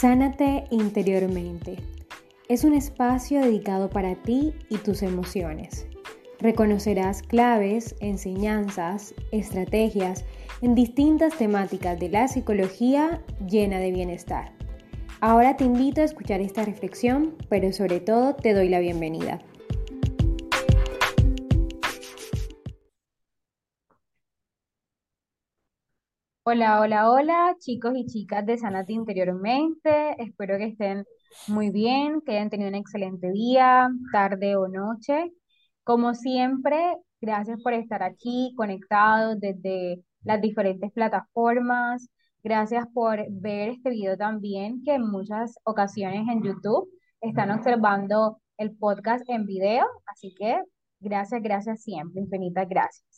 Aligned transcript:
Sánate 0.00 0.64
interiormente. 0.70 1.76
Es 2.48 2.64
un 2.64 2.72
espacio 2.72 3.42
dedicado 3.42 3.90
para 3.90 4.14
ti 4.14 4.54
y 4.70 4.78
tus 4.78 5.02
emociones. 5.02 5.86
Reconocerás 6.38 7.20
claves, 7.20 7.96
enseñanzas, 8.00 9.12
estrategias 9.30 10.24
en 10.62 10.74
distintas 10.74 11.36
temáticas 11.36 12.00
de 12.00 12.08
la 12.08 12.28
psicología 12.28 13.20
llena 13.46 13.78
de 13.78 13.92
bienestar. 13.92 14.52
Ahora 15.20 15.58
te 15.58 15.64
invito 15.64 16.00
a 16.00 16.04
escuchar 16.04 16.40
esta 16.40 16.64
reflexión, 16.64 17.36
pero 17.50 17.70
sobre 17.74 18.00
todo 18.00 18.34
te 18.34 18.54
doy 18.54 18.70
la 18.70 18.80
bienvenida. 18.80 19.42
Hola, 26.42 26.80
hola, 26.80 27.10
hola, 27.10 27.56
chicos 27.58 27.92
y 27.94 28.06
chicas 28.06 28.44
de 28.46 28.58
Sanate 28.58 28.92
Interiormente. 28.92 30.14
Espero 30.22 30.56
que 30.58 30.66
estén 30.66 31.04
muy 31.48 31.70
bien, 31.70 32.20
que 32.22 32.32
hayan 32.32 32.50
tenido 32.50 32.68
un 32.70 32.74
excelente 32.76 33.30
día, 33.30 33.88
tarde 34.12 34.56
o 34.56 34.66
noche. 34.68 35.32
Como 35.84 36.14
siempre, 36.14 36.96
gracias 37.20 37.62
por 37.62 37.74
estar 37.74 38.02
aquí 38.02 38.54
conectados 38.56 39.38
desde 39.40 40.02
las 40.24 40.40
diferentes 40.40 40.90
plataformas. 40.92 42.08
Gracias 42.42 42.86
por 42.94 43.24
ver 43.30 43.70
este 43.70 43.90
video 43.90 44.16
también, 44.16 44.82
que 44.84 44.94
en 44.94 45.02
muchas 45.10 45.56
ocasiones 45.64 46.26
en 46.28 46.42
YouTube 46.42 46.88
están 47.20 47.50
observando 47.50 48.40
el 48.56 48.76
podcast 48.76 49.24
en 49.28 49.46
video. 49.46 49.86
Así 50.06 50.34
que 50.38 50.60
gracias, 51.00 51.42
gracias 51.42 51.82
siempre, 51.82 52.22
infinitas 52.22 52.68
gracias. 52.68 53.09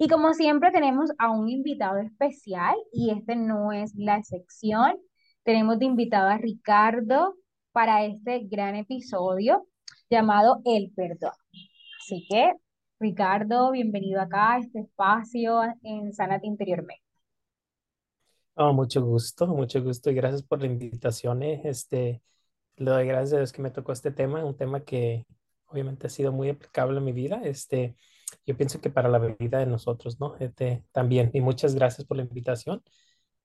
Y 0.00 0.06
como 0.06 0.32
siempre 0.32 0.70
tenemos 0.70 1.10
a 1.18 1.28
un 1.32 1.48
invitado 1.48 1.98
especial 1.98 2.76
y 2.92 3.10
este 3.10 3.34
no 3.34 3.72
es 3.72 3.96
la 3.96 4.16
excepción. 4.16 4.96
Tenemos 5.42 5.80
de 5.80 5.86
invitado 5.86 6.28
a 6.28 6.38
Ricardo 6.38 7.34
para 7.72 8.04
este 8.04 8.46
gran 8.48 8.76
episodio 8.76 9.66
llamado 10.08 10.60
El 10.64 10.92
Perdón. 10.94 11.32
Así 12.00 12.24
que, 12.30 12.52
Ricardo, 13.00 13.72
bienvenido 13.72 14.20
acá 14.20 14.54
a 14.54 14.58
este 14.60 14.78
espacio 14.82 15.62
en 15.82 16.12
Sanate 16.12 16.46
Interiormente. 16.46 17.02
Oh, 18.54 18.72
mucho 18.72 19.02
gusto, 19.04 19.48
mucho 19.48 19.82
gusto 19.82 20.10
y 20.10 20.14
gracias 20.14 20.44
por 20.44 20.60
la 20.60 20.66
invitación. 20.66 21.42
eh. 21.42 21.60
Este, 21.64 22.22
le 22.76 22.90
doy 22.90 23.04
gracias 23.04 23.32
a 23.32 23.38
Dios 23.38 23.52
que 23.52 23.62
me 23.62 23.72
tocó 23.72 23.90
este 23.90 24.12
tema, 24.12 24.44
un 24.44 24.56
tema 24.56 24.78
que 24.84 25.26
obviamente 25.66 26.06
ha 26.06 26.10
sido 26.10 26.30
muy 26.30 26.50
aplicable 26.50 26.98
en 26.98 27.04
mi 27.04 27.12
vida. 27.12 27.40
Este, 27.42 27.96
yo 28.48 28.56
pienso 28.56 28.80
que 28.80 28.88
para 28.88 29.10
la 29.10 29.18
vida 29.18 29.58
de 29.58 29.66
nosotros, 29.66 30.18
¿no? 30.18 30.34
Este, 30.38 30.82
también. 30.90 31.30
Y 31.34 31.42
muchas 31.42 31.74
gracias 31.74 32.06
por 32.06 32.16
la 32.16 32.22
invitación. 32.22 32.82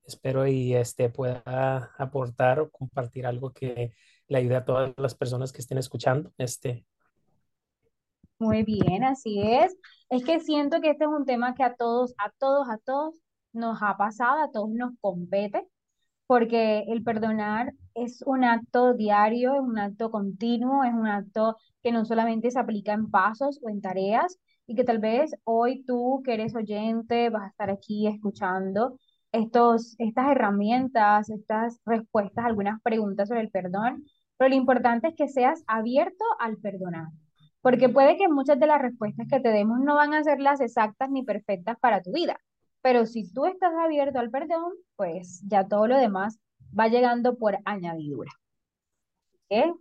Espero 0.06 0.48
y 0.48 0.74
este 0.76 1.10
pueda 1.10 1.92
aportar 1.98 2.62
o 2.62 2.72
compartir 2.72 3.26
algo 3.26 3.52
que 3.52 3.92
le 4.30 4.38
ayude 4.38 4.56
a 4.56 4.64
todas 4.64 4.94
las 4.96 5.14
personas 5.14 5.52
que 5.52 5.60
estén 5.60 5.78
escuchando. 5.78 6.32
Este, 6.38 6.86
Muy 8.40 8.64
bien, 8.64 9.04
así 9.04 9.42
es. 9.42 9.76
Es 10.10 10.24
que 10.24 10.40
siento 10.40 10.80
que 10.80 10.92
este 10.92 11.04
es 11.04 11.10
un 11.10 11.26
tema 11.26 11.54
que 11.54 11.64
a 11.64 11.76
todos, 11.76 12.14
a 12.18 12.32
todos, 12.40 12.70
a 12.70 12.78
todos 12.78 13.20
nos 13.52 13.80
ha 13.82 13.98
pasado, 13.98 14.42
a 14.42 14.52
todos 14.52 14.70
nos 14.70 14.94
compete, 15.02 15.68
porque 16.28 16.86
el 16.88 17.04
perdonar 17.04 17.74
es 17.94 18.22
un 18.26 18.44
acto 18.44 18.94
diario, 18.94 19.56
es 19.56 19.62
un 19.62 19.78
acto 19.78 20.12
continuo, 20.12 20.84
es 20.84 20.94
un 20.94 21.08
acto 21.08 21.58
que 21.82 21.92
no 21.92 22.06
solamente 22.06 22.52
se 22.52 22.60
aplica 22.60 22.94
en 22.94 23.10
pasos 23.12 23.60
o 23.64 23.70
en 23.70 23.82
tareas, 23.82 24.40
y 24.66 24.76
que 24.76 24.84
tal 24.84 25.00
vez 25.00 25.36
hoy 25.44 25.84
tú 25.86 26.22
que 26.24 26.34
eres 26.36 26.56
oyente 26.56 27.30
vas 27.30 27.44
a 27.44 27.48
estar 27.48 27.70
aquí 27.70 28.08
escuchando 28.08 28.98
estos, 29.32 29.96
estas 30.00 30.30
herramientas, 30.30 31.30
estas 31.30 31.80
respuestas 31.86 32.46
algunas 32.46 32.82
preguntas 32.82 33.28
sobre 33.28 33.42
el 33.42 33.50
perdón, 33.50 34.04
pero 34.38 34.50
lo 34.50 34.56
importante 34.56 35.10
es 35.10 35.16
que 35.16 35.28
seas 35.28 35.64
abierto 35.68 36.24
al 36.40 36.58
perdonar. 36.58 37.08
Porque 37.62 37.90
puede 37.90 38.18
que 38.18 38.28
muchas 38.28 38.60
de 38.60 38.68
las 38.68 38.82
respuestas 38.82 39.28
que 39.30 39.40
te 39.40 39.50
demos 39.50 39.80
no 39.80 39.96
van 39.96 40.14
a 40.14 40.24
ser 40.24 40.40
las 40.40 40.60
exactas 40.62 41.10
ni 41.10 41.24
perfectas 41.24 41.78
para 41.80 42.02
tu 42.02 42.12
vida, 42.12 42.38
pero 42.84 43.08
si 43.08 43.32
tú 43.32 43.46
estás 43.48 43.74
abierto 43.74 44.20
al 44.20 44.30
perdón, 44.30 44.74
pues 44.96 45.42
ya 45.48 45.68
todo 45.68 45.88
lo 45.88 45.98
demás 45.98 46.40
va 46.78 46.90
llegando 46.90 47.38
por 47.38 47.58
añadidura. 47.66 48.32
¿ok? 49.50 49.76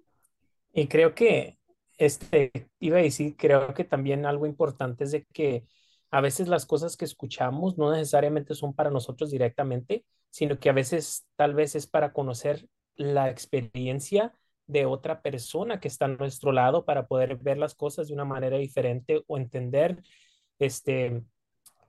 y 0.72 0.86
creo 0.88 1.14
que, 1.14 1.58
este, 1.98 2.50
iba 2.80 2.98
a 2.98 3.02
decir, 3.02 3.36
creo 3.36 3.74
que 3.74 3.84
también 3.84 4.24
algo 4.24 4.46
importante 4.46 5.04
es 5.04 5.12
de 5.12 5.24
que 5.26 5.66
a 6.10 6.20
veces 6.20 6.48
las 6.48 6.66
cosas 6.66 6.96
que 6.96 7.04
escuchamos 7.04 7.78
no 7.78 7.92
necesariamente 7.92 8.54
son 8.54 8.74
para 8.74 8.90
nosotros 8.90 9.30
directamente, 9.30 10.04
sino 10.30 10.58
que 10.58 10.70
a 10.70 10.72
veces 10.72 11.26
tal 11.36 11.54
vez 11.54 11.74
es 11.74 11.86
para 11.86 12.12
conocer 12.12 12.68
la 12.96 13.30
experiencia 13.30 14.32
de 14.66 14.86
otra 14.86 15.20
persona 15.22 15.80
que 15.80 15.88
está 15.88 16.06
a 16.06 16.08
nuestro 16.08 16.52
lado 16.52 16.84
para 16.84 17.06
poder 17.06 17.36
ver 17.36 17.58
las 17.58 17.74
cosas 17.74 18.08
de 18.08 18.14
una 18.14 18.24
manera 18.24 18.58
diferente 18.58 19.22
o 19.26 19.36
entender 19.36 20.02
este, 20.58 21.22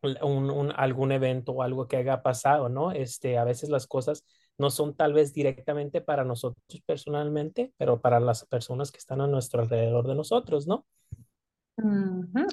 un, 0.03 0.71
algún 0.75 1.11
evento 1.11 1.53
o 1.53 1.61
algo 1.63 1.87
que 1.87 1.97
haya 1.97 2.21
pasado, 2.21 2.69
¿no? 2.69 2.91
Este, 2.91 3.37
a 3.37 3.43
veces 3.43 3.69
las 3.69 3.87
cosas 3.87 4.25
no 4.57 4.69
son 4.69 4.95
tal 4.95 5.13
vez 5.13 5.33
directamente 5.33 6.01
para 6.01 6.23
nosotros 6.23 6.63
personalmente, 6.85 7.73
pero 7.77 8.01
para 8.01 8.19
las 8.19 8.45
personas 8.45 8.91
que 8.91 8.99
están 8.99 9.21
a 9.21 9.27
nuestro 9.27 9.61
alrededor 9.61 10.07
de 10.07 10.15
nosotros, 10.15 10.67
¿no? 10.67 10.85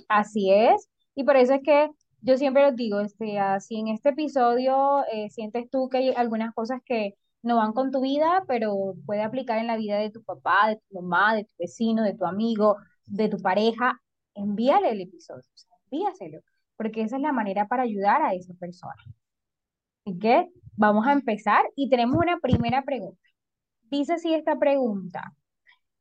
Así 0.09 0.53
es. 0.53 0.89
Y 1.15 1.25
por 1.25 1.37
eso 1.37 1.55
es 1.55 1.60
que 1.62 1.91
yo 2.22 2.37
siempre 2.37 2.62
les 2.66 2.77
digo, 2.77 3.00
este, 3.00 3.39
así 3.39 3.78
en 3.78 3.89
este 3.89 4.10
episodio 4.10 5.05
eh, 5.12 5.31
sientes 5.31 5.69
tú 5.71 5.89
que 5.89 5.99
hay 5.99 6.09
algunas 6.10 6.55
cosas 6.55 6.81
que 6.84 7.15
no 7.43 7.56
van 7.56 7.72
con 7.72 7.91
tu 7.91 8.00
vida, 8.00 8.44
pero 8.47 8.94
puede 9.06 9.22
aplicar 9.22 9.59
en 9.59 9.66
la 9.66 9.77
vida 9.77 9.99
de 9.99 10.10
tu 10.10 10.22
papá, 10.22 10.69
de 10.69 10.77
tu 10.77 11.00
mamá, 11.00 11.34
de 11.34 11.44
tu 11.44 11.53
vecino, 11.59 12.03
de 12.03 12.15
tu 12.15 12.27
amigo, 12.27 12.77
de 13.06 13.28
tu 13.28 13.39
pareja, 13.39 14.00
envíale 14.34 14.91
el 14.91 15.00
episodio, 15.00 15.43
envíaselo, 15.91 16.41
porque 16.81 17.03
esa 17.03 17.17
es 17.17 17.23
la 17.23 17.33
manera 17.33 17.69
para 17.69 17.83
ayudar 17.83 18.23
a 18.23 18.33
esa 18.33 18.55
persona. 18.55 19.05
Así 20.07 20.19
que 20.19 20.49
vamos 20.79 21.07
a 21.07 21.13
empezar 21.13 21.63
y 21.77 21.91
tenemos 21.91 22.17
una 22.17 22.39
primera 22.39 22.83
pregunta. 22.85 23.21
Dice 23.91 24.15
así 24.15 24.33
esta 24.33 24.59
pregunta. 24.59 25.35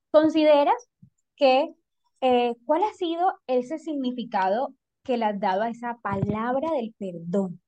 ¿Consideras 0.10 0.90
que 1.36 1.76
eh, 2.22 2.56
cuál 2.66 2.84
ha 2.84 2.94
sido 2.94 3.30
ese 3.46 3.78
significado 3.78 4.74
que 5.04 5.18
le 5.18 5.26
has 5.26 5.38
dado 5.38 5.64
a 5.64 5.70
esa 5.70 5.98
palabra 6.02 6.72
del 6.72 6.96
perdón? 6.98 7.60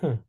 Hmm. 0.00 0.24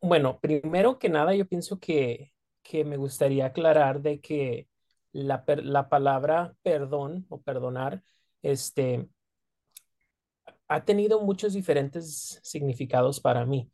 Bueno, 0.00 0.38
primero 0.38 1.00
que 1.00 1.08
nada, 1.08 1.34
yo 1.34 1.48
pienso 1.48 1.80
que, 1.80 2.32
que 2.62 2.84
me 2.84 2.96
gustaría 2.96 3.46
aclarar 3.46 4.02
de 4.02 4.20
que 4.20 4.68
la, 5.10 5.42
la 5.64 5.88
palabra 5.88 6.54
perdón 6.62 7.26
o 7.28 7.40
perdonar, 7.40 8.04
este, 8.42 9.08
ha 10.68 10.84
tenido 10.84 11.20
muchos 11.20 11.52
diferentes 11.52 12.40
significados 12.42 13.20
para 13.20 13.44
mí. 13.44 13.70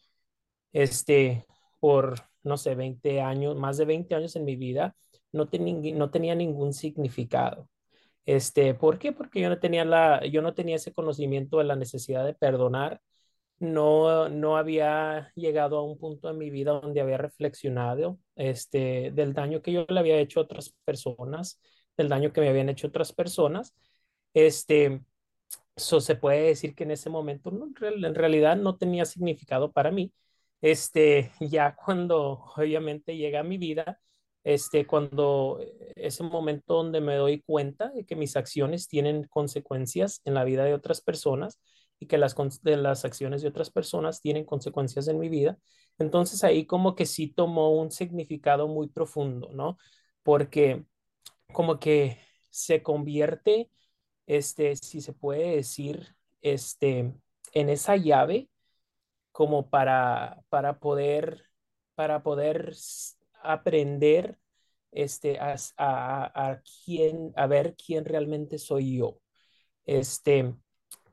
Este, 0.72 1.46
por, 1.80 2.16
no 2.42 2.56
sé, 2.56 2.74
20 2.74 3.20
años, 3.20 3.56
más 3.56 3.76
de 3.76 3.84
20 3.84 4.14
años 4.14 4.36
en 4.36 4.44
mi 4.44 4.56
vida, 4.56 4.96
no, 5.32 5.48
tenía 5.48 6.34
ningún 6.34 6.72
significado. 6.72 7.68
Este, 8.24 8.74
¿por 8.74 8.98
qué? 8.98 9.12
Porque 9.12 9.40
yo 9.40 9.48
no 9.48 9.58
tenía 9.58 9.84
la, 9.84 10.24
yo 10.26 10.42
no 10.42 10.54
tenía 10.54 10.76
ese 10.76 10.92
conocimiento 10.92 11.58
de 11.58 11.64
la 11.64 11.76
necesidad 11.76 12.24
de 12.24 12.34
perdonar. 12.34 13.00
No, 13.58 14.28
no 14.28 14.56
había 14.56 15.32
llegado 15.34 15.78
a 15.78 15.82
un 15.82 15.98
punto 15.98 16.28
en 16.30 16.38
mi 16.38 16.50
vida 16.50 16.72
donde 16.80 17.00
había 17.00 17.18
reflexionado, 17.18 18.18
este, 18.36 19.12
del 19.12 19.32
daño 19.34 19.62
que 19.62 19.72
yo 19.72 19.86
le 19.88 20.00
había 20.00 20.18
hecho 20.18 20.40
a 20.40 20.42
otras 20.44 20.74
personas, 20.84 21.60
del 21.96 22.08
daño 22.08 22.32
que 22.32 22.40
me 22.42 22.48
habían 22.48 22.68
hecho 22.68 22.88
otras 22.88 23.12
personas. 23.12 23.74
Este, 24.36 25.02
So, 25.76 26.00
se 26.00 26.16
puede 26.16 26.42
decir 26.48 26.74
que 26.74 26.84
en 26.84 26.92
ese 26.92 27.10
momento 27.10 27.50
no, 27.50 27.66
en 27.66 27.74
real- 27.76 28.04
en 28.04 28.14
realidad 28.14 28.56
no 28.56 28.76
tenía 28.78 29.04
significado 29.06 29.72
para 29.72 29.90
mí. 29.92 30.12
Este, 30.62 31.32
ya 31.40 31.76
cuando 31.76 32.44
obviamente 32.56 33.16
llega 33.16 33.40
a 33.40 33.42
mi 33.44 33.58
vida, 33.58 34.00
este, 34.44 34.86
cuando 34.86 35.58
eh, 35.60 35.92
ese 35.96 36.22
momento 36.24 36.74
donde 36.74 37.00
me 37.00 37.16
doy 37.16 37.42
cuenta 37.42 37.90
de 37.90 38.04
que 38.06 38.16
mis 38.16 38.36
acciones 38.36 38.88
tienen 38.88 39.24
consecuencias 39.28 40.20
en 40.24 40.34
la 40.34 40.44
vida 40.44 40.64
de 40.64 40.74
otras 40.74 41.00
personas 41.02 41.60
y 41.98 42.06
que 42.06 42.18
las, 42.18 42.34
de 42.62 42.76
las 42.76 43.04
acciones 43.04 43.42
de 43.42 43.48
otras 43.48 43.70
personas 43.70 44.20
tienen 44.20 44.44
consecuencias 44.44 45.08
en 45.08 45.18
mi 45.18 45.28
vida, 45.28 45.58
entonces 45.98 46.44
ahí 46.44 46.66
como 46.66 46.94
que 46.94 47.06
sí 47.06 47.28
tomó 47.28 47.70
un 47.80 47.90
significado 47.90 48.68
muy 48.68 48.88
profundo, 48.88 49.50
¿no? 49.52 49.78
Porque 50.22 50.84
como 51.52 51.78
que 51.80 52.18
se 52.50 52.82
convierte 52.82 53.70
este, 54.26 54.76
si 54.76 55.00
se 55.00 55.12
puede 55.12 55.56
decir, 55.56 56.16
este, 56.42 57.12
en 57.52 57.68
esa 57.70 57.96
llave 57.96 58.48
como 59.32 59.68
para, 59.70 60.42
para 60.48 60.78
poder, 60.80 61.44
para 61.94 62.22
poder 62.22 62.74
aprender, 63.42 64.38
este, 64.92 65.38
a, 65.38 65.56
a- 65.76 66.50
a 66.52 66.62
quién, 66.84 67.32
a 67.36 67.46
ver 67.46 67.76
quién 67.76 68.04
realmente 68.04 68.58
soy 68.58 68.96
yo. 68.98 69.20
Este, 69.86 70.54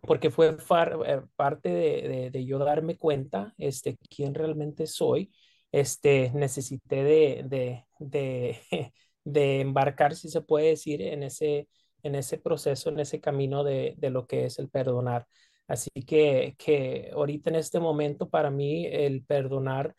porque 0.02 0.32
fue 0.32 0.58
far- 0.60 0.98
eh, 1.08 1.22
parte 1.36 1.70
de, 1.70 2.08
de- 2.08 2.32
de 2.32 2.46
yo 2.46 2.60
darme 2.60 2.98
cuenta, 2.98 3.54
este, 3.58 3.98
quién 4.10 4.34
realmente 4.36 4.88
soy, 4.88 5.34
este, 5.72 6.32
necesité 6.34 7.04
de, 7.04 7.44
de, 7.48 7.86
de, 8.00 8.60
de 9.26 9.62
embarcar, 9.62 10.16
si 10.16 10.30
se 10.30 10.42
puede 10.42 10.70
decir, 10.70 11.02
en 11.02 11.24
ese, 11.24 11.68
en 12.04 12.16
ese 12.16 12.38
proceso, 12.38 12.90
en 12.90 13.00
ese 13.00 13.20
camino 13.22 13.64
de, 13.64 13.96
de 13.98 14.10
lo 14.10 14.28
que 14.28 14.46
es 14.46 14.60
el 14.60 14.70
perdonar. 14.70 15.28
Así 15.68 15.90
que, 16.06 16.56
que 16.58 17.10
ahorita 17.14 17.50
en 17.50 17.56
este 17.56 17.80
momento 17.80 18.30
para 18.30 18.50
mí 18.52 18.86
el 18.86 19.24
perdonar 19.26 19.96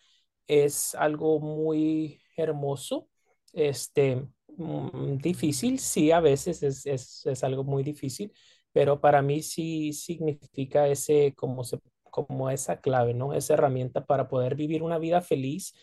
es 0.47 0.95
algo 0.95 1.41
muy 1.41 2.21
hermoso, 2.37 3.09
este, 3.53 4.27
mm, 4.56 5.17
difícil, 5.19 5.79
sí, 5.79 6.11
a 6.11 6.21
veces 6.21 6.62
es, 6.62 6.87
es, 6.87 7.25
es 7.27 7.45
algo 7.45 7.65
muy 7.65 7.83
difícil 7.83 8.33
pero 8.73 9.01
para 9.01 9.23
mí 9.23 9.41
sí 9.43 9.93
significa 9.93 10.89
ese, 10.89 11.33
como, 11.37 11.62
se, 11.62 11.79
como 12.11 12.51
esa 12.51 12.81
clave, 12.81 13.15
¿no? 13.15 13.33
Esa 13.33 13.55
herramienta 13.55 14.05
para 14.05 14.27
poder 14.29 14.56
vivir 14.56 14.83
una 14.83 14.99
vida 14.99 15.21
feliz, 15.23 15.75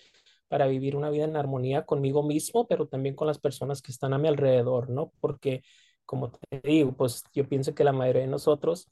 para 0.50 0.68
vivir 0.68 0.95
una 0.97 1.09
vida 1.09 1.23
en 1.25 1.38
armonía 1.38 1.85
conmigo 1.85 2.21
mismo, 2.23 2.68
pero 2.68 2.88
también 2.88 3.15
con 3.15 3.27
las 3.27 3.39
personas 3.39 3.81
que 3.81 3.91
están 3.94 4.13
a 4.13 4.18
mi 4.18 4.27
alrededor, 4.27 4.89
¿no? 4.89 5.13
Porque, 5.21 5.63
como 6.11 6.29
te 6.29 6.59
digo, 6.61 6.91
pues 6.91 7.23
yo 7.33 7.47
pienso 7.47 7.73
que 7.73 7.85
la 7.85 7.93
mayoría 7.93 8.23
de 8.23 8.27
nosotros 8.27 8.91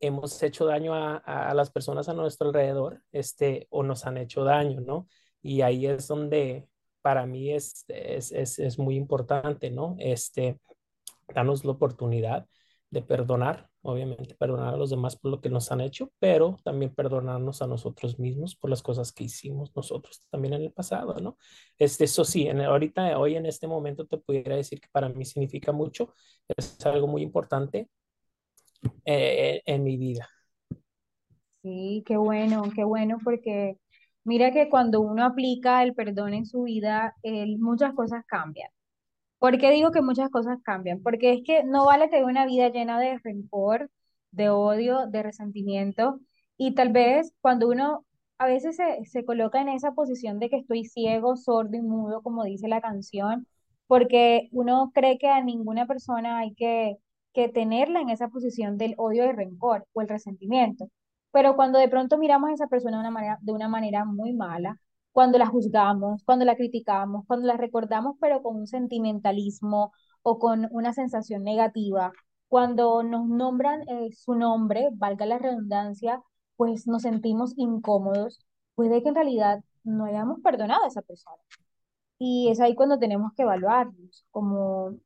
hemos 0.00 0.42
hecho 0.42 0.64
daño 0.64 0.94
a, 0.94 1.18
a, 1.18 1.52
las 1.52 1.70
personas 1.70 2.08
a 2.08 2.14
nuestro 2.14 2.48
alrededor, 2.48 3.02
este, 3.12 3.66
o 3.68 3.82
nos 3.82 4.06
han 4.06 4.16
hecho 4.16 4.44
daño, 4.44 4.80
¿no? 4.80 5.06
Y 5.42 5.60
ahí 5.60 5.86
es 5.86 6.08
donde 6.08 6.66
para 7.02 7.26
mí 7.26 7.52
es, 7.52 7.84
es, 7.88 8.32
es, 8.32 8.58
es 8.58 8.78
muy 8.78 8.96
importante, 8.96 9.70
¿no? 9.70 9.94
Este, 9.98 10.58
darnos 11.34 11.66
la 11.66 11.72
oportunidad 11.72 12.48
de 12.94 13.02
perdonar, 13.02 13.68
obviamente 13.82 14.34
perdonar 14.36 14.72
a 14.72 14.76
los 14.76 14.88
demás 14.88 15.16
por 15.16 15.32
lo 15.32 15.40
que 15.40 15.50
nos 15.50 15.70
han 15.72 15.80
hecho, 15.80 16.10
pero 16.20 16.56
también 16.64 16.94
perdonarnos 16.94 17.60
a 17.60 17.66
nosotros 17.66 18.18
mismos 18.18 18.54
por 18.54 18.70
las 18.70 18.82
cosas 18.82 19.12
que 19.12 19.24
hicimos 19.24 19.74
nosotros 19.74 20.22
también 20.30 20.54
en 20.54 20.62
el 20.62 20.72
pasado, 20.72 21.16
¿no? 21.20 21.36
Este, 21.76 22.04
eso 22.04 22.24
sí, 22.24 22.46
en, 22.46 22.60
ahorita, 22.60 23.18
hoy 23.18 23.34
en 23.34 23.46
este 23.46 23.66
momento 23.66 24.06
te 24.06 24.16
pudiera 24.18 24.56
decir 24.56 24.80
que 24.80 24.88
para 24.92 25.08
mí 25.08 25.24
significa 25.24 25.72
mucho, 25.72 26.14
es 26.56 26.78
algo 26.86 27.08
muy 27.08 27.22
importante 27.22 27.90
eh, 29.04 29.60
en 29.66 29.82
mi 29.82 29.96
vida. 29.96 30.28
Sí, 31.62 32.04
qué 32.06 32.16
bueno, 32.16 32.62
qué 32.74 32.84
bueno, 32.84 33.18
porque 33.24 33.78
mira 34.22 34.52
que 34.52 34.68
cuando 34.70 35.00
uno 35.00 35.24
aplica 35.24 35.82
el 35.82 35.94
perdón 35.94 36.34
en 36.34 36.46
su 36.46 36.62
vida, 36.62 37.16
muchas 37.58 37.92
cosas 37.94 38.24
cambian. 38.26 38.70
¿Por 39.44 39.58
qué 39.58 39.70
digo 39.72 39.90
que 39.90 40.00
muchas 40.00 40.30
cosas 40.30 40.58
cambian? 40.62 41.02
Porque 41.02 41.34
es 41.34 41.42
que 41.44 41.64
no 41.64 41.84
vale 41.84 42.08
tener 42.08 42.24
una 42.24 42.46
vida 42.46 42.70
llena 42.70 42.98
de 42.98 43.18
rencor, 43.18 43.90
de 44.30 44.48
odio, 44.48 45.06
de 45.08 45.22
resentimiento. 45.22 46.18
Y 46.56 46.74
tal 46.74 46.92
vez 46.92 47.34
cuando 47.42 47.68
uno 47.68 48.06
a 48.38 48.46
veces 48.46 48.76
se, 48.76 49.04
se 49.04 49.22
coloca 49.26 49.60
en 49.60 49.68
esa 49.68 49.92
posición 49.92 50.38
de 50.38 50.48
que 50.48 50.56
estoy 50.56 50.86
ciego, 50.86 51.36
sordo 51.36 51.76
y 51.76 51.82
mudo, 51.82 52.22
como 52.22 52.42
dice 52.44 52.68
la 52.68 52.80
canción, 52.80 53.46
porque 53.86 54.48
uno 54.50 54.90
cree 54.94 55.18
que 55.18 55.28
a 55.28 55.42
ninguna 55.44 55.86
persona 55.86 56.38
hay 56.38 56.54
que, 56.54 56.96
que 57.34 57.50
tenerla 57.50 58.00
en 58.00 58.08
esa 58.08 58.28
posición 58.28 58.78
del 58.78 58.94
odio 58.96 59.26
y 59.26 59.32
rencor 59.32 59.86
o 59.92 60.00
el 60.00 60.08
resentimiento. 60.08 60.88
Pero 61.32 61.54
cuando 61.54 61.78
de 61.78 61.88
pronto 61.88 62.16
miramos 62.16 62.48
a 62.48 62.54
esa 62.54 62.68
persona 62.68 62.96
de 62.96 63.00
una 63.02 63.10
manera, 63.10 63.38
de 63.42 63.52
una 63.52 63.68
manera 63.68 64.06
muy 64.06 64.32
mala, 64.32 64.78
cuando 65.14 65.38
la 65.38 65.46
juzgamos, 65.46 66.24
cuando 66.24 66.44
la 66.44 66.56
criticamos, 66.56 67.24
cuando 67.28 67.46
la 67.46 67.56
recordamos, 67.56 68.16
pero 68.20 68.42
con 68.42 68.56
un 68.56 68.66
sentimentalismo 68.66 69.92
o 70.22 70.40
con 70.40 70.68
una 70.72 70.92
sensación 70.92 71.44
negativa, 71.44 72.12
cuando 72.48 73.02
nos 73.04 73.28
nombran 73.28 73.88
eh, 73.88 74.10
su 74.12 74.34
nombre, 74.34 74.88
valga 74.92 75.24
la 75.26 75.38
redundancia, 75.38 76.20
pues 76.56 76.88
nos 76.88 77.02
sentimos 77.02 77.54
incómodos, 77.56 78.44
puede 78.74 79.02
que 79.04 79.10
en 79.10 79.14
realidad 79.14 79.60
no 79.84 80.06
hayamos 80.06 80.40
perdonado 80.42 80.84
a 80.84 80.88
esa 80.88 81.02
persona. 81.02 81.42
Y 82.18 82.48
es 82.50 82.60
ahí 82.60 82.74
cuando 82.74 82.98
tenemos 82.98 83.32
que 83.36 83.42
evaluarnos, 83.42 84.26
como 84.32 84.96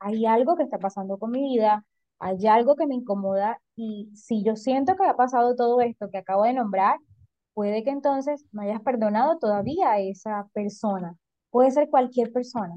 hay 0.00 0.26
algo 0.26 0.56
que 0.56 0.62
está 0.64 0.78
pasando 0.78 1.18
con 1.18 1.30
mi 1.32 1.42
vida, 1.42 1.84
hay 2.18 2.46
algo 2.46 2.76
que 2.76 2.86
me 2.86 2.94
incomoda 2.94 3.60
y 3.76 4.10
si 4.14 4.42
yo 4.42 4.56
siento 4.56 4.96
que 4.96 5.04
ha 5.06 5.16
pasado 5.16 5.56
todo 5.56 5.80
esto 5.82 6.08
que 6.10 6.18
acabo 6.18 6.44
de 6.44 6.54
nombrar, 6.54 6.98
puede 7.56 7.82
que 7.82 7.90
entonces 7.90 8.44
no 8.52 8.60
hayas 8.60 8.82
perdonado 8.82 9.38
todavía 9.38 9.92
a 9.92 9.98
esa 9.98 10.46
persona. 10.52 11.16
Puede 11.48 11.70
ser 11.70 11.88
cualquier 11.88 12.30
persona. 12.30 12.74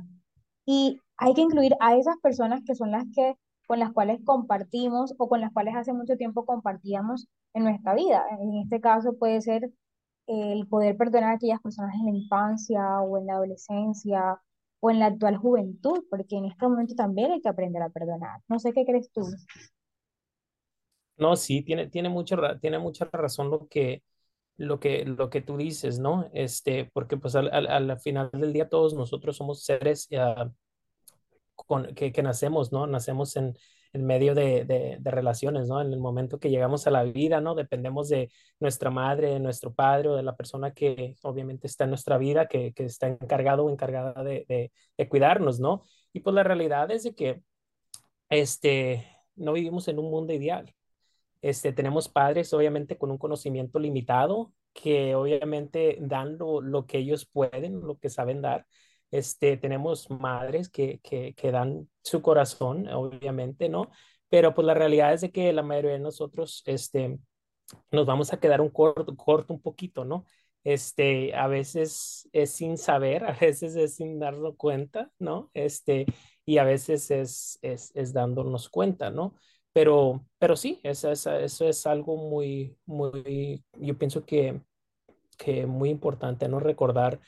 Y 0.66 1.02
hay 1.18 1.34
que 1.34 1.42
incluir 1.42 1.76
a 1.82 1.98
esas 1.98 2.16
personas 2.24 2.62
que 2.66 2.76
son 2.76 2.92
las 2.92 3.04
que 3.14 3.36
con 3.68 3.80
las 3.80 3.92
cuales 3.92 4.22
compartimos 4.24 5.14
o 5.18 5.28
con 5.28 5.42
las 5.42 5.52
cuales 5.52 5.76
hace 5.76 5.92
mucho 5.92 6.16
tiempo 6.16 6.46
compartíamos 6.46 7.28
en 7.54 7.66
nuestra 7.66 7.94
vida. 7.94 8.24
En 8.40 8.54
este 8.56 8.80
caso 8.80 9.18
puede 9.18 9.42
ser 9.42 9.70
el 10.28 10.66
poder 10.68 10.96
perdonar 10.96 11.32
a 11.32 11.36
aquellas 11.36 11.60
personas 11.60 11.94
en 11.96 12.06
la 12.06 12.18
infancia 12.18 13.02
o 13.02 13.18
en 13.18 13.26
la 13.26 13.34
adolescencia 13.34 14.40
o 14.80 14.92
en 14.92 15.00
la 15.00 15.08
actual 15.08 15.36
juventud, 15.36 16.06
porque 16.10 16.38
en 16.38 16.46
este 16.46 16.66
momento 16.66 16.96
también 16.96 17.34
hay 17.34 17.42
que 17.42 17.50
aprender 17.50 17.82
a 17.82 17.90
perdonar. 17.90 18.40
No 18.48 18.60
sé 18.60 18.72
qué 18.72 18.86
crees 18.86 19.12
tú. 19.12 19.24
No, 21.18 21.36
sí, 21.36 21.64
tiene, 21.64 21.88
tiene, 21.88 22.08
mucho, 22.08 22.38
tiene 22.62 22.80
mucha 22.80 23.10
razón 23.12 23.50
lo 23.50 23.68
que, 23.68 24.04
lo 24.60 24.80
que, 24.80 25.06
lo 25.06 25.30
que 25.30 25.42
tú 25.42 25.58
dices, 25.58 26.00
¿no? 26.00 26.30
Este, 26.34 26.90
porque 26.94 27.18
pues 27.18 27.36
al, 27.36 27.50
al, 27.54 27.68
al 27.68 28.00
final 28.00 28.30
del 28.34 28.54
día 28.54 28.68
todos 28.70 28.94
nosotros 28.94 29.38
somos 29.38 29.64
seres 29.64 30.10
uh, 30.12 30.52
que, 31.96 32.12
que, 32.12 32.24
nacemos, 32.24 32.72
¿no? 32.74 32.86
Nacemos 32.86 33.38
en, 33.38 33.56
en 33.94 34.06
medio 34.06 34.36
de, 34.36 34.66
de, 34.66 34.98
de, 35.00 35.12
relaciones, 35.12 35.70
¿no? 35.70 35.80
En 35.82 35.94
el 35.94 36.00
momento 36.00 36.40
que 36.40 36.50
llegamos 36.50 36.88
a 36.88 36.92
la 36.92 37.04
vida, 37.04 37.40
¿no? 37.40 37.56
Dependemos 37.56 38.10
de 38.10 38.32
nuestra 38.60 38.90
madre, 38.90 39.30
de 39.30 39.40
nuestro 39.40 39.74
padre 39.74 40.10
o 40.10 40.16
de 40.18 40.24
la 40.24 40.36
persona 40.36 40.74
que 40.74 41.16
obviamente 41.24 41.68
está 41.68 41.86
en 41.86 41.92
nuestra 41.92 42.18
vida, 42.18 42.48
que, 42.48 42.74
que 42.74 42.84
está 42.84 43.08
encargado 43.08 43.66
o 43.66 43.70
encargada 43.70 44.24
de, 44.24 44.46
de, 44.50 44.74
de, 44.98 45.10
cuidarnos, 45.10 45.62
¿no? 45.62 45.84
Y 46.12 46.20
pues 46.20 46.34
la 46.34 46.44
realidad 46.44 46.92
es 46.92 47.04
de 47.04 47.16
que 47.16 47.44
este, 48.30 49.08
no 49.36 49.54
vivimos 49.54 49.88
en 49.88 50.00
un 50.00 50.12
mundo 50.12 50.34
ideal. 50.34 50.74
Este, 51.42 51.74
tenemos 51.74 52.10
padres, 52.10 52.54
obviamente, 52.54 52.98
con 52.98 53.12
un 53.12 53.18
conocimiento 53.18 53.80
limitado, 53.80 54.54
que 54.74 55.16
obviamente 55.16 55.98
dan 56.02 56.38
lo, 56.38 56.62
lo 56.62 56.86
que 56.86 57.00
ellos 57.00 57.26
pueden, 57.26 57.82
lo 57.82 57.98
que 57.98 58.10
saben 58.10 58.42
dar 58.42 58.66
este, 59.12 59.58
tenemos 59.58 60.10
madres 60.10 60.70
que, 60.70 61.00
que, 61.02 61.34
que, 61.34 61.52
dan 61.52 61.90
su 62.04 62.22
corazón, 62.22 62.88
obviamente, 62.90 63.70
¿no? 63.70 63.90
Pero 64.30 64.54
pues 64.54 64.66
la 64.68 64.74
realidad 64.74 65.14
es 65.14 65.22
de 65.22 65.32
que 65.32 65.52
la 65.54 65.64
mayoría 65.64 65.94
de 65.94 66.00
nosotros, 66.00 66.62
este, 66.66 67.18
nos 67.92 68.06
vamos 68.06 68.34
a 68.34 68.40
quedar 68.40 68.62
un 68.62 68.70
corto, 68.70 69.16
corto 69.16 69.54
un 69.54 69.62
poquito, 69.62 70.06
¿no? 70.06 70.26
Este, 70.64 71.34
a 71.36 71.48
veces 71.48 72.30
es 72.34 72.52
sin 72.52 72.78
saber, 72.78 73.24
a 73.26 73.34
veces 73.34 73.76
es 73.76 73.96
sin 73.96 74.20
darnos 74.20 74.56
cuenta, 74.58 75.12
¿no? 75.18 75.50
Este, 75.54 76.06
y 76.46 76.58
a 76.60 76.64
veces 76.64 77.10
es, 77.12 77.60
es, 77.62 77.92
es 77.96 78.14
dándonos 78.14 78.70
cuenta, 78.70 79.10
¿no? 79.10 79.36
Pero, 79.80 80.26
pero 80.38 80.58
sí, 80.58 80.82
eso 80.84 81.10
es, 81.10 81.88
algo 81.88 82.18
muy, 82.18 82.78
muy, 82.86 83.64
yo 83.78 83.98
pienso 83.98 84.26
que, 84.26 84.62
que 85.38 85.66
muy 85.68 85.90
importante, 85.90 86.50
¿no? 86.50 86.60
Recordar 86.60 87.22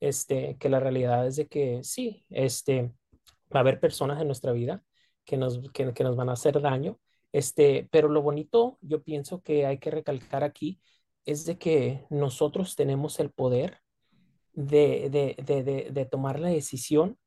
este, 0.00 0.56
que 0.56 0.70
la 0.70 0.80
realidad 0.80 1.26
es 1.26 1.36
de 1.36 1.48
que 1.48 1.84
sí, 1.84 2.24
este, 2.30 2.94
va 3.54 3.58
a 3.58 3.60
haber 3.60 3.78
personas 3.78 4.22
en 4.22 4.26
nuestra 4.26 4.52
vida 4.52 4.82
que 5.26 5.36
nos, 5.36 5.60
que, 5.72 5.92
que 5.92 6.02
nos 6.02 6.16
van 6.16 6.30
a 6.30 6.32
hacer 6.32 6.62
daño, 6.62 6.98
este, 7.30 7.86
pero 7.90 8.08
lo 8.08 8.22
bonito, 8.22 8.78
yo 8.80 9.02
pienso 9.02 9.42
que 9.42 9.66
hay 9.66 9.76
que 9.76 9.90
recalcar 9.90 10.44
aquí, 10.44 10.80
es 11.26 11.44
de 11.44 11.58
que 11.58 12.06
nosotros 12.08 12.74
tenemos 12.74 13.20
el 13.20 13.30
poder 13.32 13.80
de, 14.54 15.10
de, 15.10 15.36
de, 15.44 15.62
de, 15.62 15.90
de 15.90 16.04
tomar 16.06 16.40
la 16.40 16.48
decisión 16.48 17.18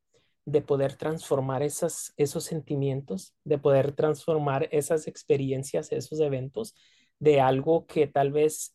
de 0.46 0.62
poder 0.62 0.96
transformar 0.96 1.64
esas, 1.64 2.14
esos 2.18 2.44
sentimientos, 2.44 3.36
de 3.44 3.58
poder 3.58 3.94
transformar 3.94 4.68
esas 4.72 5.08
experiencias, 5.08 5.92
esos 5.92 6.20
eventos, 6.20 6.76
de 7.20 7.40
algo 7.40 7.86
que 7.86 8.08
tal 8.08 8.32
vez, 8.32 8.74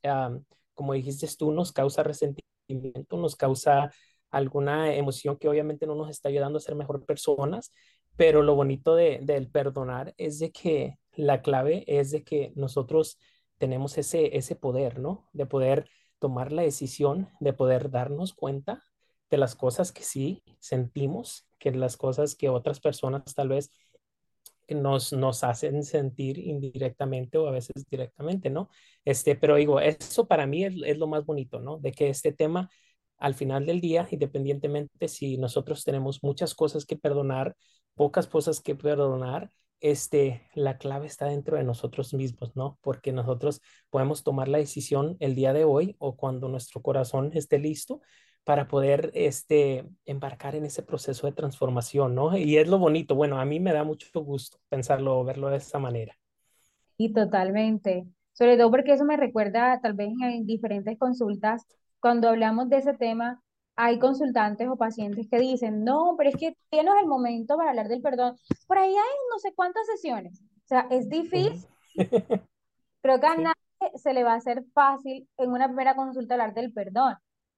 como 0.74 0.92
dijiste 0.92 1.26
tú, 1.36 1.52
nos 1.52 1.72
causa 1.72 2.02
resentimiento, 2.02 3.16
nos 3.16 3.36
causa 3.36 3.90
alguna 4.30 4.94
emoción 4.94 5.36
que 5.36 5.48
obviamente 5.48 5.86
no 5.86 5.94
nos 5.94 6.10
está 6.10 6.28
ayudando 6.28 6.58
a 6.58 6.60
ser 6.60 6.74
mejor 6.74 7.04
personas, 7.04 7.72
pero 8.16 8.42
lo 8.42 8.54
bonito 8.54 8.94
de, 8.94 9.20
del 9.22 9.50
perdonar 9.50 10.14
es 10.16 10.38
de 10.38 10.52
que 10.52 10.98
la 11.14 11.42
clave 11.42 11.84
es 11.86 12.10
de 12.10 12.22
que 12.24 12.52
nosotros 12.54 13.18
tenemos 13.58 13.98
ese, 13.98 14.36
ese 14.36 14.56
poder, 14.56 14.98
¿no? 14.98 15.28
De 15.32 15.46
poder 15.46 15.88
tomar 16.18 16.52
la 16.52 16.62
decisión, 16.62 17.28
de 17.40 17.52
poder 17.52 17.90
darnos 17.90 18.32
cuenta 18.34 18.84
de 19.30 19.36
las 19.38 19.54
cosas 19.56 19.92
que 19.92 20.02
sí 20.02 20.42
sentimos, 20.58 21.48
que 21.58 21.72
las 21.72 21.96
cosas 21.96 22.34
que 22.34 22.48
otras 22.48 22.80
personas 22.80 23.34
tal 23.34 23.48
vez 23.48 23.70
nos, 24.68 25.12
nos 25.12 25.44
hacen 25.44 25.84
sentir 25.84 26.38
indirectamente 26.38 27.38
o 27.38 27.46
a 27.48 27.52
veces 27.52 27.84
directamente, 27.88 28.50
¿no? 28.50 28.68
Este, 29.04 29.36
pero 29.36 29.56
digo, 29.56 29.80
eso 29.80 30.26
para 30.26 30.46
mí 30.46 30.64
es, 30.64 30.74
es 30.84 30.98
lo 30.98 31.06
más 31.06 31.24
bonito, 31.24 31.60
¿no? 31.60 31.78
De 31.78 31.92
que 31.92 32.08
este 32.08 32.32
tema, 32.32 32.68
al 33.18 33.34
final 33.34 33.66
del 33.66 33.80
día, 33.80 34.06
independientemente 34.10 35.08
si 35.08 35.38
nosotros 35.38 35.84
tenemos 35.84 36.22
muchas 36.22 36.54
cosas 36.54 36.84
que 36.84 36.96
perdonar, 36.96 37.56
pocas 37.94 38.26
cosas 38.26 38.60
que 38.60 38.74
perdonar, 38.74 39.50
este, 39.80 40.48
la 40.54 40.78
clave 40.78 41.06
está 41.06 41.26
dentro 41.26 41.56
de 41.56 41.64
nosotros 41.64 42.14
mismos, 42.14 42.56
¿no? 42.56 42.78
Porque 42.82 43.12
nosotros 43.12 43.60
podemos 43.90 44.22
tomar 44.24 44.48
la 44.48 44.58
decisión 44.58 45.16
el 45.20 45.34
día 45.34 45.52
de 45.52 45.64
hoy 45.64 45.96
o 45.98 46.16
cuando 46.16 46.48
nuestro 46.48 46.82
corazón 46.82 47.30
esté 47.34 47.58
listo 47.58 48.00
para 48.46 48.68
poder, 48.68 49.10
este, 49.12 49.84
embarcar 50.04 50.54
en 50.54 50.64
ese 50.64 50.84
proceso 50.84 51.26
de 51.26 51.32
transformación, 51.32 52.14
¿no? 52.14 52.38
Y 52.38 52.58
es 52.58 52.68
lo 52.68 52.78
bonito. 52.78 53.16
Bueno, 53.16 53.40
a 53.40 53.44
mí 53.44 53.58
me 53.58 53.72
da 53.72 53.82
mucho 53.82 54.08
gusto 54.22 54.58
pensarlo, 54.68 55.24
verlo 55.24 55.48
de 55.48 55.56
esa 55.56 55.80
manera. 55.80 56.16
Y 56.96 57.12
totalmente. 57.12 58.06
Sobre 58.34 58.56
todo 58.56 58.70
porque 58.70 58.92
eso 58.92 59.04
me 59.04 59.16
recuerda, 59.16 59.80
tal 59.80 59.94
vez 59.94 60.12
en 60.22 60.46
diferentes 60.46 60.96
consultas, 60.96 61.66
cuando 61.98 62.28
hablamos 62.28 62.68
de 62.68 62.76
ese 62.76 62.94
tema, 62.94 63.42
hay 63.74 63.98
consultantes 63.98 64.68
o 64.68 64.76
pacientes 64.76 65.26
que 65.28 65.40
dicen, 65.40 65.82
no, 65.82 66.14
pero 66.16 66.30
es 66.30 66.36
que 66.36 66.56
tienes 66.70 66.94
el 67.00 67.08
momento 67.08 67.56
para 67.56 67.70
hablar 67.70 67.88
del 67.88 68.00
perdón. 68.00 68.36
Por 68.68 68.78
ahí 68.78 68.90
hay 68.90 69.16
no 69.28 69.40
sé 69.40 69.54
cuántas 69.56 69.86
sesiones. 69.86 70.40
O 70.40 70.68
sea, 70.68 70.86
es 70.88 71.08
difícil. 71.08 71.66
Creo 73.02 73.18
que 73.18 73.26
a 73.26 73.34
nadie 73.34 73.92
se 73.96 74.14
le 74.14 74.22
va 74.22 74.34
a 74.34 74.36
hacer 74.36 74.62
fácil 74.72 75.28
en 75.36 75.50
una 75.50 75.66
primera 75.66 75.96
consulta 75.96 76.34
hablar 76.34 76.54
del 76.54 76.72
perdón. 76.72 77.16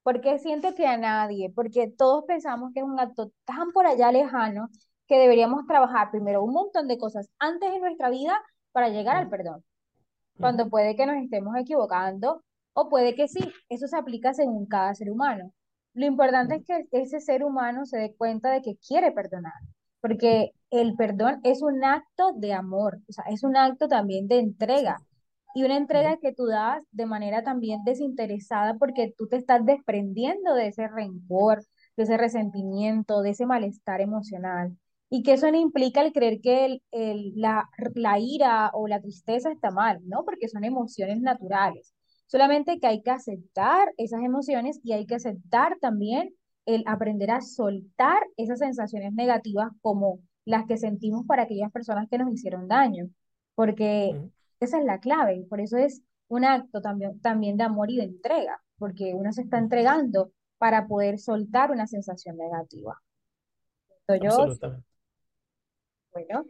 Porque 0.09 0.38
siento 0.38 0.75
que 0.75 0.87
a 0.87 0.97
nadie, 0.97 1.53
porque 1.55 1.87
todos 1.87 2.25
pensamos 2.25 2.73
que 2.73 2.81
es 2.81 2.87
un 2.87 2.99
acto 2.99 3.31
tan 3.45 3.73
por 3.73 3.87
allá 3.87 4.11
lejano 4.11 4.71
que 5.07 5.19
deberíamos 5.19 5.67
trabajar 5.67 6.11
primero 6.11 6.43
un 6.43 6.55
montón 6.55 6.88
de 6.88 6.97
cosas 6.97 7.29
antes 7.38 7.75
en 7.75 7.83
nuestra 7.83 8.09
vida 8.09 8.41
para 8.73 8.88
llegar 8.88 9.17
al 9.17 9.29
perdón 9.29 9.62
cuando 10.38 10.71
puede 10.71 10.97
que 10.97 11.05
nos 11.05 11.17
estemos 11.17 11.55
equivocando 11.59 12.43
o 12.73 12.88
puede 12.88 13.15
que 13.15 13.29
sí, 13.29 13.53
eso 13.69 13.87
se 13.87 13.99
aplica 13.99 14.33
según 14.33 14.67
cada 14.67 14.95
ser 14.95 15.11
humano. 15.11 15.53
Lo 15.93 16.07
importante 16.07 16.57
es 16.57 16.65
que 16.65 16.87
ese 16.93 17.21
ser 17.21 17.45
humano 17.45 17.85
se 17.85 17.99
dé 17.99 18.15
cuenta 18.17 18.50
de 18.50 18.62
que 18.62 18.77
quiere 18.77 19.12
perdonar, 19.12 19.61
porque 20.00 20.53
el 20.71 20.97
perdón 20.97 21.41
es 21.45 21.61
un 21.62 21.85
acto 21.85 22.33
de 22.35 22.55
amor, 22.55 23.00
o 23.09 23.12
sea, 23.12 23.25
es 23.31 23.43
un 23.43 23.59
acto 23.59 23.88
también 23.88 24.29
de 24.29 24.38
entrega. 24.38 25.03
Y 25.55 25.64
una 25.64 25.76
entrega 25.76 26.19
que 26.19 26.33
tú 26.33 26.47
das 26.47 26.83
de 26.93 27.07
manera 27.07 27.43
también 27.43 27.83
desinteresada 27.85 28.75
porque 28.78 29.14
tú 29.17 29.26
te 29.28 29.37
estás 29.37 29.64
desprendiendo 29.64 30.55
de 30.55 30.69
ese 30.69 30.87
rencor, 30.88 31.64
de 31.97 32.05
ese 32.05 32.17
resentimiento, 32.17 33.23
de 33.23 33.31
ese 33.31 33.47
malestar 33.47 34.00
emocional. 34.00 34.76
Y 35.11 35.23
que 35.23 35.33
eso 35.35 35.50
no 35.50 35.59
implica 35.59 36.02
el 36.02 36.12
creer 36.12 36.40
que 36.40 36.64
el, 36.67 36.83
el- 36.93 37.33
la, 37.40 37.69
la 37.95 38.19
ira 38.19 38.71
o 38.75 38.87
la 38.88 39.00
tristeza 39.00 39.50
está 39.50 39.71
mal, 39.71 40.00
¿no? 40.07 40.25
Porque 40.25 40.49
son 40.49 40.64
emociones 40.64 41.21
naturales. 41.21 41.95
Solamente 42.26 42.78
que 42.78 42.87
hay 42.87 43.02
que 43.02 43.11
aceptar 43.11 43.93
esas 43.97 44.23
emociones 44.23 44.81
y 44.85 44.93
hay 44.93 45.07
que 45.07 45.14
aceptar 45.17 45.78
también 45.81 46.35
el 46.67 46.85
aprender 46.87 47.31
a 47.31 47.40
soltar 47.40 48.23
esas 48.37 48.59
sensaciones 48.59 49.12
negativas 49.14 49.71
como 49.81 50.21
las 50.45 50.67
que 50.67 50.76
sentimos 50.76 51.25
para 51.26 51.45
aquellas 51.45 51.73
personas 51.73 52.07
que 52.11 52.19
nos 52.19 52.31
hicieron 52.33 52.69
daño. 52.69 53.09
Porque 53.55 54.19
esa 54.61 54.79
es 54.79 54.85
la 54.85 55.00
clave. 55.00 55.47
Por 55.49 55.61
eso 55.61 55.77
es 55.77 56.03
un 56.29 56.45
acto 56.45 56.81
también, 56.81 57.21
también 57.21 57.57
de 57.57 57.65
amor 57.65 57.91
y 57.91 57.97
de 57.97 58.05
entrega, 58.05 58.61
porque 58.79 59.15
uno 59.15 59.33
se 59.33 59.43
está 59.43 59.59
entregando 59.59 60.33
para 60.59 60.87
poder 60.87 61.19
soltar 61.19 61.71
una 61.71 61.87
sensación 61.87 62.37
negativa. 62.37 63.00
Entonces, 64.07 64.23
yo, 64.25 64.43
Absolutamente. 64.43 64.87
bueno, 66.12 66.45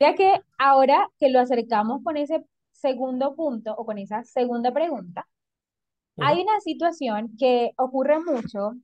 Ya 0.00 0.14
que 0.14 0.40
ahora 0.58 1.08
que 1.18 1.30
lo 1.30 1.40
acercamos 1.40 2.02
con 2.02 2.16
ese 2.16 2.44
segundo 2.72 3.34
punto 3.34 3.74
o 3.76 3.86
con 3.86 3.98
esa 3.98 4.24
segunda 4.24 4.72
pregunta, 4.72 5.26
hay 6.18 6.40
una 6.42 6.60
situación 6.60 7.36
que 7.38 7.72
ocurre 7.76 8.20
mucho, 8.20 8.74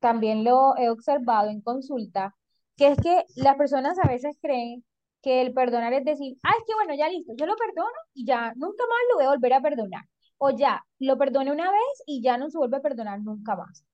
también 0.00 0.44
lo 0.44 0.76
he 0.76 0.90
observado 0.90 1.50
en 1.50 1.60
consulta, 1.60 2.34
que 2.76 2.88
es 2.88 2.98
que 3.00 3.24
las 3.36 3.56
personas 3.56 3.98
a 3.98 4.08
veces 4.08 4.36
creen 4.40 4.84
que 5.22 5.42
el 5.42 5.52
perdonar 5.54 5.92
es 5.94 6.04
decir, 6.04 6.36
ah, 6.42 6.52
es 6.58 6.64
que 6.66 6.74
bueno, 6.74 6.94
ya 6.94 7.08
listo, 7.08 7.32
yo 7.36 7.46
lo 7.46 7.56
perdono 7.56 7.90
y 8.14 8.24
ya 8.26 8.52
nunca 8.56 8.84
más 8.86 8.98
lo 9.10 9.16
voy 9.16 9.24
a 9.26 9.30
volver 9.30 9.52
a 9.54 9.60
perdonar. 9.62 10.04
O 10.38 10.50
ya, 10.50 10.84
lo 10.98 11.18
perdoné 11.18 11.52
una 11.52 11.70
vez 11.70 12.02
y 12.06 12.22
ya 12.22 12.38
no 12.38 12.50
se 12.50 12.58
vuelve 12.58 12.78
a 12.78 12.80
perdonar 12.82 13.20
nunca 13.22 13.56
más. 13.56 13.84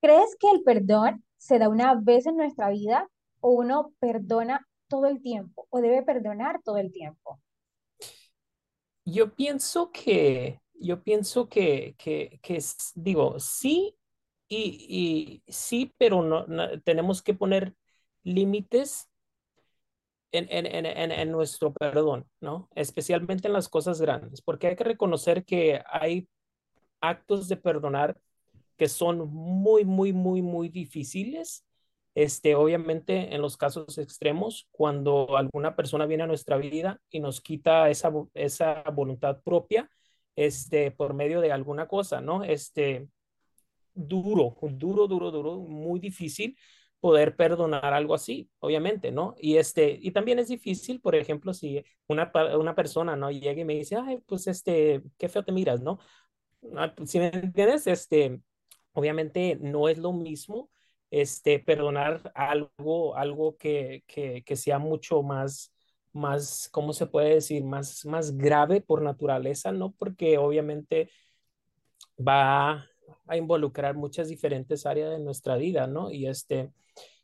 ¿Crees 0.00 0.36
que 0.38 0.50
el 0.50 0.62
perdón 0.62 1.24
se 1.38 1.58
da 1.58 1.68
una 1.68 1.94
vez 1.96 2.26
en 2.26 2.36
nuestra 2.36 2.70
vida 2.70 3.08
o 3.40 3.50
uno 3.50 3.92
perdona 4.00 4.66
todo 4.88 5.06
el 5.06 5.20
tiempo 5.22 5.66
o 5.70 5.80
debe 5.80 6.02
perdonar 6.04 6.62
todo 6.64 6.78
el 6.78 6.92
tiempo? 6.92 7.40
Yo 9.04 9.34
pienso 9.34 9.90
que, 9.92 10.60
yo 10.74 11.02
pienso 11.02 11.48
que, 11.48 11.94
que, 11.98 12.38
que 12.42 12.58
digo, 12.94 13.38
sí 13.40 13.96
y, 14.48 15.42
y 15.46 15.52
sí, 15.52 15.94
pero 15.98 16.22
no, 16.22 16.46
no- 16.46 16.80
tenemos 16.82 17.22
que 17.22 17.34
poner 17.34 17.74
límites 18.22 19.08
en, 20.34 20.66
en, 20.66 20.86
en, 20.86 21.12
en, 21.12 21.30
nuestro 21.30 21.72
perdón, 21.72 22.26
¿no? 22.40 22.68
Especialmente 22.74 23.48
en 23.48 23.54
las 23.54 23.68
cosas 23.68 24.00
grandes, 24.00 24.42
porque 24.42 24.66
hay 24.66 24.76
que 24.76 24.84
reconocer 24.84 25.44
que 25.44 25.80
hay 25.86 26.28
actos 27.00 27.48
de 27.48 27.56
perdonar 27.56 28.18
que 28.76 28.88
son 28.88 29.28
muy, 29.28 29.84
muy, 29.84 30.12
muy, 30.12 30.42
muy 30.42 30.68
difíciles. 30.68 31.64
Este, 32.14 32.54
obviamente, 32.54 33.34
en 33.34 33.40
los 33.42 33.56
casos 33.56 33.98
extremos, 33.98 34.68
cuando 34.72 35.36
alguna 35.36 35.76
persona 35.76 36.06
viene 36.06 36.24
a 36.24 36.26
nuestra 36.26 36.56
vida 36.56 37.00
y 37.10 37.20
nos 37.20 37.40
quita 37.40 37.88
esa, 37.90 38.12
esa 38.34 38.82
voluntad 38.92 39.40
propia, 39.42 39.88
este, 40.36 40.90
por 40.90 41.14
medio 41.14 41.40
de 41.40 41.52
alguna 41.52 41.86
cosa, 41.86 42.20
¿no? 42.20 42.42
Este, 42.44 43.08
duro, 43.94 44.56
duro, 44.62 45.06
duro, 45.06 45.30
duro, 45.30 45.56
muy 45.60 46.00
difícil 46.00 46.56
poder 47.04 47.36
perdonar 47.36 47.92
algo 47.92 48.14
así, 48.14 48.50
obviamente, 48.60 49.12
¿no? 49.12 49.34
Y 49.38 49.58
este, 49.58 49.98
y 50.00 50.12
también 50.12 50.38
es 50.38 50.48
difícil, 50.48 51.02
por 51.02 51.14
ejemplo, 51.14 51.52
si 51.52 51.84
una, 52.06 52.32
una 52.58 52.74
persona, 52.74 53.14
¿no? 53.14 53.30
Llega 53.30 53.60
y 53.60 53.64
me 53.66 53.74
dice, 53.74 53.96
ay, 53.96 54.20
pues 54.26 54.46
este, 54.46 55.02
qué 55.18 55.28
feo 55.28 55.44
te 55.44 55.52
miras, 55.52 55.82
¿no? 55.82 55.98
Ah, 56.76 56.94
pues, 56.96 57.10
Si 57.10 57.18
me 57.18 57.28
entiendes, 57.28 57.86
este, 57.86 58.40
obviamente 58.94 59.58
no 59.60 59.90
es 59.90 59.98
lo 59.98 60.14
mismo, 60.14 60.70
este, 61.10 61.58
perdonar 61.58 62.32
algo, 62.34 63.16
algo 63.16 63.58
que, 63.58 64.02
que, 64.06 64.42
que 64.42 64.56
sea 64.56 64.78
mucho 64.78 65.22
más, 65.22 65.74
más, 66.14 66.70
¿cómo 66.72 66.94
se 66.94 67.06
puede 67.06 67.34
decir? 67.34 67.64
Más, 67.64 68.06
más 68.06 68.34
grave 68.38 68.80
por 68.80 69.02
naturaleza, 69.02 69.72
¿no? 69.72 69.92
Porque 69.98 70.38
obviamente 70.38 71.10
va 72.18 72.86
a 73.26 73.36
involucrar 73.36 73.94
muchas 73.96 74.28
diferentes 74.28 74.86
áreas 74.86 75.10
de 75.10 75.18
nuestra 75.18 75.56
vida, 75.56 75.86
¿no? 75.86 76.10
Y 76.10 76.26
este, 76.26 76.70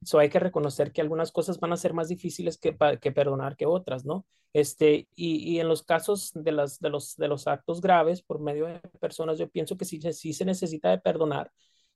so 0.04 0.18
hay 0.18 0.28
que 0.30 0.40
reconocer 0.40 0.92
que 0.92 1.00
algunas 1.00 1.32
cosas 1.32 1.60
van 1.60 1.72
a 1.72 1.76
ser 1.76 1.94
más 1.94 2.08
difíciles 2.08 2.58
que, 2.58 2.76
que 3.00 3.12
perdonar 3.12 3.56
que 3.56 3.66
otras, 3.66 4.04
¿no? 4.04 4.26
Este, 4.52 5.08
y, 5.14 5.36
y 5.54 5.60
en 5.60 5.68
los 5.68 5.82
casos 5.82 6.32
de, 6.34 6.52
las, 6.52 6.80
de, 6.80 6.90
los, 6.90 7.16
de 7.16 7.28
los 7.28 7.46
actos 7.46 7.80
graves 7.80 8.22
por 8.22 8.40
medio 8.40 8.66
de 8.66 8.80
personas, 9.00 9.38
yo 9.38 9.48
pienso 9.48 9.76
que 9.76 9.84
sí, 9.84 10.00
sí 10.12 10.32
se 10.32 10.44
necesita 10.44 10.90
de 10.90 10.98
perdonar, 10.98 11.52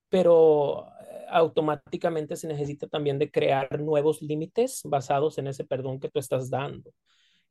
pero 0.08 0.86
eh, 1.00 1.24
automáticamente 1.30 2.36
se 2.36 2.46
necesita 2.46 2.86
también 2.86 3.18
de 3.18 3.30
crear 3.30 3.80
nuevos 3.80 4.22
límites 4.22 4.82
basados 4.84 5.38
en 5.38 5.48
ese 5.48 5.64
perdón 5.64 5.98
que 6.00 6.10
tú 6.10 6.18
estás 6.18 6.50
dando. 6.50 6.92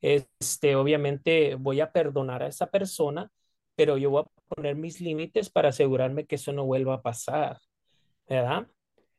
Este, 0.02 0.76
obviamente 0.76 1.56
voy 1.56 1.82
a 1.82 1.92
perdonar 1.92 2.44
a 2.44 2.48
esa 2.48 2.68
persona, 2.68 3.32
pero 3.76 3.98
yo 3.98 4.10
voy 4.12 4.24
a 4.24 4.54
poner 4.56 4.76
mis 4.76 5.02
límites 5.02 5.50
para 5.50 5.70
asegurarme 5.70 6.26
que 6.26 6.36
eso 6.36 6.54
no 6.54 6.66
vuelva 6.66 6.96
a 6.96 7.02
pasar, 7.02 7.60
¿verdad? 8.28 8.68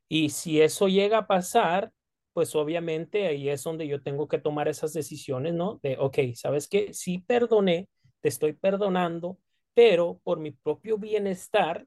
Y 0.08 0.30
si 0.30 0.60
eso 0.62 0.88
llega 0.88 1.18
a 1.18 1.26
pasar, 1.26 1.92
pues 2.32 2.54
obviamente 2.56 3.26
ahí 3.26 3.48
es 3.48 3.62
donde 3.64 3.88
yo 3.88 4.02
tengo 4.02 4.28
que 4.28 4.38
tomar 4.38 4.68
esas 4.68 4.92
decisiones, 4.92 5.54
¿no? 5.54 5.80
De, 5.82 5.96
ok, 5.98 6.18
¿sabes 6.34 6.68
qué? 6.68 6.94
Sí 6.94 7.18
perdoné, 7.20 7.88
te 8.20 8.28
estoy 8.28 8.52
perdonando, 8.54 9.38
pero 9.74 10.20
por 10.24 10.38
mi 10.40 10.52
propio 10.52 10.98
bienestar 10.98 11.86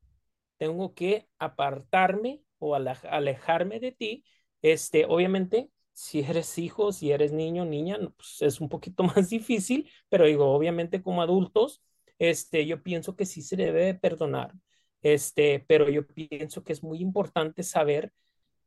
tengo 0.57 0.93
que 0.93 1.27
apartarme 1.39 2.41
o 2.59 2.75
ale- 2.75 2.91
alejarme 3.09 3.79
de 3.79 3.91
ti. 3.91 4.23
Este, 4.61 5.05
obviamente, 5.05 5.69
si 5.93 6.21
eres 6.21 6.57
hijo, 6.57 6.91
si 6.91 7.11
eres 7.11 7.31
niño, 7.33 7.65
niña, 7.65 7.97
pues 8.17 8.41
es 8.41 8.59
un 8.61 8.69
poquito 8.69 9.03
más 9.03 9.29
difícil, 9.29 9.89
pero 10.09 10.25
digo, 10.25 10.51
obviamente 10.53 11.01
como 11.01 11.21
adultos, 11.21 11.81
este, 12.19 12.65
yo 12.65 12.83
pienso 12.83 13.15
que 13.15 13.25
sí 13.25 13.41
se 13.41 13.55
debe 13.55 13.85
de 13.85 13.95
perdonar. 13.95 14.53
Este, 15.01 15.63
pero 15.67 15.89
yo 15.89 16.05
pienso 16.07 16.63
que 16.63 16.73
es 16.73 16.83
muy 16.83 16.99
importante 16.99 17.63
saber 17.63 18.11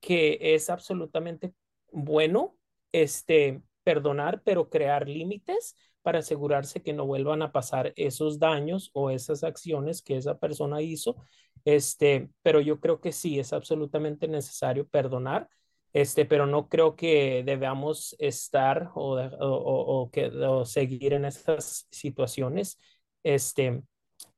que 0.00 0.38
es 0.40 0.70
absolutamente 0.70 1.52
bueno 1.92 2.56
este, 2.92 3.62
perdonar, 3.82 4.42
pero 4.44 4.70
crear 4.70 5.08
límites 5.08 5.76
para 6.02 6.20
asegurarse 6.20 6.82
que 6.82 6.92
no 6.92 7.06
vuelvan 7.06 7.42
a 7.42 7.52
pasar 7.52 7.92
esos 7.96 8.38
daños 8.38 8.90
o 8.94 9.10
esas 9.10 9.44
acciones 9.44 10.02
que 10.02 10.16
esa 10.16 10.38
persona 10.38 10.80
hizo. 10.82 11.16
Este, 11.64 12.30
pero 12.42 12.60
yo 12.60 12.80
creo 12.80 13.00
que 13.00 13.12
sí, 13.12 13.38
es 13.38 13.52
absolutamente 13.52 14.26
necesario 14.28 14.86
perdonar, 14.88 15.48
este, 15.92 16.24
pero 16.24 16.46
no 16.46 16.68
creo 16.68 16.96
que 16.96 17.42
debamos 17.44 18.16
estar 18.18 18.90
o, 18.94 19.16
o, 19.18 19.46
o, 19.46 20.02
o 20.02 20.10
que, 20.10 20.30
seguir 20.64 21.12
en 21.12 21.24
estas 21.24 21.86
situaciones. 21.90 22.78
Este, 23.22 23.82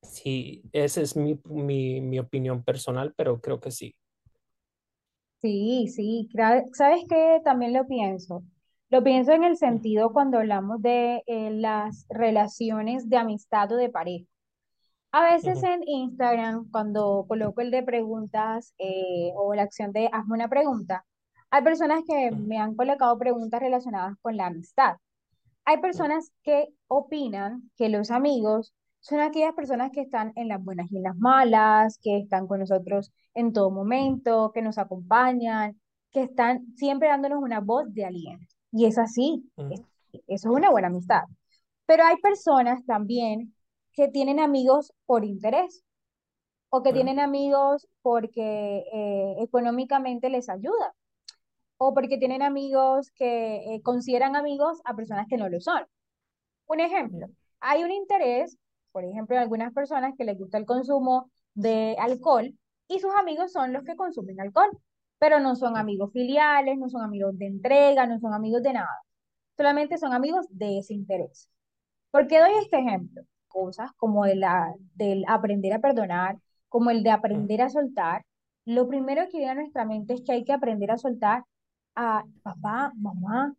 sí, 0.03 0.63
esa 0.73 1.01
es 1.01 1.17
mi, 1.17 1.41
mi, 1.45 2.01
mi 2.01 2.19
opinión 2.19 2.63
personal, 2.63 3.15
pero 3.17 3.41
creo 3.41 3.61
que 3.61 3.71
sí. 3.71 3.95
Sí, 5.41 5.89
sí, 5.89 6.29
¿sabes 6.73 7.05
qué? 7.09 7.41
También 7.45 7.73
lo 7.73 7.87
pienso. 7.87 8.45
Lo 8.91 9.03
pienso 9.03 9.33
en 9.33 9.43
el 9.43 9.57
sentido 9.57 10.13
cuando 10.13 10.39
hablamos 10.39 10.81
de 10.83 11.23
eh, 11.27 11.51
las 11.51 12.07
relaciones 12.11 13.09
de 13.09 13.17
amistad 13.17 13.73
o 13.73 13.77
de 13.77 13.89
pareja. 13.89 14.27
A 15.13 15.33
veces 15.33 15.63
en 15.63 15.83
Instagram, 15.87 16.71
cuando 16.71 17.27
coloco 17.29 17.61
el 17.61 17.71
de 17.71 17.83
preguntas 17.83 18.75
eh, 18.79 19.33
o 19.35 19.55
la 19.55 19.63
acción 19.63 19.93
de 19.93 20.09
hazme 20.13 20.35
una 20.35 20.49
pregunta, 20.49 21.05
hay 21.51 21.63
personas 21.63 22.03
que 22.07 22.31
me 22.31 22.59
han 22.59 22.75
colocado 22.77 23.19
preguntas 23.19 23.61
relacionadas 23.61 24.17
con 24.23 24.37
la 24.37 24.47
amistad. 24.47 24.97
Hay 25.65 25.79
personas 25.81 26.33
que 26.43 26.69
opinan 26.89 27.71
que 27.77 27.89
los 27.89 28.11
amigos 28.11 28.75
son 29.01 29.21
aquellas 29.21 29.55
personas 29.55 29.91
que 29.93 30.01
están 30.01 30.33
en 30.37 30.49
las 30.49 30.63
buenas 30.63 30.91
y 30.91 30.97
en 30.97 31.05
las 31.05 31.17
malas, 31.17 31.99
que 32.03 32.19
están 32.19 32.47
con 32.47 32.61
nosotros 32.61 33.13
en 33.35 33.53
todo 33.53 33.71
momento, 33.71 34.53
que 34.53 34.63
nos 34.63 34.79
acompañan, 34.79 35.81
que 36.11 36.23
están 36.23 36.67
siempre 36.77 37.09
dándonos 37.09 37.43
una 37.43 37.61
voz 37.61 37.93
de 37.93 38.05
aliento. 38.05 38.55
Y 38.71 38.87
es 38.87 38.99
así, 38.99 39.51
ujú, 39.57 39.87
eso 40.13 40.25
es 40.29 40.45
una 40.45 40.71
buena 40.71 40.89
amistad. 40.89 41.23
Pero 41.87 42.05
hay 42.05 42.17
personas 42.19 42.85
también 42.87 43.55
que 43.93 44.09
tienen 44.09 44.41
amigos 44.41 44.93
por 45.05 45.25
interés 45.25 45.85
o 46.71 46.83
que 46.83 46.93
tienen 46.93 47.21
amigos 47.21 47.87
porque 48.03 48.85
eh, 48.93 49.35
económicamente 49.41 50.31
les 50.31 50.49
ayuda 50.49 50.95
o 51.85 51.95
porque 51.95 52.17
tienen 52.19 52.43
amigos 52.43 53.11
que 53.17 53.57
eh, 53.75 53.83
consideran 53.83 54.37
amigos 54.37 54.81
a 54.85 54.95
personas 54.95 55.27
que 55.29 55.37
no 55.37 55.49
lo 55.49 55.61
son. 55.61 55.83
Un 56.67 56.81
ejemplo, 56.81 57.29
hay 57.61 57.85
un 57.85 57.91
interés, 57.91 58.57
por 58.93 59.05
ejemplo, 59.05 59.37
en 59.37 59.43
algunas 59.43 59.73
personas 59.73 60.15
que 60.17 60.25
les 60.25 60.39
gusta 60.39 60.59
el 60.59 60.67
consumo 60.67 61.31
de 61.55 61.97
alcohol 61.99 62.55
y 62.89 63.01
sus 63.01 63.13
amigos 63.17 63.53
son 63.53 63.73
los 63.73 63.85
que 63.85 63.97
consumen 63.97 64.41
alcohol, 64.41 64.71
pero 65.19 65.41
no 65.41 65.57
son 65.57 65.77
amigos 65.77 66.13
filiales, 66.13 66.79
no 66.79 66.89
son 66.89 67.03
amigos 67.03 67.37
de 67.39 67.47
entrega, 67.47 68.07
no 68.07 68.19
son 68.21 68.35
amigos 68.35 68.63
de 68.63 68.75
nada, 68.75 69.03
solamente 69.57 69.99
son 69.99 70.13
amigos 70.15 70.47
de 70.51 70.79
ese 70.79 70.95
interés. 70.95 71.49
¿Por 72.11 72.27
qué 72.29 72.41
doy 72.41 72.53
este 72.63 72.79
ejemplo? 72.79 73.23
Cosas 73.49 73.93
como 73.97 74.27
el, 74.27 74.41
la, 74.41 74.75
del 74.95 75.25
aprender 75.29 75.73
a 75.75 75.81
perdonar, 75.81 76.39
como 76.69 76.91
el 76.91 77.03
de 77.03 77.11
ujú, 77.33 77.49
aprender 77.51 77.63
a 77.63 77.71
soltar. 77.71 78.25
Lo 78.67 78.89
primero 78.89 79.23
que 79.31 79.39
viene 79.39 79.53
a 79.53 79.55
nuestra 79.57 79.85
mente 79.85 80.15
es 80.15 80.23
que 80.23 80.33
hay 80.33 80.45
que 80.45 80.53
aprender 80.53 80.91
a 80.91 80.99
soltar 80.99 81.45
a 81.97 82.25
papá, 82.43 82.93
mamá, 82.97 83.55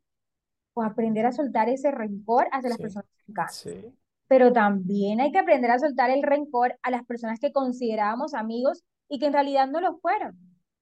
o 0.73 0.83
aprender 0.83 1.25
a 1.25 1.31
soltar 1.31 1.69
ese 1.69 1.91
rencor 1.91 2.47
hacia 2.51 2.69
las 2.69 2.79
Sí, 2.79 2.83
personas 2.85 3.07
cercanas. 3.25 3.55
sí. 3.57 3.93
Pero 4.27 4.53
también 4.53 5.21
hay 5.21 5.31
que 5.31 5.39
aprender 5.39 5.71
a 5.71 5.79
soltar 5.79 6.09
el 6.11 6.23
rencor 6.23 6.77
a 6.83 6.91
las 6.91 7.05
personas 7.05 7.39
que 7.39 7.51
considerábamos 7.53 8.33
amigos 8.33 8.83
y 9.09 9.19
que 9.19 9.27
en 9.27 9.33
realidad 9.33 9.67
no 9.69 9.81
lo 9.81 9.97
fueron. 9.99 10.37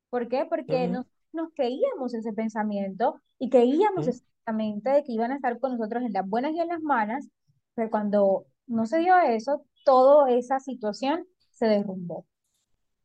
¿Por 0.09 0.27
qué? 0.29 0.45
Porque 0.49 0.87
ujú, 0.87 0.89
nos, 0.89 1.05
nos 1.33 1.49
creíamos 1.55 2.13
ese 2.13 2.33
pensamiento 2.33 3.21
y 3.39 3.49
creíamos 3.49 4.07
ujú, 4.07 4.07
exactamente 4.07 4.89
de 4.91 5.03
que 5.03 5.13
iban 5.13 5.31
a 5.31 5.35
estar 5.35 5.59
con 5.59 5.73
nosotros 5.77 6.03
en 6.03 6.13
las 6.13 6.27
buenas 6.27 6.53
y 6.53 6.59
en 6.59 6.67
las 6.69 6.81
malas, 6.81 7.27
pero 7.75 7.89
cuando 7.89 8.45
no 8.67 8.85
se 8.85 8.99
dio 8.99 9.17
eso, 9.19 9.65
toda 9.85 10.31
esa 10.31 10.59
situación 10.59 11.25
se 11.51 11.67
derrumbó. 11.67 12.25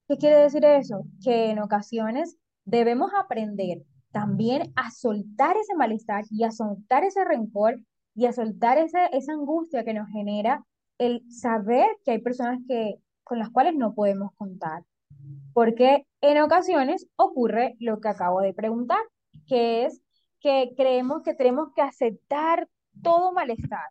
¿Qué 0.08 0.16
quiere 0.18 0.36
decir 0.38 0.64
eso? 0.64 1.04
Que 1.24 1.50
en 1.50 1.60
ocasiones 1.60 2.36
debemos 2.64 3.12
aprender 3.18 3.84
también 4.16 4.72
a 4.76 4.90
soltar 4.90 5.58
ese 5.58 5.74
malestar 5.74 6.24
y 6.30 6.44
a 6.44 6.50
soltar 6.50 7.04
ese 7.04 7.22
rencor 7.22 7.78
y 8.14 8.24
a 8.24 8.32
soltar 8.32 8.78
ese, 8.78 9.10
esa 9.12 9.34
angustia 9.34 9.84
que 9.84 9.92
nos 9.92 10.08
genera 10.08 10.64
el 10.96 11.22
saber 11.30 11.86
que 12.02 12.12
hay 12.12 12.22
personas 12.22 12.60
que, 12.66 12.94
con 13.24 13.38
las 13.38 13.50
cuales 13.50 13.74
no 13.74 13.94
podemos 13.94 14.30
contar. 14.38 14.84
Porque 15.52 16.06
en 16.22 16.40
ocasiones 16.40 17.06
ocurre 17.16 17.76
lo 17.78 18.00
que 18.00 18.08
acabo 18.08 18.40
de 18.40 18.54
preguntar, 18.54 19.02
que 19.46 19.84
es 19.84 20.00
que 20.40 20.72
creemos 20.74 21.20
que 21.22 21.34
tenemos 21.34 21.74
que 21.74 21.82
aceptar 21.82 22.66
todo 23.02 23.34
malestar. 23.34 23.90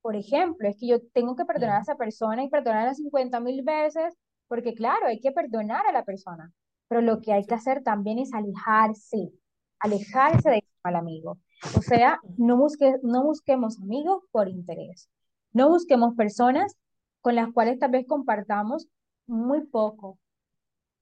Por 0.00 0.16
ejemplo, 0.16 0.66
es 0.66 0.78
que 0.80 0.86
yo 0.86 0.96
tengo 1.12 1.36
que 1.36 1.44
perdonar 1.44 1.76
a 1.76 1.82
esa 1.82 1.96
persona 1.96 2.42
y 2.42 2.48
perdonarla 2.48 2.94
cincuenta 2.94 3.38
mil 3.38 3.62
veces, 3.62 4.16
porque 4.48 4.72
claro, 4.72 5.08
hay 5.08 5.20
que 5.20 5.30
perdonar 5.30 5.86
a 5.86 5.92
la 5.92 6.06
persona, 6.06 6.50
pero 6.88 7.02
lo 7.02 7.20
que 7.20 7.34
hay 7.34 7.44
que 7.44 7.54
hacer 7.54 7.82
también 7.82 8.18
es 8.18 8.32
alejarse, 8.32 9.30
alejarse 9.82 10.50
de 10.50 10.64
mal 10.82 10.96
amigo. 10.96 11.38
O 11.76 11.82
sea, 11.82 12.18
no 12.38 12.56
busque, 12.56 12.96
no 13.02 13.22
busquemos 13.22 13.78
amigos 13.80 14.22
por 14.30 14.48
interés, 14.48 15.08
no 15.52 15.68
busquemos 15.68 16.14
personas 16.16 16.76
con 17.20 17.36
las 17.36 17.52
cuales 17.52 17.78
tal 17.78 17.90
vez 17.90 18.06
compartamos 18.06 18.88
muy 19.26 19.64
poco. 19.66 20.18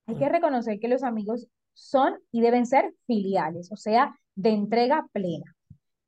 Hay 0.07 0.16
que 0.16 0.29
reconocer 0.29 0.81
que 0.81 0.88
los 0.88 1.03
amigos 1.03 1.47
son 1.73 2.19
y 2.31 2.40
deben 2.40 2.66
ser 2.66 2.95
filiales, 3.07 3.71
o 3.73 3.77
sea, 3.77 4.14
de 4.35 4.51
entrega 4.51 5.07
plena. 5.12 5.57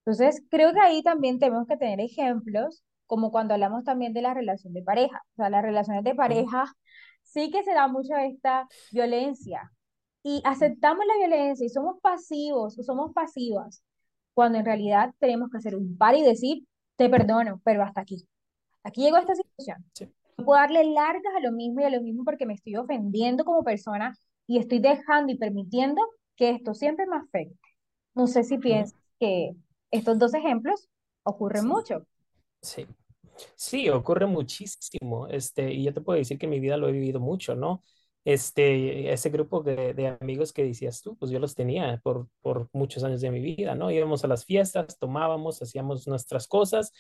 Entonces, 0.05 0.43
creo 0.51 0.73
que 0.73 0.81
ahí 0.81 1.03
también 1.03 1.39
tenemos 1.39 1.67
que 1.67 1.77
tener 1.77 2.01
ejemplos, 2.01 2.83
como 3.07 3.31
cuando 3.31 3.55
hablamos 3.55 3.85
también 3.85 4.13
de 4.13 4.23
la 4.23 4.35
relación 4.35 4.73
de 4.73 4.83
pareja. 4.83 5.23
O 5.33 5.37
sea, 5.37 5.51
las 5.51 5.63
relaciones 5.63 6.03
de 6.03 6.15
pareja 6.15 6.65
sí 7.23 7.51
que 7.51 7.63
se 7.63 7.73
da 7.73 7.87
mucho 7.89 8.15
esta 8.17 8.67
violencia 8.91 9.71
y 10.23 10.41
aceptamos 10.45 11.05
la 11.07 11.17
violencia 11.27 11.67
y 11.67 11.69
somos 11.69 12.01
pasivos 12.01 12.79
o 12.79 12.83
somos 12.83 13.13
pasivas, 13.13 13.83
cuando 14.35 14.59
en 14.59 14.65
realidad 14.65 15.15
tenemos 15.19 15.51
que 15.51 15.59
hacer 15.59 15.77
un 15.77 15.97
par 15.99 16.15
y 16.17 16.23
decir, 16.23 16.65
te 16.97 17.09
perdono, 17.09 17.61
pero 17.65 17.83
hasta 17.83 18.01
aquí. 18.03 18.27
Aquí 18.85 19.03
llegó 19.03 19.19
esta 19.19 19.35
situación. 19.35 19.85
sí, 19.95 20.09
No 20.39 20.45
puedo 20.45 20.61
darle 20.61 20.85
largas 20.85 21.35
a 21.37 21.41
lo 21.41 21.53
mismo 21.53 21.81
y 21.81 21.85
a 21.85 21.91
lo 21.91 22.03
mismo 22.03 22.25
porque 22.25 22.47
me 22.47 22.55
estoy 22.55 22.77
ofendiendo 22.77 23.45
como 23.45 23.65
persona 23.65 24.17
y 24.47 24.59
estoy 24.59 24.81
dejando 24.81 25.33
y 25.33 25.39
permitiendo 25.39 26.03
que 26.37 26.51
esto 26.51 26.75
siempre 26.75 27.07
me 27.07 27.17
afecte. 27.17 27.59
No 28.15 28.27
sé 28.27 28.45
si 28.45 28.59
piensas 28.59 28.99
que 29.21 29.55
estos 29.91 30.19
dos 30.19 30.35
ejemplos 30.35 30.89
ocurren 31.25 31.67
sí, 31.67 31.69
mucho. 31.69 32.07
sí. 32.63 32.87
Sí, 33.57 33.89
ocurre 33.91 34.27
muchísimo, 34.27 35.29
este, 35.29 35.73
y 35.73 35.85
yo 35.85 35.95
te 35.95 36.01
puedo 36.03 36.19
decir 36.19 36.39
que 36.39 36.47
en 36.47 36.51
mi 36.51 36.61
vida 36.61 36.77
lo 36.79 36.89
he 36.89 36.93
vivido 36.93 37.21
mucho, 37.21 37.55
¿no? 37.57 37.83
Este, 38.25 39.13
ese 39.13 39.31
grupo 39.31 39.63
de, 39.63 40.17
amigos 40.21 40.53
que 40.53 40.65
decías 40.65 41.03
tú, 41.03 41.17
pues 41.17 41.33
yo 41.33 41.41
los 41.41 41.57
tenía 41.57 42.01
por, 42.05 42.29
por 42.41 42.69
muchos 42.73 43.03
años 43.03 43.21
de 43.21 43.31
mi 43.31 43.41
vida, 43.41 43.75
¿no? 43.75 43.91
Íbamos 43.91 44.25
a 44.25 44.29
las 44.29 44.45
fiestas, 44.45 44.99
tomábamos, 44.99 45.61
hacíamos 45.61 46.07
nuestras 46.07 46.47
cosas, 46.47 46.93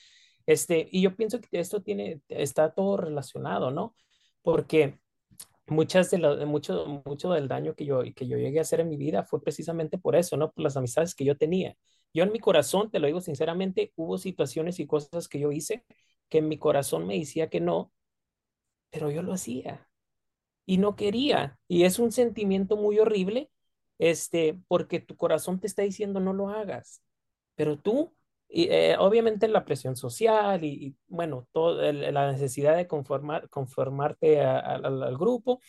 este, 0.47 0.89
y 0.91 1.03
yo 1.03 1.17
pienso 1.17 1.41
que 1.41 1.61
esto 1.61 1.83
tiene, 1.83 2.21
está 2.29 2.73
todo 2.75 2.97
relacionado, 2.97 3.71
¿no? 3.71 3.95
Porque 4.43 4.99
muchas 5.67 6.11
de 6.11 6.19
lo, 6.19 6.47
mucho, 6.47 7.03
mucho 7.07 7.33
del 7.33 7.49
daño 7.49 7.75
que 7.75 7.85
yo, 7.85 8.03
que 8.15 8.27
yo 8.29 8.37
llegué 8.39 8.59
a 8.59 8.63
hacer 8.63 8.81
en 8.81 8.89
mi 8.89 8.97
vida 8.97 9.25
fue 9.25 9.43
precisamente 9.43 9.99
por 9.99 10.17
eso, 10.17 10.37
¿no? 10.37 10.53
Por 10.53 10.65
las 10.65 10.77
amistades 10.77 11.15
que 11.15 11.25
yo 11.25 11.37
tenía. 11.37 11.77
Yo 12.15 12.25
en 12.25 12.33
mi 12.33 12.41
corazón, 12.41 12.91
te 12.91 12.99
lo 12.99 13.07
digo 13.07 13.21
sinceramente, 13.21 13.93
hubo 13.97 14.19
situaciones 14.19 14.81
y 14.81 14.87
cosas 14.87 15.29
que 15.29 15.41
yo 15.41 15.53
hice 15.53 15.85
que 16.29 16.39
en 16.39 16.49
mi 16.49 16.59
corazón 16.59 17.07
me 17.07 17.19
decía 17.19 17.51
que 17.51 17.61
no, 17.61 17.93
pero 18.91 19.11
yo 19.11 19.23
lo 19.23 19.33
hacía 19.35 19.89
y 20.67 20.79
no 20.79 20.97
quería. 20.97 21.59
Y 21.69 21.85
es 21.85 21.99
un 21.99 22.13
sentimiento 22.13 22.77
muy 22.77 22.99
horrible, 22.99 23.51
este, 23.99 24.59
porque 24.69 25.01
tu 25.01 25.17
corazón 25.17 25.61
te 25.61 25.67
está 25.67 25.83
diciendo 25.83 26.21
no 26.21 26.33
lo 26.33 26.49
hagas, 26.49 27.03
pero 27.55 27.79
tú, 27.79 28.15
y, 28.49 28.69
eh, 28.71 28.97
obviamente 28.99 29.49
la 29.49 29.65
presión 29.65 29.97
social 29.97 30.65
y, 30.65 30.97
bueno, 31.09 31.49
toda 31.53 31.93
la 31.93 32.33
necesidad 32.33 32.77
de 32.77 32.87
conformar, 32.87 33.49
conformarte 33.49 34.41
al 34.43 35.17
grupo, 35.19 35.61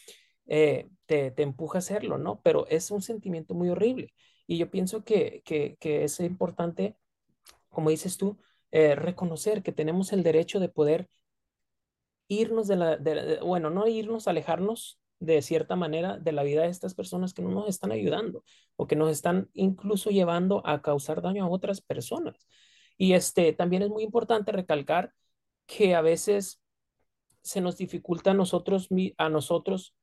eh, 0.47 0.89
te, 1.05 1.31
te, 1.31 1.43
empuja 1.43 1.77
a 1.77 1.79
hacerlo, 1.79 2.17
¿no? 2.17 2.41
Pero 2.43 2.67
es 2.67 2.91
un 2.91 3.01
sentimiento 3.01 3.53
muy 3.53 3.69
horrible. 3.69 4.13
Y 4.47 4.57
yo 4.57 4.69
pienso 4.69 5.03
que, 5.03 5.41
que, 5.45 5.77
que 5.79 6.03
es 6.03 6.19
importante, 6.19 6.97
como 7.69 7.89
dices 7.89 8.17
tú, 8.17 8.37
eh, 8.71 8.95
reconocer 8.95 9.63
que 9.63 9.71
tenemos 9.71 10.13
el 10.13 10.23
derecho 10.23 10.59
de 10.59 10.69
poder 10.69 11.07
irnos 12.39 12.67
de 12.67 12.75
la, 12.75 12.97
bueno, 13.43 13.69
no 13.69 13.87
irnos, 13.87 14.27
alejarnos 14.27 14.99
de 15.19 15.41
cierta 15.41 15.75
manera 15.75 16.17
de 16.19 16.31
la 16.33 16.43
vida 16.43 16.63
de 16.63 16.69
estas 16.69 16.93
personas 16.95 17.33
que 17.33 17.41
no 17.41 17.49
nos 17.49 17.69
están 17.69 17.91
ayudando 17.91 18.43
o 18.75 18.87
que 18.87 18.95
nos 18.95 19.09
están 19.09 19.49
incluso 19.53 20.09
llevando 20.09 20.65
a 20.67 20.81
causar 20.81 21.21
daño 21.21 21.45
a 21.45 21.49
otras 21.49 21.81
personas. 21.81 22.47
Y 22.97 23.13
este 23.13 23.53
también 23.53 23.83
es 23.83 23.89
muy 23.89 24.03
importante 24.03 24.51
recalcar 24.51 25.13
que 25.65 25.95
a 25.95 26.01
veces 26.01 26.61
se 27.41 27.61
nos 27.61 27.77
dificulta 27.77 28.31
a 28.31 28.33
nosotros, 28.33 28.89
a 29.17 29.29
nosotros 29.29 29.95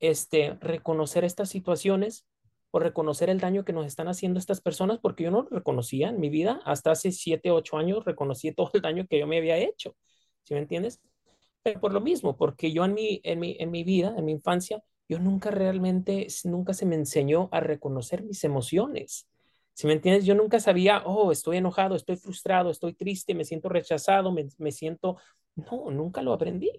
este, 0.00 0.58
reconocer 0.60 1.24
estas 1.24 1.48
situaciones 1.48 2.26
o 2.70 2.78
reconocer 2.78 3.30
el 3.30 3.40
daño 3.40 3.64
que 3.64 3.72
nos 3.72 3.86
están 3.86 4.08
haciendo 4.08 4.38
estas 4.38 4.60
personas, 4.60 4.98
porque 5.00 5.24
yo 5.24 5.30
no 5.30 5.42
lo 5.42 5.48
reconocía 5.48 6.08
en 6.10 6.20
mi 6.20 6.28
vida. 6.28 6.60
Hasta 6.64 6.90
hace 6.90 7.12
siete, 7.12 7.50
ocho 7.50 7.78
años 7.78 8.04
reconocí 8.04 8.52
todo 8.52 8.70
el 8.74 8.82
daño 8.82 9.06
que 9.08 9.18
yo 9.18 9.26
me 9.26 9.38
había 9.38 9.58
hecho. 9.58 9.96
¿Sí 10.42 10.54
me 10.54 10.60
entiendes? 10.60 11.00
Por 11.74 11.92
lo 11.92 12.00
mismo, 12.00 12.36
porque 12.36 12.72
yo 12.72 12.84
en 12.84 12.94
mi, 12.94 13.20
en 13.24 13.40
mi, 13.40 13.56
en 13.58 13.70
mi 13.70 13.84
vida, 13.84 14.14
en 14.16 14.24
mi 14.24 14.32
infancia, 14.32 14.82
yo 15.08 15.18
nunca 15.18 15.50
realmente, 15.50 16.26
nunca 16.44 16.74
se 16.74 16.86
me 16.86 16.96
enseñó 16.96 17.48
a 17.52 17.60
reconocer 17.60 18.22
mis 18.22 18.42
emociones. 18.44 19.28
Si 19.74 19.86
me 19.86 19.92
entiendes, 19.92 20.24
yo 20.24 20.34
nunca 20.34 20.58
sabía, 20.58 21.02
oh, 21.04 21.32
estoy 21.32 21.58
enojado, 21.58 21.96
estoy 21.96 22.16
frustrado, 22.16 22.70
estoy 22.70 22.94
triste, 22.94 23.34
me 23.34 23.44
siento 23.44 23.68
rechazado, 23.68 24.32
me, 24.32 24.48
me 24.58 24.72
siento, 24.72 25.18
no, 25.54 25.90
nunca 25.90 26.22
lo 26.22 26.32
aprendí. 26.32 26.70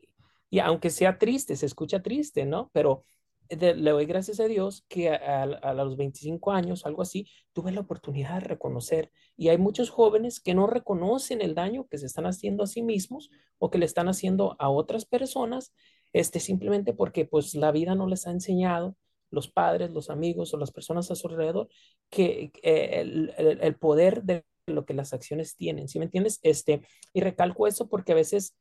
Y 0.49 0.59
aunque 0.59 0.89
sea 0.89 1.17
triste, 1.17 1.55
se 1.55 1.65
escucha 1.65 2.01
triste, 2.01 2.45
¿no? 2.45 2.69
Pero 2.73 3.03
de- 3.49 3.75
le 3.75 3.91
doy 3.91 4.05
gracias 4.05 4.39
a 4.39 4.45
Dios 4.47 4.85
que 4.89 5.09
a, 5.09 5.43
a- 5.43 5.73
los 5.73 5.97
25 5.97 6.51
años, 6.51 6.85
algo 6.85 7.01
así, 7.01 7.27
tuve 7.53 7.71
la 7.71 7.81
oportunidad 7.81 8.35
de 8.35 8.39
reconocer. 8.47 9.11
Y 9.35 9.49
hay 9.49 9.57
muchos 9.57 9.89
jóvenes 9.89 10.39
que 10.39 10.53
no 10.53 10.67
reconocen 10.67 11.41
el 11.41 11.55
daño 11.55 11.87
que 11.87 11.97
se 11.97 12.05
están 12.05 12.25
haciendo 12.25 12.63
a 12.63 12.67
sí 12.67 12.81
mismos 12.81 13.29
o 13.59 13.69
que 13.69 13.77
le 13.77 13.85
están 13.85 14.07
haciendo 14.09 14.55
a 14.59 14.69
otras 14.69 15.05
personas, 15.05 15.73
este, 16.13 16.39
simplemente 16.39 16.93
porque 16.93 17.25
pues 17.25 17.53
la 17.55 17.71
vida 17.71 17.95
no 17.95 18.07
les 18.07 18.27
ha 18.27 18.31
enseñado, 18.31 18.95
los 19.29 19.49
padres, 19.49 19.91
los 19.91 20.09
amigos 20.09 20.53
o 20.53 20.57
las 20.57 20.71
personas 20.71 21.11
a 21.11 21.15
su 21.15 21.27
alrededor, 21.27 21.67
que 22.09 22.51
eh, 22.63 23.01
el, 23.01 23.33
el- 23.37 23.61
el 23.61 23.75
poder 23.75 24.23
de 24.23 24.45
lo 24.67 24.85
que 24.85 24.93
las 24.93 25.13
acciones 25.13 25.55
tienen, 25.55 25.87
¿sí 25.87 25.99
me 25.99 26.05
entiendes? 26.05 26.39
Este, 26.43 26.81
y 27.13 27.21
recalco 27.21 27.67
eso 27.67 27.87
porque 27.89 28.11
a 28.13 28.15
veces 28.15 28.55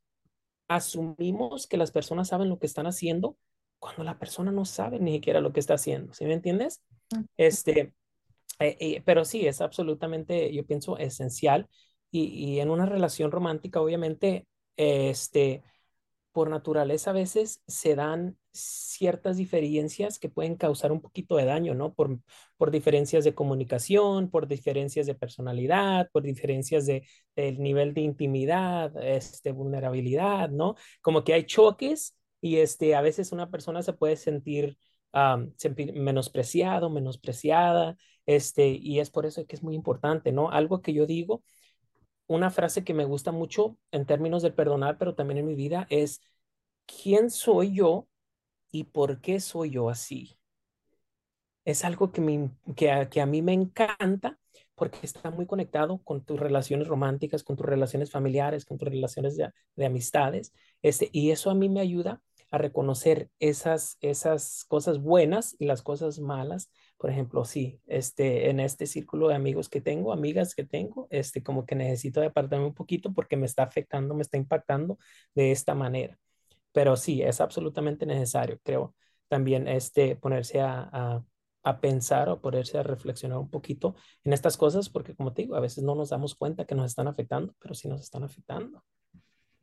asumimos 0.67 1.67
que 1.67 1.77
las 1.77 1.91
personas 1.91 2.29
saben 2.29 2.49
lo 2.49 2.59
que 2.59 2.67
están 2.67 2.87
haciendo 2.87 3.37
cuando 3.79 4.03
la 4.03 4.17
persona 4.17 4.51
no 4.51 4.65
sabe 4.65 4.99
ni 4.99 5.13
siquiera 5.13 5.41
lo 5.41 5.53
que 5.53 5.59
está 5.59 5.75
haciendo, 5.75 6.13
¿sí 6.13 6.25
me 6.25 6.33
entiendes? 6.33 6.81
Este, 7.35 7.93
eh, 8.59 8.77
eh, 8.79 9.01
pero 9.05 9.25
sí, 9.25 9.47
es 9.47 9.61
absolutamente, 9.61 10.53
yo 10.53 10.65
pienso, 10.65 10.97
esencial. 10.97 11.67
Y, 12.09 12.23
y 12.27 12.59
en 12.61 12.69
una 12.69 12.85
relación 12.85 13.31
romántica, 13.31 13.81
obviamente, 13.81 14.47
este, 14.77 15.63
por 16.37 16.51
naturaleza 16.51 17.09
a 17.09 17.13
veces 17.13 17.63
se 17.67 17.95
dan 17.95 18.37
ciertas 18.51 19.37
diferencias 19.37 20.19
que 20.19 20.29
pueden 20.29 20.55
causar 20.55 20.91
un 20.91 21.01
poquito 21.01 21.35
de 21.35 21.45
daño, 21.45 21.73
¿no? 21.73 21.93
Por, 21.93 22.19
por 22.57 22.69
diferencias 22.71 23.23
de 23.23 23.33
comunicación, 23.33 24.29
por 24.29 24.47
diferencias 24.47 25.07
de 25.07 25.15
personalidad, 25.15 26.09
por 26.11 26.21
diferencias 26.21 26.85
de, 26.85 27.07
del 27.35 27.59
nivel 27.59 27.95
de 27.95 28.01
intimidad, 28.01 28.95
este, 29.03 29.51
vulnerabilidad, 29.51 30.49
¿no? 30.49 30.75
Como 31.01 31.23
que 31.23 31.33
hay 31.33 31.45
choques 31.45 32.15
y 32.41 32.57
este, 32.57 32.95
a 32.95 33.01
veces 33.01 33.31
una 33.31 33.49
persona 33.49 33.81
se 33.83 33.93
puede 33.93 34.15
sentir 34.17 34.77
um, 35.13 35.51
menospreciado, 35.93 36.89
menospreciada, 36.89 37.97
este, 38.25 38.69
y 38.69 38.99
es 38.99 39.09
por 39.09 39.25
eso 39.25 39.45
que 39.45 39.55
es 39.55 39.63
muy 39.63 39.75
importante, 39.75 40.31
¿no? 40.31 40.49
Algo 40.51 40.81
que 40.81 40.93
yo 40.93 41.05
digo 41.05 41.43
una 42.27 42.51
frase 42.51 42.83
que 42.83 42.93
me 42.93 43.05
gusta 43.05 43.31
mucho 43.31 43.77
en 43.91 44.05
términos 44.05 44.43
del 44.43 44.53
perdonar, 44.53 44.97
pero 44.97 45.15
también 45.15 45.39
en 45.39 45.47
mi 45.47 45.55
vida 45.55 45.87
es, 45.89 46.21
¿quién 46.85 47.29
soy 47.29 47.73
yo 47.73 48.07
y 48.71 48.85
por 48.85 49.21
qué 49.21 49.39
soy 49.39 49.71
yo 49.71 49.89
así? 49.89 50.37
Es 51.65 51.83
algo 51.83 52.11
que, 52.11 52.21
me, 52.21 52.51
que, 52.75 53.07
que 53.09 53.21
a 53.21 53.25
mí 53.25 53.41
me 53.41 53.53
encanta 53.53 54.39
porque 54.77 54.99
está 55.01 55.31
muy 55.31 55.47
conectado 55.47 55.97
con 56.03 56.23
tus 56.23 56.39
relaciones 56.39 56.87
románticas, 56.87 57.43
con 57.43 57.57
tus 57.57 57.65
relaciones 57.65 58.11
familiares, 58.11 58.63
con 58.63 58.77
tus 58.77 58.87
relaciones 58.87 59.35
de, 59.35 59.49
de 59.75 59.85
amistades. 59.87 60.53
Este, 60.83 61.09
y 61.11 61.31
eso 61.31 61.49
a 61.49 61.55
mí 61.55 61.67
me 61.67 61.81
ayuda 61.81 62.21
a 62.51 62.59
reconocer 62.59 63.31
esas, 63.39 63.97
esas 64.01 64.65
cosas 64.67 64.99
buenas 65.01 65.55
y 65.57 65.65
las 65.65 65.81
cosas 65.81 66.19
malas. 66.19 66.69
Por 66.97 67.09
ejemplo, 67.09 67.43
sí, 67.43 67.81
este, 67.87 68.51
en 68.51 68.59
este 68.59 68.85
círculo 68.85 69.29
de 69.29 69.35
amigos 69.35 69.67
que 69.67 69.81
tengo, 69.81 70.13
amigas 70.13 70.53
que 70.53 70.63
tengo, 70.63 71.07
este, 71.09 71.41
como 71.41 71.65
que 71.65 71.73
necesito 71.75 72.21
apartarme 72.21 72.67
un 72.67 72.75
poquito 72.75 73.11
porque 73.13 73.35
me 73.35 73.47
está 73.47 73.63
afectando, 73.63 74.13
me 74.13 74.21
está 74.21 74.37
impactando 74.37 74.99
de 75.33 75.51
esta 75.51 75.73
manera. 75.73 76.19
Pero 76.71 76.95
sí, 76.97 77.23
es 77.23 77.41
absolutamente 77.41 78.05
necesario, 78.05 78.59
creo, 78.63 78.93
también 79.27 79.67
este, 79.67 80.15
ponerse 80.15 80.61
a, 80.61 81.23
a 81.67 81.81
pensar 81.81 82.29
o 82.29 82.39
ponerse 82.39 82.77
a 82.77 82.83
reflexionar 82.83 83.37
un 83.37 83.49
poquito 83.49 83.95
en 84.23 84.31
estas 84.31 84.55
cosas, 84.55 84.89
porque 84.89 85.15
como 85.15 85.33
te 85.33 85.41
digo, 85.41 85.55
a 85.55 85.59
veces 85.59 85.83
no 85.83 85.95
nos 85.95 86.09
damos 86.09 86.33
cuenta 86.33 86.65
que 86.65 86.75
nos 86.75 86.85
están 86.85 87.07
afectando, 87.07 87.53
pero 87.59 87.73
sí 87.75 87.89
nos 87.89 88.01
están 88.01 88.23
afectando. 88.23 88.81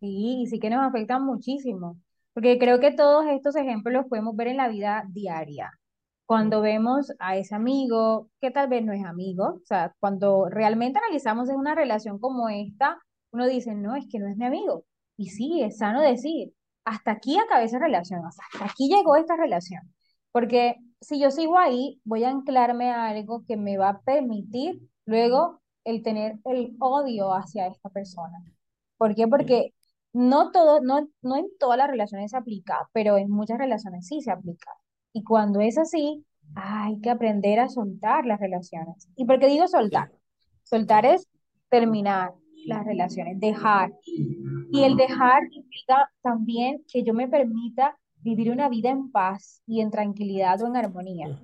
Y 0.00 0.46
sí 0.48 0.58
que 0.60 0.68
nos 0.68 0.86
afectan 0.86 1.24
muchísimo, 1.24 1.98
porque 2.34 2.58
creo 2.58 2.78
que 2.78 2.92
todos 2.92 3.24
estos 3.26 3.56
ejemplos 3.56 3.94
los 3.94 4.06
podemos 4.06 4.36
ver 4.36 4.48
en 4.48 4.58
la 4.58 4.68
vida 4.68 5.04
diaria. 5.08 5.70
Cuando 6.26 6.60
vemos 6.60 7.10
a 7.18 7.36
ese 7.36 7.54
amigo 7.54 8.28
que 8.40 8.50
tal 8.50 8.68
vez 8.68 8.84
no 8.84 8.92
es 8.92 9.04
amigo, 9.04 9.60
o 9.62 9.64
sea, 9.64 9.94
cuando 9.98 10.48
realmente 10.50 10.98
analizamos 10.98 11.48
en 11.48 11.56
una 11.56 11.74
relación 11.74 12.18
como 12.18 12.50
esta, 12.50 12.98
uno 13.30 13.46
dice, 13.46 13.74
no, 13.74 13.96
es 13.96 14.06
que 14.10 14.18
no 14.18 14.28
es 14.28 14.36
mi 14.36 14.44
amigo. 14.44 14.84
Y 15.16 15.30
sí, 15.30 15.62
es 15.62 15.78
sano 15.78 16.02
decir, 16.02 16.52
hasta 16.84 17.12
aquí 17.12 17.38
acabé 17.38 17.64
esa 17.64 17.78
relación, 17.78 18.20
hasta 18.26 18.42
aquí 18.64 18.88
llegó 18.88 19.16
esta 19.16 19.36
relación. 19.36 19.94
Porque 20.34 20.74
si 21.00 21.20
yo 21.20 21.30
sigo 21.30 21.56
ahí, 21.56 22.00
voy 22.02 22.24
a 22.24 22.30
anclarme 22.30 22.90
a 22.90 23.06
algo 23.06 23.44
que 23.46 23.56
me 23.56 23.78
va 23.78 23.90
a 23.90 24.00
permitir 24.00 24.80
luego 25.06 25.60
el 25.84 26.02
tener 26.02 26.40
el 26.44 26.74
odio 26.80 27.32
hacia 27.32 27.68
esta 27.68 27.88
persona. 27.88 28.42
¿Por 28.96 29.14
qué? 29.14 29.28
Porque 29.28 29.74
no 30.12 30.50
todo, 30.50 30.80
no, 30.80 31.08
no 31.22 31.36
en 31.36 31.46
todas 31.60 31.78
las 31.78 31.88
relaciones 31.88 32.32
se 32.32 32.36
aplica, 32.36 32.88
pero 32.92 33.16
en 33.16 33.30
muchas 33.30 33.58
relaciones 33.58 34.08
sí 34.08 34.22
se 34.22 34.32
aplica. 34.32 34.72
Y 35.12 35.22
cuando 35.22 35.60
es 35.60 35.78
así, 35.78 36.26
hay 36.56 37.00
que 37.00 37.10
aprender 37.10 37.60
a 37.60 37.68
soltar 37.68 38.26
las 38.26 38.40
relaciones. 38.40 39.08
¿Y 39.14 39.26
por 39.26 39.38
qué 39.38 39.46
digo 39.46 39.68
soltar? 39.68 40.10
Soltar 40.64 41.06
es 41.06 41.28
terminar 41.68 42.34
las 42.66 42.84
relaciones, 42.84 43.38
dejar. 43.38 43.92
Y 44.72 44.82
el 44.82 44.96
dejar 44.96 45.44
implica 45.52 46.10
también 46.22 46.84
que 46.92 47.04
yo 47.04 47.14
me 47.14 47.28
permita 47.28 47.96
vivir 48.24 48.50
una 48.50 48.68
vida 48.68 48.90
en 48.90 49.10
paz 49.10 49.62
y 49.66 49.80
en 49.82 49.90
tranquilidad 49.90 50.60
o 50.62 50.66
en 50.66 50.76
armonía. 50.76 51.38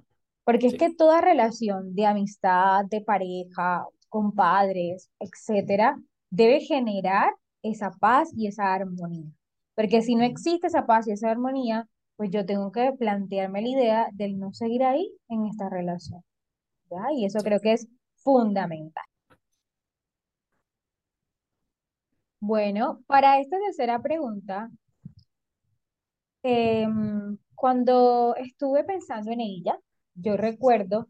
Porque 0.45 0.66
es 0.66 0.75
que 0.75 0.93
toda 0.95 1.21
relación 1.21 1.95
de 1.95 2.07
amistad, 2.07 2.87
de 2.87 3.03
pareja, 3.03 3.85
con 4.09 4.33
padres, 4.33 5.11
etcétera, 5.21 5.97
debe 6.31 6.61
generar 6.61 7.33
esa 7.62 7.90
paz 7.90 8.31
y 8.35 8.47
esa 8.47 8.73
armonía. 8.73 9.31
Porque 9.75 10.01
si 10.03 10.14
no 10.14 10.25
existe 10.25 10.69
esa 10.69 10.87
paz 10.87 11.07
y 11.07 11.12
esa 11.12 11.31
armonía, 11.31 11.87
pues 12.16 12.31
yo 12.31 12.47
tengo 12.47 12.73
que 12.73 12.93
plantearme 12.99 13.62
la 13.62 13.69
idea 13.69 14.09
del 14.12 14.38
no 14.38 14.53
seguir 14.53 14.83
ahí 14.83 15.12
en 15.29 15.47
esta 15.47 15.69
relación, 15.69 16.23
¿ya? 16.90 17.12
Y 17.14 17.27
eso 17.27 17.40
creo 17.40 17.61
que 17.61 17.75
es 17.75 17.88
fundamental. 18.16 19.05
Bueno, 22.40 23.03
para 23.07 23.38
esta 23.38 23.59
tercera 23.59 24.01
pregunta, 24.01 24.71
em, 26.42 27.38
cuando 27.55 28.35
estuve 28.37 28.85
pensando 28.85 29.31
en 29.33 29.40
ella, 29.40 29.79
yo 30.14 30.37
recuerdo 30.37 31.09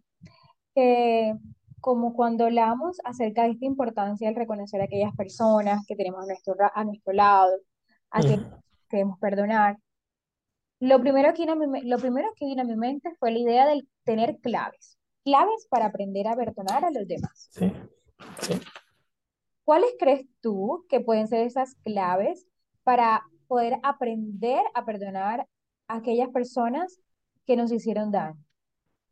que 0.75 1.35
como 1.81 2.15
cuando 2.15 2.45
hablamos 2.47 2.99
acerca 3.05 3.45
de 3.45 3.53
esta 3.53 3.67
importancia 3.67 4.29
del 4.29 4.37
reconocer 4.37 4.81
a 4.81 4.85
aquellas 4.85 5.15
personas 5.17 5.85
que 5.87 5.97
tenemos 5.97 6.23
a 6.25 6.27
nuestro, 6.27 6.55
a 6.75 6.85
nuestro 6.85 7.13
lado, 7.13 7.53
a 8.11 8.21
ujú, 8.21 8.61
queremos 8.89 9.19
perdonar, 9.21 9.79
lo 10.81 11.01
primero 11.01 11.33
que 11.33 11.43
vino 11.43 11.53
a 11.53 11.57
mi, 11.57 11.83
lo 11.83 11.99
primero 11.99 12.29
que 12.37 12.47
vino 12.47 12.63
a 12.63 12.65
mi 12.65 12.77
mente 12.77 13.11
fue 13.19 13.31
la 13.31 13.39
idea 13.39 13.67
de 13.67 13.83
tener 14.05 14.39
claves, 14.41 14.99
claves 15.25 15.67
para 15.71 15.87
aprender 15.87 16.27
a 16.29 16.37
perdonar 16.37 16.85
a 16.85 16.91
los 16.91 17.07
demás. 17.07 17.51
sí, 17.51 17.73
sí. 18.43 18.61
¿Cuáles 19.65 19.91
crees 19.99 20.27
tú 20.41 20.85
que 20.89 21.01
pueden 21.01 21.29
ser 21.29 21.47
esas 21.47 21.75
claves 21.77 22.47
para 22.83 23.23
poder 23.51 23.75
aprender 23.85 24.63
a 24.75 24.87
perdonar 24.87 25.47
a 25.89 25.97
aquellas 25.99 26.31
personas 26.31 27.01
que 27.47 27.57
nos 27.57 27.73
hicieron 27.73 28.13
daño 28.13 28.39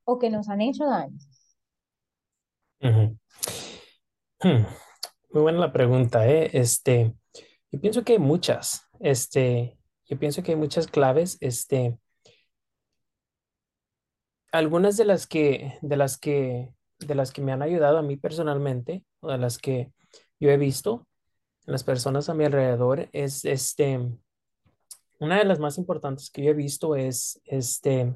o 0.04 0.18
que 0.20 0.30
nos 0.30 0.48
han 0.50 0.62
hecho 0.62 0.86
daño? 0.86 1.18
ujú. 2.80 3.18
Hmm, 4.40 4.64
Muy 5.32 5.42
buena 5.42 5.58
la 5.60 5.72
pregunta, 5.72 6.28
¿eh? 6.28 6.50
Este, 6.54 7.14
yo 7.72 7.80
pienso 7.80 8.04
que 8.04 8.14
hay 8.14 8.18
muchas, 8.20 8.82
este, 9.00 9.78
yo 10.06 10.18
pienso 10.18 10.42
que 10.42 10.52
hay 10.52 10.58
muchas 10.58 10.86
claves, 10.88 11.38
este, 11.40 11.98
algunas 14.52 14.96
de 14.96 15.04
las 15.04 15.26
que, 15.26 15.78
de 15.82 15.96
las 15.96 16.18
que, 16.18 16.72
de 16.98 17.14
las 17.14 17.32
que 17.32 17.42
me 17.42 17.52
han 17.52 17.62
ayudado 17.62 17.98
a 17.98 18.02
mí 18.02 18.16
personalmente, 18.16 19.04
o 19.20 19.30
de 19.30 19.38
las 19.38 19.58
que 19.58 19.92
yo 20.40 20.50
he 20.50 20.56
visto 20.56 21.06
en 21.66 21.72
las 21.72 21.84
personas 21.84 22.28
a 22.28 22.34
mi 22.34 22.44
alrededor, 22.44 23.08
es, 23.12 23.44
este, 23.44 24.00
una 25.18 25.38
de 25.38 25.44
las 25.44 25.58
más 25.60 25.78
importantes 25.78 26.30
que 26.30 26.42
yo 26.44 26.50
he 26.50 26.54
visto 26.54 26.96
es, 26.96 27.40
este, 27.44 28.14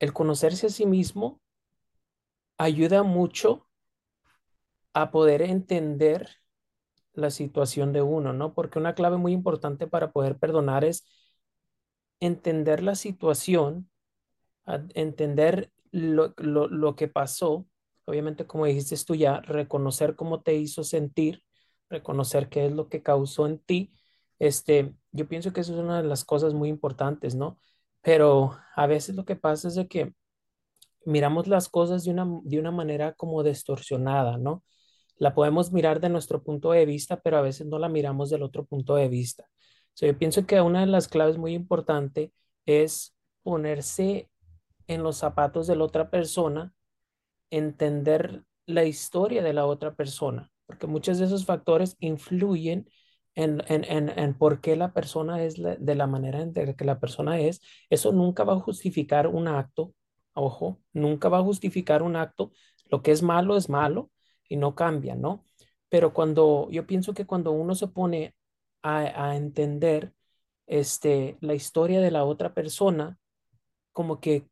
el 0.00 0.12
conocerse 0.12 0.66
a 0.66 0.70
sí 0.70 0.84
mismo 0.84 1.40
ayuda 2.56 3.02
mucho 3.02 3.66
a 4.94 5.10
poder 5.10 5.42
entender 5.42 6.28
la 7.14 7.30
situación 7.30 7.92
de 7.92 8.02
uno, 8.02 8.32
¿no? 8.32 8.54
Porque 8.54 8.78
una 8.78 8.94
clave 8.94 9.16
muy 9.18 9.32
importante 9.32 9.86
para 9.86 10.12
poder 10.12 10.38
perdonar 10.38 10.84
es 10.84 11.06
entender 12.20 12.82
la 12.82 12.94
situación, 12.94 13.90
entender 14.94 15.70
lo, 15.90 16.34
lo, 16.38 16.68
lo 16.68 16.96
que 16.96 17.08
pasó, 17.08 17.66
obviamente 18.04 18.46
como 18.46 18.66
dijiste 18.66 18.96
tú 19.04 19.14
ya, 19.14 19.40
reconocer 19.40 20.16
cómo 20.16 20.42
te 20.42 20.54
hizo 20.54 20.84
sentir, 20.84 21.42
reconocer 21.90 22.48
qué 22.48 22.66
es 22.66 22.72
lo 22.72 22.88
que 22.88 23.02
causó 23.02 23.46
en 23.46 23.58
ti. 23.58 23.92
Este, 24.42 24.92
yo 25.12 25.28
pienso 25.28 25.52
que 25.52 25.60
eso 25.60 25.72
es 25.72 25.78
una 25.78 26.02
de 26.02 26.08
las 26.08 26.24
cosas 26.24 26.52
muy 26.52 26.68
importantes, 26.68 27.36
¿no? 27.36 27.60
Pero 28.00 28.58
a 28.74 28.88
veces 28.88 29.14
lo 29.14 29.24
que 29.24 29.36
pasa 29.36 29.68
es 29.68 29.76
de 29.76 29.86
que 29.86 30.14
miramos 31.06 31.46
las 31.46 31.68
cosas 31.68 32.02
de 32.02 32.10
una, 32.10 32.26
de 32.42 32.58
una 32.58 32.72
manera 32.72 33.12
como 33.12 33.44
distorsionada, 33.44 34.38
¿no? 34.38 34.64
La 35.16 35.32
podemos 35.36 35.70
mirar 35.72 36.00
de 36.00 36.08
nuestro 36.08 36.42
punto 36.42 36.72
de 36.72 36.86
vista, 36.86 37.20
pero 37.20 37.36
a 37.38 37.40
veces 37.42 37.68
no 37.68 37.78
la 37.78 37.88
miramos 37.88 38.30
del 38.30 38.42
otro 38.42 38.64
punto 38.64 38.96
de 38.96 39.08
vista. 39.08 39.48
So, 39.94 40.06
yo 40.06 40.18
pienso 40.18 40.44
que 40.44 40.60
una 40.60 40.80
de 40.80 40.88
las 40.88 41.06
claves 41.06 41.38
muy 41.38 41.54
importante 41.54 42.32
es 42.66 43.14
ponerse 43.44 44.28
en 44.88 45.04
los 45.04 45.18
zapatos 45.18 45.68
de 45.68 45.76
la 45.76 45.84
otra 45.84 46.10
persona, 46.10 46.74
entender 47.50 48.42
la 48.66 48.86
historia 48.86 49.40
de 49.44 49.52
la 49.52 49.66
otra 49.66 49.94
persona, 49.94 50.50
porque 50.66 50.88
muchos 50.88 51.20
de 51.20 51.26
esos 51.26 51.46
factores 51.46 51.96
influyen 52.00 52.88
en, 53.34 53.62
en, 53.68 53.84
en, 53.84 54.08
en 54.18 54.34
por 54.34 54.60
qué 54.60 54.76
la 54.76 54.92
persona 54.92 55.42
es 55.44 55.58
la- 55.58 55.76
de 55.76 55.94
la 55.94 56.06
manera 56.06 56.40
en 56.42 56.52
que 56.76 56.84
la 56.84 57.00
persona 57.00 57.40
es. 57.40 57.60
Eso 57.90 58.12
nunca 58.12 58.44
va 58.44 58.54
a 58.54 58.60
justificar 58.60 59.26
un 59.28 59.48
acto, 59.48 59.94
ojo, 60.34 60.80
nunca 60.92 61.28
va 61.28 61.38
a 61.38 61.42
justificar 61.42 62.02
un 62.02 62.16
acto. 62.16 62.52
Lo 62.90 63.02
que 63.02 63.12
es 63.12 63.22
malo 63.22 63.56
es 63.56 63.68
malo 63.68 64.10
y 64.48 64.56
no 64.56 64.74
cambia, 64.74 65.14
¿no? 65.14 65.44
Pero 65.88 66.12
cuando 66.14 66.68
yo 66.70 66.86
pienso 66.86 67.14
que 67.14 67.26
cuando 67.26 67.52
uno 67.52 67.74
se 67.74 67.88
pone 67.88 68.34
a, 68.82 69.28
a 69.30 69.36
entender 69.36 70.12
este, 70.66 71.36
la 71.40 71.54
historia 71.54 72.00
de 72.00 72.10
la 72.10 72.24
otra 72.24 72.54
persona, 72.54 73.18
como 73.92 74.20
que 74.20 74.48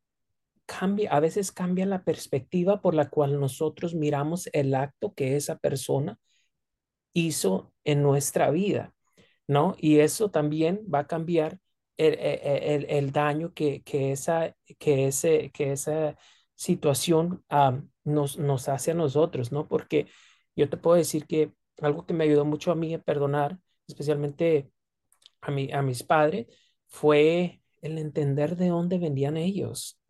cambia, 0.65 1.11
a 1.11 1.19
veces 1.19 1.51
cambia 1.51 1.85
la 1.85 2.03
perspectiva 2.03 2.81
por 2.81 2.93
la 2.95 3.09
cual 3.09 3.39
nosotros 3.39 3.93
miramos 3.95 4.49
el 4.53 4.73
acto 4.75 5.13
que 5.13 5.35
esa 5.35 5.57
persona 5.57 6.19
hizo 7.13 7.73
en 7.83 8.03
nuestra 8.03 8.51
vida, 8.51 8.93
¿no? 9.47 9.75
Y 9.79 9.99
eso 9.99 10.31
también 10.31 10.81
va 10.93 10.99
a 10.99 11.07
cambiar 11.07 11.59
el, 11.97 12.13
e- 12.15 12.75
el- 12.75 12.85
el 12.89 13.11
daño 13.11 13.53
que, 13.53 13.83
que 13.83 14.11
esa, 14.11 14.55
que 14.79 15.07
ese, 15.07 15.51
que 15.51 15.71
esa 15.73 16.17
situación 16.55 17.43
nos, 18.03 18.37
nos 18.39 18.69
hace 18.69 18.91
a 18.91 18.93
nosotros, 18.95 19.51
¿no? 19.51 19.67
Porque 19.67 20.07
yo 20.55 20.69
te 20.69 20.77
puedo 20.77 20.97
decir 20.97 21.25
que 21.27 21.53
algo 21.81 22.05
que 22.05 22.13
me 22.13 22.23
ayudó 22.25 22.45
mucho 22.45 22.71
a 22.71 22.75
mí 22.75 22.93
a 22.93 22.99
perdonar, 23.01 23.59
especialmente 23.87 24.71
a 25.41 25.51
a 25.73 25.83
mis 25.83 26.03
padres, 26.03 26.47
fue 26.87 27.61
el 27.83 27.99
entender 27.99 28.57
de 28.57 28.69
dónde 28.69 28.99
venían 28.99 29.37
ellos. 29.37 30.00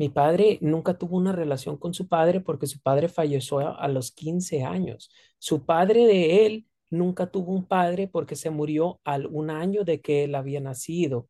Mi 0.00 0.08
padre 0.08 0.56
nunca 0.62 0.96
tuvo 0.96 1.18
una 1.18 1.32
relación 1.32 1.76
con 1.76 1.92
su 1.92 2.08
padre 2.08 2.40
porque 2.40 2.66
su 2.66 2.80
padre 2.80 3.08
falleció 3.08 3.58
a, 3.58 3.86
los 3.88 4.12
15 4.12 4.64
años. 4.64 5.12
Su 5.38 5.66
padre 5.66 6.06
de 6.06 6.46
él 6.46 6.66
nunca 6.88 7.30
tuvo 7.30 7.52
un 7.52 7.66
padre 7.66 8.08
porque 8.08 8.34
se 8.34 8.48
murió 8.48 8.98
al 9.04 9.26
un 9.26 9.50
año 9.50 9.84
de 9.84 10.00
que 10.00 10.24
él 10.24 10.36
había 10.36 10.58
nacido. 10.62 11.28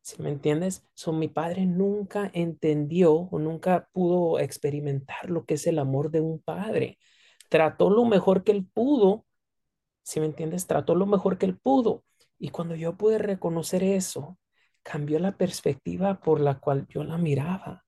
¿Sí 0.00 0.22
me 0.22 0.30
entiendes? 0.30 0.82
So, 0.94 1.12
mi 1.12 1.28
padre 1.28 1.66
nunca 1.66 2.30
entendió 2.32 3.12
o 3.14 3.38
nunca 3.38 3.90
pudo 3.92 4.38
experimentar 4.38 5.28
lo 5.28 5.44
que 5.44 5.54
es 5.54 5.66
el 5.66 5.78
amor 5.78 6.10
de 6.10 6.22
un 6.22 6.40
padre. 6.40 6.98
Trató 7.50 7.90
lo 7.90 8.06
mejor 8.06 8.44
que 8.44 8.52
él 8.52 8.66
pudo, 8.66 9.26
si 10.04 10.20
me 10.20 10.26
entiendes? 10.26 10.66
Trató 10.66 10.94
lo 10.94 11.04
mejor 11.04 11.36
que 11.36 11.44
él 11.44 11.58
pudo. 11.58 12.04
Y 12.38 12.48
cuando 12.48 12.76
yo 12.76 12.96
pude 12.96 13.18
reconocer 13.18 13.84
eso, 13.84 14.38
cambió 14.82 15.18
la 15.18 15.36
perspectiva 15.36 16.20
por 16.20 16.40
la 16.40 16.60
cual 16.60 16.86
yo 16.88 17.04
la 17.04 17.18
miraba. 17.18 17.84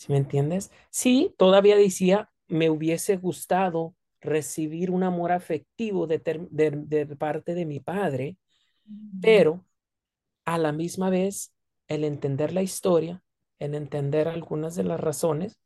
¿Sí 0.00 0.12
me 0.12 0.18
entiendes? 0.18 0.70
Sí, 0.90 1.34
todavía 1.38 1.76
decía, 1.76 2.30
me 2.48 2.70
hubiese 2.70 3.16
gustado 3.18 3.94
recibir 4.22 4.90
un 4.90 5.02
amor 5.02 5.32
afectivo 5.32 6.06
de, 6.06 6.18
ter- 6.18 6.48
de, 6.50 6.70
de 6.72 7.06
parte 7.16 7.54
de 7.54 7.66
mi 7.66 7.80
padre, 7.80 8.38
pero 9.20 9.66
a 10.46 10.58
la 10.58 10.72
misma 10.72 11.10
vez, 11.10 11.54
el 11.88 12.04
entender 12.04 12.52
la 12.52 12.62
historia, 12.62 13.22
el 13.60 13.74
entender 13.76 14.28
algunas 14.28 14.76
de 14.76 14.84
las 14.84 15.00
razones, 15.00 15.60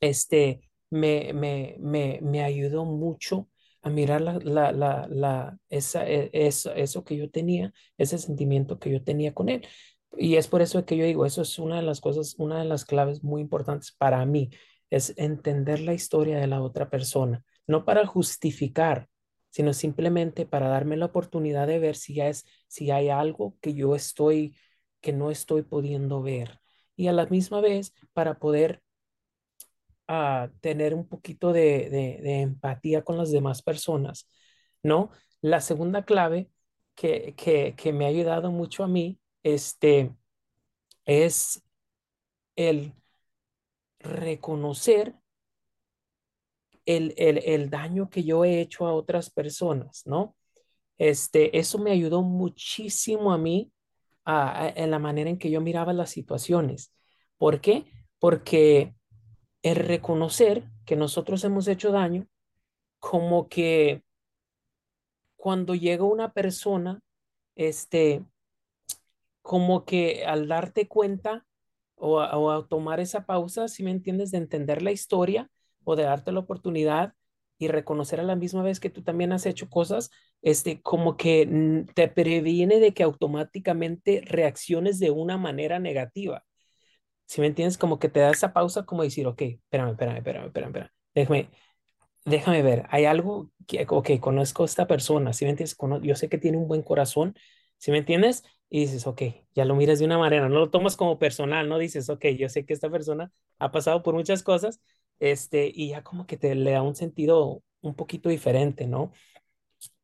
este, 0.00 0.62
me, 0.90 1.32
me, 1.32 1.76
me, 1.80 2.18
me 2.22 2.42
ayudó 2.44 2.84
mucho 2.84 3.48
a 3.82 3.90
mirar 3.90 4.20
la, 4.20 4.34
la, 4.38 4.72
la, 4.72 5.06
la- 5.10 5.58
esa, 5.68 6.06
e- 6.08 6.30
eso, 6.32 6.72
eso 6.74 7.04
que 7.04 7.16
yo 7.16 7.30
tenía, 7.30 7.72
ese 7.98 8.18
sentimiento 8.18 8.78
que 8.78 8.90
yo 8.90 9.02
tenía 9.02 9.34
con 9.34 9.48
él. 9.48 9.66
Y 10.16 10.36
es 10.36 10.48
por 10.48 10.62
eso 10.62 10.84
que 10.84 10.96
yo 10.96 11.04
digo, 11.04 11.26
eso 11.26 11.42
es 11.42 11.58
una 11.58 11.76
de 11.76 11.82
las 11.82 12.00
cosas, 12.00 12.34
una 12.38 12.58
de 12.58 12.64
las 12.66 12.84
claves 12.84 13.22
muy 13.24 13.40
importantes 13.40 13.92
para 13.92 14.24
mí, 14.26 14.50
es 14.90 15.14
entender 15.16 15.80
la 15.80 15.94
historia 15.94 16.38
de 16.38 16.46
la 16.46 16.60
otra 16.62 16.90
persona, 16.90 17.44
no 17.66 17.84
para 17.84 18.06
justificar, 18.06 19.08
sino 19.50 19.72
simplemente 19.72 20.44
para 20.46 20.68
darme 20.68 20.96
la 20.96 21.06
oportunidad 21.06 21.66
de 21.66 21.78
ver 21.78 21.96
si 21.96 22.20
es, 22.20 22.44
si 22.68 22.90
hay 22.90 23.08
algo 23.08 23.56
que 23.60 23.74
yo 23.74 23.94
estoy, 23.94 24.56
que 25.00 25.12
no 25.12 25.30
estoy 25.30 25.62
pudiendo 25.62 26.22
ver. 26.22 26.60
Y 26.96 27.08
a 27.08 27.12
la 27.12 27.26
misma 27.26 27.60
vez, 27.60 27.94
para 28.12 28.38
poder 28.38 28.82
a 30.08 30.50
tener 30.60 30.94
un 30.94 31.08
poquito 31.08 31.52
de, 31.52 31.88
de- 31.90 32.18
de 32.22 32.40
empatía 32.42 33.02
con 33.04 33.16
las 33.18 33.30
demás 33.32 33.62
personas, 33.62 34.28
¿no? 34.82 35.10
La 35.40 35.60
segunda 35.60 36.04
clave 36.04 36.50
que, 36.94 37.34
que, 37.36 37.74
que 37.76 37.92
me 37.92 38.04
ha 38.04 38.08
ayudado 38.08 38.50
mucho 38.50 38.84
a 38.84 38.88
mí, 38.88 39.18
este, 39.42 40.14
es 41.06 41.62
el 42.56 42.94
reconocer 44.20 45.14
el, 46.86 47.14
el, 47.16 47.38
el 47.44 47.70
daño 47.70 48.10
que 48.10 48.24
yo 48.24 48.44
he 48.44 48.60
hecho 48.60 48.86
a 48.86 48.94
otras 48.94 49.30
personas, 49.30 50.02
¿no? 50.06 50.36
Este, 50.98 51.58
eso 51.58 51.78
me 51.78 51.92
ayudó 51.92 52.22
muchísimo 52.22 53.32
a 53.32 53.38
mí 53.38 53.72
a- 54.26 54.72
en 54.76 54.90
la 54.92 54.98
manera 54.98 55.30
en 55.30 55.38
que 55.38 55.50
yo 55.50 55.60
miraba 55.60 55.92
las 55.92 56.10
situaciones. 56.10 56.94
¿Por 57.38 57.60
qué? 57.60 57.86
Porque 58.20 58.94
el 59.62 59.76
reconocer 59.76 60.64
que 60.86 60.96
nosotros 60.96 61.44
hemos 61.44 61.68
hecho 61.68 61.92
daño, 61.92 62.26
como 63.00 63.48
que 63.48 64.02
cuando 65.36 65.74
llega 65.74 66.04
una 66.04 66.32
persona, 66.32 67.00
este, 67.56 68.24
como 69.42 69.84
que 69.84 70.24
al 70.26 70.48
darte 70.48 70.88
cuenta 70.88 71.44
o 71.96 72.20
a, 72.20 72.36
o 72.38 72.50
a 72.50 72.66
tomar 72.68 73.00
esa 73.00 73.26
pausa, 73.26 73.68
si 73.68 73.82
me 73.82 73.90
entiendes, 73.90 74.30
de 74.30 74.38
entender 74.38 74.82
la 74.82 74.92
historia 74.92 75.50
o 75.84 75.96
de 75.96 76.04
darte 76.04 76.32
la 76.32 76.40
oportunidad 76.40 77.14
y 77.58 77.68
reconocer 77.68 78.20
a 78.20 78.24
la 78.24 78.36
misma 78.36 78.62
vez 78.62 78.80
que 78.80 78.90
tú 78.90 79.02
también 79.02 79.32
has 79.32 79.46
hecho 79.46 79.68
cosas, 79.70 80.10
este, 80.42 80.82
como 80.82 81.16
que 81.16 81.46
mm, 81.46 81.92
te 81.94 82.08
previene 82.08 82.80
de 82.80 82.92
que 82.92 83.04
automáticamente 83.04 84.22
reacciones 84.26 84.98
de 84.98 85.10
una 85.10 85.38
manera 85.38 85.78
negativa. 85.78 86.44
Si 87.26 87.40
me 87.40 87.46
entiendes, 87.46 87.78
como 87.78 87.98
que 87.98 88.08
te 88.08 88.20
da 88.20 88.30
esa 88.30 88.52
pausa 88.52 88.84
como 88.84 89.02
decir, 89.02 89.26
ok, 89.26 89.42
espérame, 89.42 89.92
espérame, 89.92 90.18
espérame, 90.18 90.46
espérame, 90.46 90.68
espérame. 90.70 90.90
Déjame, 91.14 91.50
déjame 92.24 92.62
ver, 92.62 92.86
hay 92.90 93.04
algo 93.06 93.50
que, 93.66 93.86
ok, 93.88 94.10
conozco 94.20 94.62
a 94.64 94.66
esta 94.66 94.86
persona, 94.86 95.32
¿sí 95.32 95.44
me 95.44 95.52
entiendes? 95.52 95.76
Yo 96.02 96.16
sé 96.16 96.28
que 96.28 96.38
tiene 96.38 96.58
un 96.58 96.68
buen 96.68 96.82
corazón, 96.82 97.34
¿sí 97.78 97.90
me 97.90 97.98
entiendes? 97.98 98.44
Y 98.74 98.80
dices, 98.80 99.06
ok, 99.06 99.22
ya 99.54 99.66
lo 99.66 99.74
miras 99.76 99.98
de 99.98 100.06
una 100.06 100.16
manera, 100.18 100.48
no 100.48 100.58
lo 100.58 100.70
tomas 100.70 100.96
como 100.96 101.18
personal, 101.18 101.68
no 101.68 101.76
dices, 101.78 102.08
ok, 102.08 102.26
yo 102.38 102.48
sé 102.48 102.64
que 102.64 102.72
esta 102.72 102.88
persona 102.90 103.30
ha 103.58 103.70
pasado 103.70 104.02
por 104.02 104.14
muchas 104.14 104.42
cosas, 104.42 104.80
este, 105.20 105.70
y 105.74 105.90
ya 105.90 106.02
como 106.02 106.26
que 106.26 106.38
te 106.38 106.54
le 106.54 106.70
da 106.72 106.80
un 106.82 106.94
sentido 106.96 107.62
un 107.82 107.94
poquito 107.94 108.30
diferente, 108.30 108.86
¿no? 108.86 109.12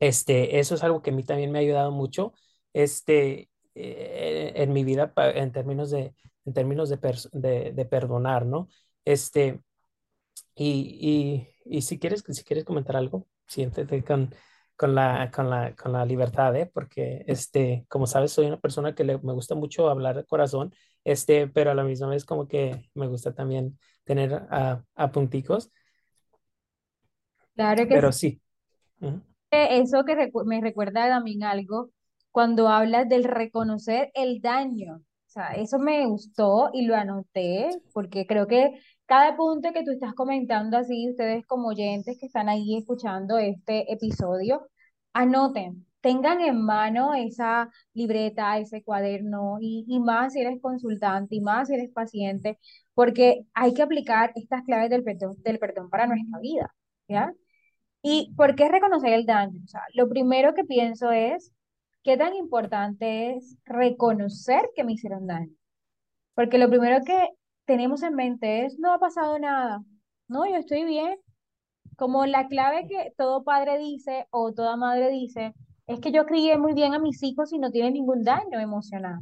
Este, 0.01 0.59
eso 0.59 0.75
es 0.75 0.83
algo 0.85 1.03
que 1.03 1.11
a 1.11 1.13
mí 1.15 1.25
también 1.25 1.51
me 1.53 1.59
ha 1.59 1.63
ayudado 1.63 1.93
mucho, 1.93 2.35
este, 2.75 3.51
eh, 3.75 4.53
en 4.57 4.73
mi 4.75 4.85
vida 4.85 5.13
en 5.17 5.53
términos 5.53 5.91
de, 5.91 6.15
en 6.45 6.53
términos 6.53 6.91
de, 6.91 6.99
de, 7.33 7.73
de 7.73 7.85
perdonar, 7.87 8.45
¿no? 8.47 8.69
Este, 9.05 9.61
y, 10.55 11.49
y, 11.65 11.77
y 11.79 11.83
si 11.83 11.99
quieres, 11.99 12.25
si 12.29 12.45
quieres 12.45 12.65
comentar 12.65 12.97
algo, 12.97 13.27
siéntete 13.47 14.03
con, 14.05 14.35
con 14.79 14.97
la, 14.97 15.31
con 15.33 15.51
la, 15.51 15.77
con 15.77 15.93
la 15.93 16.07
libertad, 16.07 16.57
¿eh? 16.57 16.67
Porque, 16.73 17.25
este, 17.29 17.87
como 17.91 18.07
sabes, 18.09 18.33
soy 18.33 18.47
una 18.49 18.61
persona 18.61 18.95
que 18.97 19.05
le, 19.05 19.19
me 19.21 19.35
gusta 19.35 19.57
mucho 19.57 19.91
hablar 19.91 20.17
de 20.17 20.27
corazón, 20.27 20.75
este, 21.05 21.49
pero 21.49 21.73
a 21.73 21.77
la 21.77 21.85
misma 21.85 22.09
vez 22.09 22.25
como 22.27 22.49
que 22.49 22.91
me 22.95 23.09
gusta 23.09 23.35
también 23.35 23.79
tener 24.05 24.35
a, 24.51 24.85
a 24.97 25.13
punticos, 25.13 25.71
Claro 27.55 27.87
que 27.89 28.01
sí. 28.01 28.01
pero 28.01 28.13
sí. 28.13 28.41
Ujú. 29.01 29.23
Eso 29.51 30.05
que 30.05 30.15
recu- 30.17 30.45
me 30.45 30.61
recuerda 30.61 31.09
también 31.09 31.43
algo 31.43 31.91
cuando 32.31 32.69
hablas 32.69 33.09
del 33.09 33.25
reconocer 33.25 34.11
el 34.15 34.41
daño. 34.41 34.97
O 34.97 35.31
sea, 35.31 35.55
eso 35.55 35.79
me 35.79 36.07
gustó 36.07 36.71
y 36.73 36.87
lo 36.87 36.95
anoté 36.97 37.69
porque 37.93 38.27
creo 38.27 38.47
que 38.47 38.81
cada 39.09 39.37
punto 39.37 39.73
que 39.73 39.85
tú 39.85 39.93
estás 39.93 40.15
comentando 40.15 40.77
así, 40.77 41.11
ustedes 41.11 41.47
como 41.47 41.69
oyentes 41.69 42.19
que 42.21 42.27
están 42.27 42.49
ahí 42.51 42.77
escuchando 42.77 43.39
este 43.39 43.91
episodio, 43.93 44.69
anoten, 45.15 45.87
tengan 46.03 46.41
en 46.43 46.63
mano 46.65 47.15
esa 47.15 47.71
libreta, 47.95 48.59
ese 48.59 48.83
cuaderno 48.85 49.59
y, 49.61 49.87
y 49.89 50.01
más 50.01 50.35
si 50.35 50.41
eres 50.43 50.61
consultante 50.61 51.37
y 51.37 51.41
más 51.41 51.69
si 51.69 51.75
eres 51.75 51.91
paciente, 51.93 52.59
porque 52.95 53.47
hay 53.55 53.75
que 53.75 53.83
aplicar 53.83 54.33
estas 54.37 54.63
claves 54.65 54.91
del 54.91 55.05
perdón, 55.05 55.37
del 55.43 55.59
perdón 55.59 55.89
para 55.91 56.07
nuestra 56.07 56.39
vida, 56.41 56.75
¿ya? 57.09 57.33
¿Y 58.03 58.35
por 58.37 58.55
qué 58.57 58.69
reconocer 58.69 59.13
el 59.15 59.27
daño? 59.27 59.61
O 59.65 59.69
sea, 59.69 59.83
lo 59.95 60.09
primero 60.09 60.55
que 60.55 60.65
pienso 60.65 61.13
es, 61.13 61.53
¿qué 62.03 62.17
tan 62.19 62.35
importante 62.35 63.37
es 63.37 63.57
reconocer 63.65 64.69
que 64.77 64.85
me 64.85 64.93
hicieron 64.93 65.27
daño? 65.27 65.53
Porque 66.35 66.59
lo 66.59 66.69
primero 66.69 67.05
que 67.05 67.29
tenemos 67.69 68.03
en 68.03 68.15
mente 68.15 68.65
es, 68.65 68.79
no 68.79 68.93
ha 68.95 68.99
pasado 68.99 69.39
nada, 69.39 69.85
no, 70.27 70.47
yo 70.47 70.57
estoy 70.57 70.85
bien. 70.85 71.19
Como 71.97 72.27
la 72.27 72.49
clave 72.49 72.87
que 72.89 73.13
todo 73.19 73.45
padre 73.45 73.79
dice 73.79 74.27
o 74.31 74.55
toda 74.55 74.77
madre 74.77 75.11
dice, 75.11 75.55
es 75.87 76.01
que 76.01 76.13
yo 76.13 76.25
crié 76.27 76.57
muy 76.59 76.73
bien 76.75 76.95
a 76.95 76.99
mis 76.99 77.23
hijos 77.23 77.53
y 77.53 77.59
no 77.59 77.71
tienen 77.71 77.95
ningún 77.95 78.25
daño 78.25 78.59
emocional. 78.61 79.21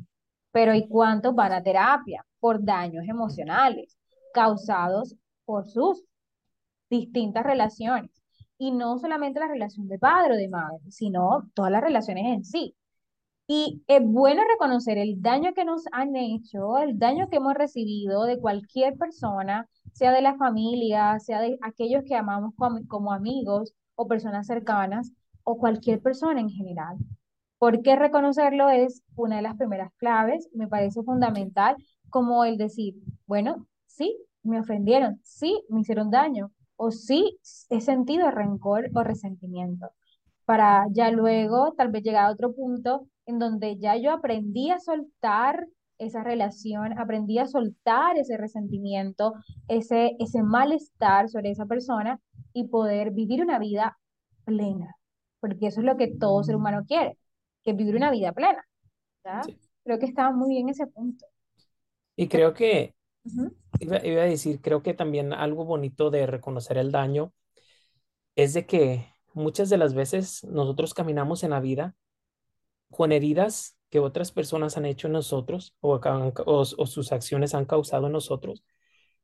pero 0.53 0.75
¿y 0.75 0.89
cuántos 0.89 1.35
van 1.35 1.53
a 1.53 1.63
terapia 1.63 2.25
por 2.41 2.65
daños 2.65 3.05
emocionales 3.09 3.99
causados 4.33 5.17
por 5.45 5.69
sus 5.69 6.05
distintas 6.91 7.45
relaciones? 7.45 8.11
Y 8.59 8.73
no 8.73 8.99
solamente 8.99 9.41
la 9.41 9.49
relación 9.49 9.89
de 9.89 9.99
padre 9.99 10.35
o 10.35 10.37
de 10.37 10.49
madre, 10.49 10.81
sino 10.91 11.51
todas 11.55 11.73
las 11.73 11.83
relaciones 11.83 12.27
en 12.27 12.45
sí. 12.45 12.77
Y 13.49 13.83
es 13.87 14.03
bueno 14.05 14.43
reconocer 14.49 14.99
el 14.99 15.23
daño 15.23 15.55
que 15.55 15.65
nos 15.65 15.85
han 15.93 16.17
hecho, 16.17 16.79
el 16.79 16.99
daño 16.99 17.29
que 17.29 17.37
hemos 17.37 17.55
recibido 17.55 18.25
de 18.25 18.41
cualquier 18.41 18.97
persona, 18.97 19.69
sea 19.93 20.11
de 20.13 20.21
la 20.23 20.37
familia, 20.37 21.19
sea 21.21 21.41
de 21.41 21.59
aquellos 21.63 22.03
que 22.05 22.17
amamos 22.17 22.55
como, 22.57 22.87
como 22.89 23.13
amigos 23.13 23.73
o 23.95 24.09
personas 24.09 24.47
cercanas, 24.47 25.13
o 25.45 25.59
cualquier 25.59 26.01
persona 26.03 26.41
en 26.41 26.51
general. 26.51 26.97
Porque 27.59 27.97
reconocerlo 27.97 28.69
es 28.69 29.03
una 29.15 29.37
de 29.37 29.43
las 29.43 29.57
primeras 29.57 29.93
claves, 29.97 30.49
me 30.53 30.67
parece 30.69 31.03
fundamental, 31.03 31.77
como 32.11 32.45
el 32.45 32.59
decir, 32.59 32.97
bueno, 33.27 33.67
sí, 33.87 34.17
me 34.43 34.61
ofendieron, 34.61 35.21
sí, 35.23 35.63
me 35.69 35.81
hicieron 35.81 36.11
daño, 36.11 36.51
o 36.77 36.91
sí, 36.91 37.39
he 37.71 37.81
sentido 37.81 38.31
rencor 38.31 38.91
o 38.95 39.03
resentimiento 39.05 39.91
para 40.45 40.87
ya 40.93 41.11
luego 41.11 41.73
tal 41.77 41.91
vez 41.91 42.03
llegar 42.05 42.27
a 42.27 42.33
otro 42.33 42.55
punto 42.55 43.07
en 43.27 43.39
donde 43.39 43.77
ya 43.79 43.97
yo 43.97 44.13
aprendí 44.13 44.71
a 44.71 44.79
soltar 44.79 45.67
esa 45.99 46.23
relación, 46.23 46.99
aprendí 46.99 47.39
a 47.39 47.47
soltar 47.47 48.17
ese 48.17 48.37
resentimiento, 48.37 49.35
ese, 49.69 50.17
ese 50.19 50.43
malestar 50.43 51.29
sobre 51.29 51.51
esa 51.51 51.67
persona 51.67 52.21
y 52.53 52.69
poder 52.69 53.11
vivir 53.11 53.43
una 53.43 53.59
vida 53.59 53.99
plena, 54.45 54.95
porque 55.41 55.67
eso 55.69 55.81
es 55.81 55.87
lo 55.87 55.97
que 55.97 56.09
todo 56.09 56.43
ser 56.43 56.57
humano 56.57 56.85
quiere, 56.87 57.19
que 57.65 57.73
es 57.73 57.77
vivir 57.77 57.97
una 57.97 58.11
vida 58.11 58.33
plena. 58.33 58.65
Creo 59.85 59.99
que 59.99 60.07
estaba 60.07 60.33
muy 60.33 60.51
bien 60.51 60.69
ese 60.69 60.87
punto. 60.87 61.27
Y 62.15 62.29
creo 62.29 62.55
que, 62.55 62.95
iba, 63.81 64.05
iba 64.05 64.23
a 64.23 64.27
decir, 64.27 64.61
creo 64.61 64.83
que 64.83 64.95
también 64.95 65.33
algo 65.33 65.65
bonito 65.65 66.11
de 66.11 66.27
reconocer 66.27 66.79
el 66.79 66.93
daño 66.93 67.33
es 68.37 68.55
de 68.55 68.67
que 68.67 69.07
muchas 69.33 69.69
de 69.69 69.79
las 69.79 69.95
veces 69.95 70.45
nosotros 70.45 70.95
caminamos 70.95 71.43
en 71.43 71.51
la 71.51 71.61
vida 71.61 71.95
con 72.91 73.13
heridas 73.13 73.77
que 73.91 74.01
otras 74.01 74.33
personas 74.33 74.77
han 74.77 74.87
hecho 74.87 75.07
en 75.09 75.15
nosotros 75.15 75.75
o, 75.81 75.95
acaban- 75.95 76.33
o, 76.47 76.61
o 76.61 76.87
sus 76.87 77.13
acciones 77.13 77.55
han 77.55 77.65
causado 77.67 78.07
en 78.07 78.13
nosotros, 78.13 78.65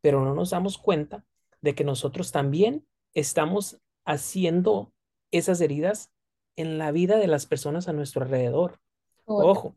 pero 0.01 0.25
no 0.25 0.35
nos 0.35 0.51
damos 0.51 0.79
cuenta 0.79 1.25
de 1.61 1.75
que 1.75 1.85
nosotros 1.85 2.33
también 2.33 2.87
estamos 3.15 3.79
haciendo 4.05 4.93
esas 5.31 5.61
heridas 5.61 6.11
en 6.57 6.79
la 6.79 6.93
vida 6.93 7.19
de 7.19 7.27
las 7.29 7.47
personas 7.47 7.89
a 7.89 7.93
nuestro 7.93 8.23
alrededor. 8.23 8.81
Ojo, 9.27 9.77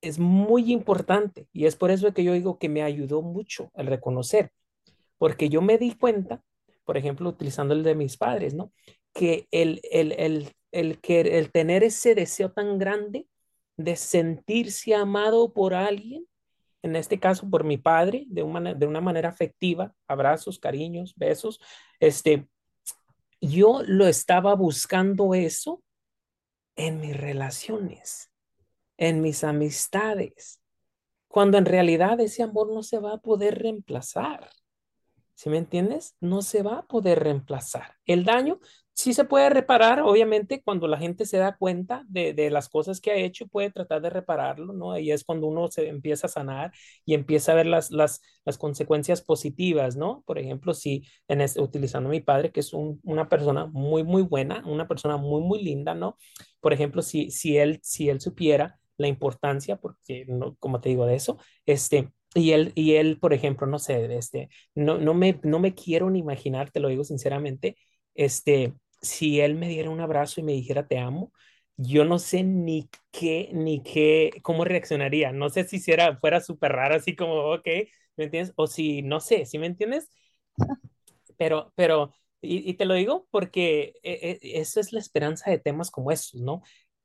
es 0.00 0.18
muy 0.18 0.72
importante 0.72 1.48
y 1.52 1.66
es 1.66 1.76
por 1.76 1.90
eso 1.90 2.12
que 2.12 2.24
yo 2.24 2.32
digo 2.32 2.58
que 2.58 2.68
me 2.68 2.82
ayudó 2.82 3.22
mucho 3.22 3.70
el 3.74 3.86
reconocer, 3.86 4.52
porque 5.18 5.48
yo 5.48 5.62
me 5.62 5.78
di 5.78 5.94
cuenta, 5.96 6.42
por 6.84 6.96
ejemplo, 6.96 7.28
utilizando 7.30 7.74
el 7.74 7.82
de 7.82 7.94
mis 7.94 8.16
padres, 8.16 8.54
¿no? 8.54 8.72
Que 9.14 9.48
el, 9.50 9.80
el, 9.90 10.12
el, 10.12 10.52
el, 10.80 11.00
que, 11.00 11.20
el 11.20 11.50
tener 11.50 11.82
ese 11.82 12.14
deseo 12.14 12.52
tan 12.52 12.78
grande 12.78 13.26
de 13.76 13.96
sentirse 13.96 14.94
amado 14.94 15.52
por 15.52 15.74
alguien, 15.74 16.26
en 16.82 16.96
este 16.96 17.18
caso 17.18 17.48
por 17.48 17.64
mi 17.64 17.78
padre, 17.78 18.24
de 18.28 18.42
una, 18.42 18.74
de 18.74 18.86
una 18.86 19.00
manera 19.00 19.28
afectiva, 19.28 19.94
abrazos, 20.06 20.58
cariños, 20.58 21.14
besos, 21.16 21.60
este, 21.98 22.48
yo 23.40 23.82
lo 23.86 24.06
estaba 24.06 24.54
buscando 24.54 25.34
eso 25.34 25.82
en 26.76 27.00
mis 27.00 27.16
relaciones, 27.16 28.30
en 28.98 29.22
mis 29.22 29.44
amistades, 29.44 30.60
cuando 31.28 31.58
en 31.58 31.64
realidad 31.64 32.20
ese 32.20 32.42
amor 32.42 32.72
no 32.72 32.82
se 32.82 32.98
va 32.98 33.14
a 33.14 33.18
poder 33.18 33.58
reemplazar. 33.58 34.50
¿Sí 35.34 35.50
me 35.50 35.58
entiendes? 35.58 36.16
No 36.20 36.40
se 36.40 36.62
va 36.62 36.78
a 36.78 36.86
poder 36.86 37.22
reemplazar. 37.22 37.94
El 38.06 38.24
daño 38.24 38.58
sí 38.96 39.12
se 39.14 39.24
puede 39.24 39.50
reparar, 39.50 40.00
obviamente, 40.00 40.62
cuando 40.64 40.88
la 40.88 40.98
gente 40.98 41.26
se 41.26 41.36
da 41.36 41.56
cuenta 41.56 42.02
de, 42.08 42.32
de 42.32 42.50
las 42.50 42.68
cosas 42.70 43.00
que 43.00 43.10
ha 43.12 43.16
hecho 43.16 43.44
y 43.44 43.48
puede 43.48 43.70
tratar 43.70 44.00
de 44.02 44.10
repararlo, 44.10 44.72
¿no? 44.72 44.92
Ahí 44.92 45.12
es 45.12 45.22
cuando 45.24 45.46
uno 45.48 45.68
se 45.70 45.88
empieza 45.88 46.26
a 46.26 46.30
sanar 46.30 46.72
y 47.04 47.14
empieza 47.14 47.52
a 47.52 47.54
ver 47.56 47.66
las, 47.66 47.90
las, 47.90 48.22
las 48.46 48.58
consecuencias 48.58 49.20
positivas, 49.22 49.96
¿no? 49.96 50.22
Por 50.26 50.38
ejemplo, 50.38 50.72
si 50.74 51.04
en 51.28 51.42
este, 51.42 51.60
utilizando 51.60 52.08
a 52.08 52.12
mi 52.12 52.20
padre, 52.20 52.50
que 52.52 52.60
es 52.60 52.72
un, 52.72 52.98
una 53.04 53.28
persona 53.28 53.66
muy, 53.66 54.02
muy 54.02 54.22
buena, 54.22 54.62
una 54.66 54.88
persona 54.88 55.16
muy, 55.18 55.42
muy 55.42 55.62
linda, 55.62 55.94
¿no? 55.94 56.16
Por 56.60 56.72
ejemplo, 56.72 57.02
si, 57.02 57.30
si, 57.30 57.58
él, 57.58 57.80
si 57.82 58.08
él 58.08 58.20
supiera 58.20 58.78
la 58.96 59.08
importancia, 59.08 59.76
porque, 59.76 60.24
no, 60.26 60.56
como 60.58 60.80
te 60.80 60.88
digo 60.88 61.04
de 61.06 61.16
eso, 61.16 61.38
este, 61.66 62.10
y 62.34 62.52
él, 62.52 62.72
y 62.74 62.94
él, 62.94 63.18
por 63.20 63.32
ejemplo, 63.34 63.66
no 63.66 63.78
sé, 63.78 64.16
este, 64.16 64.48
no, 64.74 64.98
no, 64.98 65.14
me, 65.14 65.38
no 65.42 65.58
me 65.58 65.74
quiero 65.74 66.10
ni 66.10 66.18
imaginar, 66.20 66.70
te 66.70 66.80
lo 66.80 66.88
digo 66.88 67.04
sinceramente, 67.04 67.76
este, 68.14 68.74
si 69.06 69.40
él 69.40 69.54
me 69.56 69.68
diera 69.68 69.90
un 69.90 70.00
abrazo 70.00 70.40
y 70.40 70.44
me 70.44 70.52
dijera 70.52 70.86
te 70.86 70.98
amo, 70.98 71.32
yo 71.76 72.04
no 72.04 72.18
sé 72.18 72.42
ni 72.42 72.88
qué, 73.10 73.50
ni 73.52 73.82
qué, 73.82 74.32
cómo 74.42 74.64
reaccionaría. 74.64 75.32
No 75.32 75.50
sé 75.50 75.64
si 75.64 75.80
fuera, 75.80 76.16
fuera 76.18 76.40
súper 76.40 76.72
raro, 76.72 76.94
así 76.96 77.14
como, 77.16 77.34
ok, 77.52 77.66
¿me 78.16 78.24
entiendes? 78.24 78.52
O 78.56 78.66
si, 78.66 79.02
no 79.02 79.20
sé, 79.20 79.46
¿sí 79.46 79.58
me 79.58 79.66
entiendes? 79.66 80.10
Pero, 81.36 81.72
pero, 81.76 82.12
y, 82.40 82.74
te 82.74 82.84
lo 82.84 82.94
digo 82.94 83.26
porque 83.30 83.94
eh, 84.02 84.18
eh, 84.22 84.38
eso 84.42 84.80
es 84.80 84.92
la 84.92 85.00
esperanza 85.00 85.50
de 85.50 85.58
temas 85.58 85.90
como 85.90 86.10
estos, 86.12 86.40
¿no? 86.40 86.62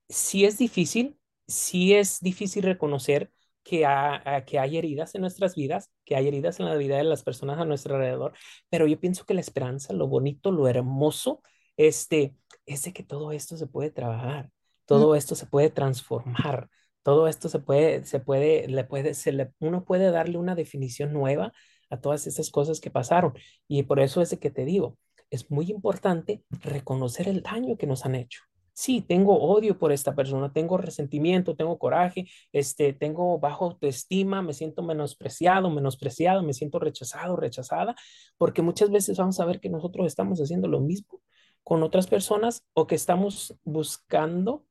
Sí 0.09 0.45
es 0.45 0.57
difícil, 0.57 1.17
sí 1.47 1.93
es 1.93 2.19
difícil 2.21 2.63
reconocer 2.63 3.31
que 3.63 3.85
hay 3.85 4.77
heridas 4.77 5.15
en 5.15 5.21
nuestras 5.21 5.55
vidas, 5.55 5.91
que 6.05 6.15
hay 6.15 6.27
heridas 6.27 6.59
en 6.59 6.65
la 6.65 6.75
vida 6.75 6.97
de 6.97 7.03
las 7.03 7.23
personas 7.23 7.59
a 7.59 7.65
nuestro 7.65 7.95
alrededor, 7.95 8.33
pero 8.69 8.87
yo 8.87 8.99
pienso 8.99 9.25
que 9.25 9.33
la 9.33 9.41
esperanza, 9.41 9.93
lo 9.93 10.07
bonito, 10.07 10.51
lo 10.51 10.67
hermoso, 10.67 11.41
este, 11.87 12.35
es 12.65 12.83
de 12.83 12.93
que 12.93 13.03
todo 13.03 13.31
esto 13.31 13.57
se 13.57 13.67
puede 13.67 13.91
trabajar, 13.91 14.51
Mm, 14.91 14.99
todo 14.99 15.15
esto 15.15 15.35
se 15.35 15.45
puede 15.45 15.69
transformar, 15.69 16.69
todo 17.03 17.27
esto 17.27 17.49
se 17.49 17.59
puede, 17.59 18.05
se 18.05 18.19
puede, 18.19 18.67
le 18.67 18.83
puede, 18.83 19.13
se 19.13 19.31
le, 19.31 19.51
uno 19.59 19.85
puede 19.85 20.11
darle 20.11 20.37
una 20.37 20.55
definición 20.55 21.13
nueva 21.13 21.53
a 21.89 21.97
todas 21.99 22.27
estas 22.27 22.49
cosas 22.51 22.79
que 22.79 22.91
pasaron. 22.91 23.33
Y 23.67 23.83
por 23.83 23.99
eso 23.99 24.21
es 24.21 24.29
de 24.29 24.39
que 24.39 24.51
te 24.51 24.65
digo, 24.65 24.97
es 25.29 25.49
muy 25.49 25.71
importante 25.71 26.43
reconocer 26.49 27.27
el 27.27 27.41
daño 27.41 27.77
que 27.77 27.87
nos 27.87 28.05
han 28.05 28.15
hecho. 28.15 28.41
Sí, 28.73 29.01
tengo 29.01 29.37
odio 29.37 29.77
por 29.77 29.91
esta 29.91 30.15
persona, 30.15 30.53
tengo 30.53 30.77
resentimiento, 30.77 31.55
tengo 31.55 31.77
coraje, 31.77 32.25
este, 32.53 32.93
tengo 32.93 33.37
bajo 33.37 33.65
autoestima, 33.65 34.41
me 34.41 34.53
siento 34.53 34.81
menospreciado, 34.81 35.69
menospreciado, 35.69 36.41
me 36.41 36.53
siento 36.53 36.79
rechazado, 36.79 37.35
rechazada, 37.35 37.95
porque 38.37 38.61
muchas 38.61 38.89
veces 38.89 39.17
vamos 39.17 39.39
a 39.39 39.45
ver 39.45 39.59
que 39.59 39.69
nosotros 39.69 40.07
estamos 40.07 40.39
haciendo 40.39 40.67
lo 40.67 40.79
mismo 40.79 41.21
con 41.63 41.83
otras 41.83 42.07
personas 42.07 42.63
o 42.73 42.87
que 42.87 42.95
estamos 42.95 43.57
buscando 43.63 44.65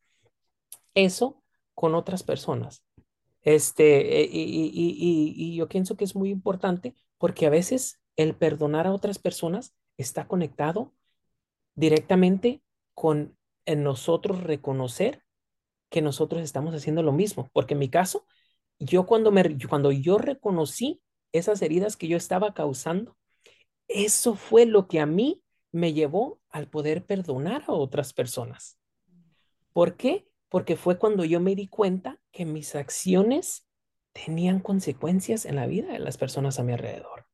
eso 0.94 1.42
con 1.74 1.94
otras 1.94 2.22
personas. 2.22 2.84
Este, 3.42 4.20
eh, 4.20 4.28
y, 4.30 4.42
y, 4.42 4.70
y, 4.74 5.34
y 5.36 5.56
yo 5.56 5.68
pienso 5.68 5.96
que 5.96 6.04
es 6.04 6.14
muy 6.14 6.30
importante 6.30 6.94
porque 7.16 7.46
a 7.46 7.50
veces 7.50 8.00
el 8.16 8.34
perdonar 8.34 8.86
a 8.86 8.92
otras 8.92 9.18
personas 9.18 9.74
está 9.96 10.26
conectado 10.26 10.92
directamente 11.74 12.62
con 12.94 13.36
en 13.66 13.82
nosotros 13.82 14.42
reconocer 14.42 15.22
que 15.90 16.02
nosotros 16.02 16.42
estamos 16.42 16.74
haciendo 16.74 17.02
lo 17.02 17.12
mismo. 17.12 17.50
Porque 17.52 17.74
en 17.74 17.80
mi 17.80 17.88
caso, 17.88 18.26
yo 18.78 19.06
cuando, 19.06 19.30
me, 19.30 19.56
cuando 19.68 19.92
yo 19.92 20.18
reconocí 20.18 21.02
esas 21.32 21.62
heridas 21.62 21.96
que 21.96 22.08
yo 22.08 22.16
estaba 22.16 22.54
causando, 22.54 23.16
eso 23.88 24.34
fue 24.34 24.66
lo 24.66 24.88
que 24.88 25.00
a 25.00 25.06
mí 25.06 25.42
me 25.72 25.92
llevó 25.92 26.40
al 26.50 26.68
poder 26.68 27.04
perdonar 27.06 27.64
a 27.66 27.72
otras 27.72 28.12
personas. 28.12 28.78
¿Por 29.72 29.96
qué? 29.96 30.26
Porque 30.48 30.76
fue 30.76 30.98
cuando 30.98 31.24
yo 31.24 31.40
me 31.40 31.54
di 31.54 31.68
cuenta 31.68 32.20
que 32.32 32.44
mis 32.44 32.74
acciones 32.74 33.68
tenían 34.12 34.60
consecuencias 34.60 35.44
en 35.44 35.56
la 35.56 35.66
vida 35.66 35.92
de 35.92 36.00
las 36.00 36.18
personas 36.18 36.58
a 36.58 36.64
mi 36.64 36.72
alrededor. 36.72 37.26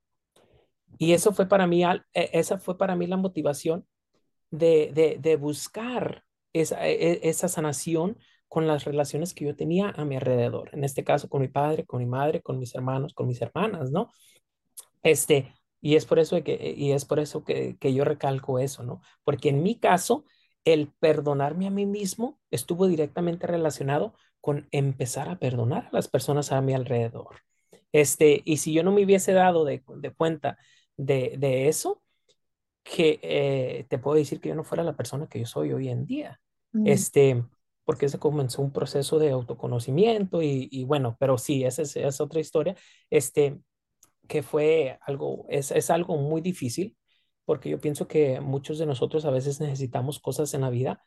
Y 0.99 1.13
eso 1.13 1.33
fue 1.33 1.47
para 1.49 1.67
mí, 1.67 1.85
e- 1.85 2.01
esa 2.13 2.59
fue 2.59 2.79
para 2.79 2.97
mí 2.97 3.07
la 3.07 3.17
motivación 3.17 3.87
de, 4.51 5.19
de, 5.21 5.37
buscar 5.37 6.25
esa, 6.53 6.87
e- 6.87 7.29
esa 7.29 7.49
sanación 7.49 8.19
con 8.49 8.67
las 8.67 8.85
relaciones 8.85 9.35
que 9.35 9.45
yo 9.45 9.57
tenía 9.57 9.91
a 9.91 10.05
mi 10.05 10.17
alrededor. 10.17 10.71
En 10.73 10.85
este 10.85 11.05
caso, 11.05 11.29
con 11.29 11.41
mi 11.41 11.49
padre, 11.49 11.85
con 11.85 11.99
mi 11.99 12.07
madre, 12.07 12.43
con 12.43 12.59
mis 12.59 12.75
hermanos, 12.75 13.13
con 13.15 13.27
mis 13.27 13.41
hermanas, 13.43 13.91
¿no? 13.91 14.13
Este, 15.03 15.53
y 15.91 15.97
es 15.97 16.07
por 16.07 16.19
eso 16.19 16.43
que, 16.43 16.75
y 16.77 16.93
es 16.93 17.05
por 17.05 17.19
eso 17.21 17.45
que, 17.45 17.77
que 17.79 17.95
yo 17.95 18.05
recalco 18.05 18.59
eso, 18.59 18.83
¿no? 18.83 19.01
Porque 19.25 19.49
en 19.51 19.63
mi 19.63 19.79
caso, 19.79 20.25
el 20.65 20.93
perdonarme 21.01 21.67
a 21.67 21.71
mí 21.71 21.87
mismo 21.87 22.41
estuvo 22.51 22.87
directamente 22.89 23.47
relacionado 23.47 24.15
con 24.41 24.69
empezar 24.73 25.29
a 25.29 25.39
perdonar 25.39 25.87
a 25.87 25.91
las 25.93 26.09
personas 26.09 26.53
a 26.53 26.61
mi 26.61 26.75
alrededor. 26.75 27.37
Este, 27.93 28.43
y 28.45 28.59
si 28.59 28.73
yo 28.73 28.83
no 28.83 28.93
me 28.93 29.05
hubiese 29.05 29.33
dado 29.33 29.65
de, 29.65 29.83
de 29.97 30.13
cuenta 30.15 30.59
de, 30.97 31.35
de 31.39 31.69
eso, 31.69 32.03
que 32.85 33.19
eh, 33.23 33.87
te 33.89 33.99
puedo 33.99 34.17
decir 34.17 34.41
que 34.41 34.49
yo 34.51 34.55
no 34.55 34.65
fuera 34.65 34.85
la 34.85 34.97
persona 34.97 35.29
que 35.29 35.41
yo 35.41 35.47
soy 35.47 35.73
hoy 35.73 35.89
en 35.89 36.07
día. 36.07 36.41
mm, 36.75 36.83
Este, 36.85 37.45
porque 37.85 38.09
se 38.09 38.19
comenzó 38.19 38.63
un 38.63 38.73
proceso 38.73 39.19
de 39.19 39.31
autoconocimiento 39.31 40.43
y, 40.43 40.69
y 40.71 40.85
bueno, 40.85 41.17
pero 41.21 41.39
sí, 41.39 41.65
esa 41.65 41.83
es, 41.83 41.97
es, 41.97 42.21
otra 42.21 42.41
historia, 42.41 42.77
este, 43.11 43.61
que 44.27 44.43
fue 44.43 44.99
algo, 45.03 45.47
es, 45.49 45.71
es 45.71 45.91
algo 45.91 46.17
muy 46.17 46.41
difícil, 46.41 46.97
porque 47.45 47.71
yo 47.71 47.81
pienso 47.81 48.09
que 48.09 48.41
muchos 48.41 48.79
de 48.79 48.87
nosotros 48.87 49.25
a 49.25 49.31
veces 49.31 49.61
necesitamos 49.61 50.19
cosas 50.21 50.53
en 50.55 50.63
la 50.63 50.71
vida 50.71 51.05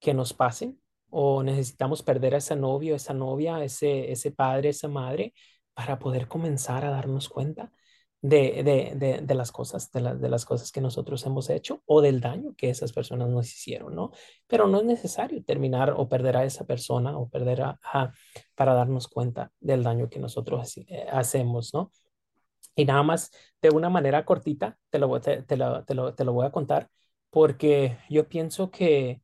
que 0.00 0.14
nos 0.14 0.34
pasen 0.34 0.80
o 1.10 1.42
necesitamos 1.42 2.02
perder 2.02 2.34
a 2.34 2.38
ese 2.38 2.56
novio, 2.56 2.96
esa 2.96 3.14
novia, 3.14 3.62
ese, 3.64 4.10
ese 4.10 4.32
padre, 4.32 4.70
esa 4.70 4.88
madre, 4.88 5.34
para 5.74 5.98
poder 5.98 6.28
comenzar 6.28 6.84
a 6.84 6.90
darnos 6.90 7.28
cuenta 7.28 7.70
de, 8.22 8.62
de, 8.96 9.20
de, 9.22 9.34
las 9.34 9.52
cosas, 9.52 9.90
la, 9.94 10.14
de, 10.14 10.28
las 10.28 10.44
cosas 10.44 10.72
que 10.72 10.80
nosotros 10.80 11.24
hemos 11.26 11.48
hecho 11.50 11.82
o 11.86 12.00
del 12.00 12.20
daño 12.20 12.54
que 12.56 12.70
esas 12.70 12.92
personas 12.92 13.28
nos 13.28 13.52
hicieron, 13.52 13.94
¿no? 13.94 14.10
Pero 14.46 14.66
no 14.66 14.78
es 14.78 14.84
necesario 14.84 15.44
terminar 15.44 15.94
o 15.96 16.08
perder 16.08 16.36
a 16.36 16.44
esa 16.44 16.64
persona 16.64 17.16
o 17.16 17.28
perder 17.28 17.62
a, 17.62 17.78
a 17.82 18.12
para 18.54 18.74
darnos 18.74 19.06
cuenta 19.06 19.52
del 19.60 19.82
daño 19.82 20.08
que 20.08 20.18
nosotros 20.18 20.76
eh, 20.78 21.06
hacemos, 21.12 21.72
¿no? 21.72 21.92
Y 22.76 22.84
nada 22.84 23.02
más 23.02 23.32
de 23.62 23.70
una 23.70 23.90
manera 23.90 24.24
cortita 24.24 24.78
te 24.90 24.98
lo, 24.98 25.20
te, 25.20 25.42
te, 25.42 25.56
lo, 25.56 25.84
te, 25.84 25.94
lo, 25.94 26.32
voy 26.32 26.46
a 26.46 26.52
contar 26.52 26.90
porque 27.30 27.98
yo 28.10 28.28
pienso 28.28 28.70
que, 28.70 29.20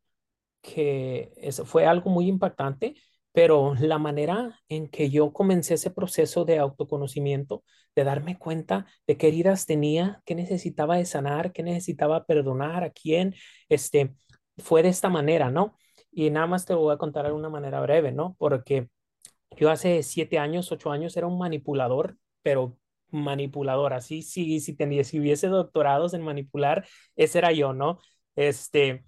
que 0.63 1.33
eso 1.37 1.65
fue 1.67 1.87
algo 1.87 2.11
muy 2.11 2.29
impactante, 2.29 2.97
pero 3.33 3.75
la 3.81 3.99
manera 3.99 4.61
en 4.69 4.89
que 4.89 5.11
yo 5.11 5.33
comencé 5.33 5.75
ese 5.75 5.91
proceso 5.91 6.45
de 6.45 6.59
autoconocimiento, 6.59 7.65
de 7.97 8.05
darme 8.05 8.39
cuenta 8.39 8.87
de 9.07 9.17
qué 9.17 9.29
heridas 9.29 9.67
tenía, 9.67 10.23
qué 10.27 10.35
necesitaba 10.35 10.97
de 10.97 11.07
sanar, 11.07 11.53
qué 11.53 11.63
necesitaba 11.63 12.25
perdonar, 12.27 12.85
a 12.85 12.91
quién, 12.91 13.35
este, 13.69 14.15
fue 14.59 14.83
de 14.83 14.91
esta 14.91 15.09
manera, 15.09 15.51
¿no? 15.51 15.77
Y 16.11 16.31
nada 16.31 16.47
más 16.47 16.67
te 16.67 16.75
lo 16.75 16.81
voy 16.81 16.95
a 16.95 16.99
contar 16.99 17.27
de 17.27 17.33
una 17.33 17.49
manera 17.49 17.81
breve, 17.81 18.13
¿no? 18.13 18.37
Porque 18.39 18.89
yo 19.57 19.71
hace 19.71 20.03
siete 20.03 20.39
años, 20.39 20.73
ocho 20.73 20.91
años 20.91 21.17
era 21.17 21.27
un 21.27 21.39
manipulador, 21.39 22.17
pero 22.43 22.79
manipulador, 23.13 23.93
así, 23.93 24.23
sí, 24.23 24.61
si, 24.61 24.75
tenía, 24.75 25.05
si 25.05 25.21
hubiese 25.21 25.49
doctorados 25.49 26.15
en 26.15 26.23
manipular, 26.23 26.87
ese 27.17 27.39
era 27.39 27.53
yo, 27.53 27.73
¿no? 27.73 27.99
Este, 28.37 29.05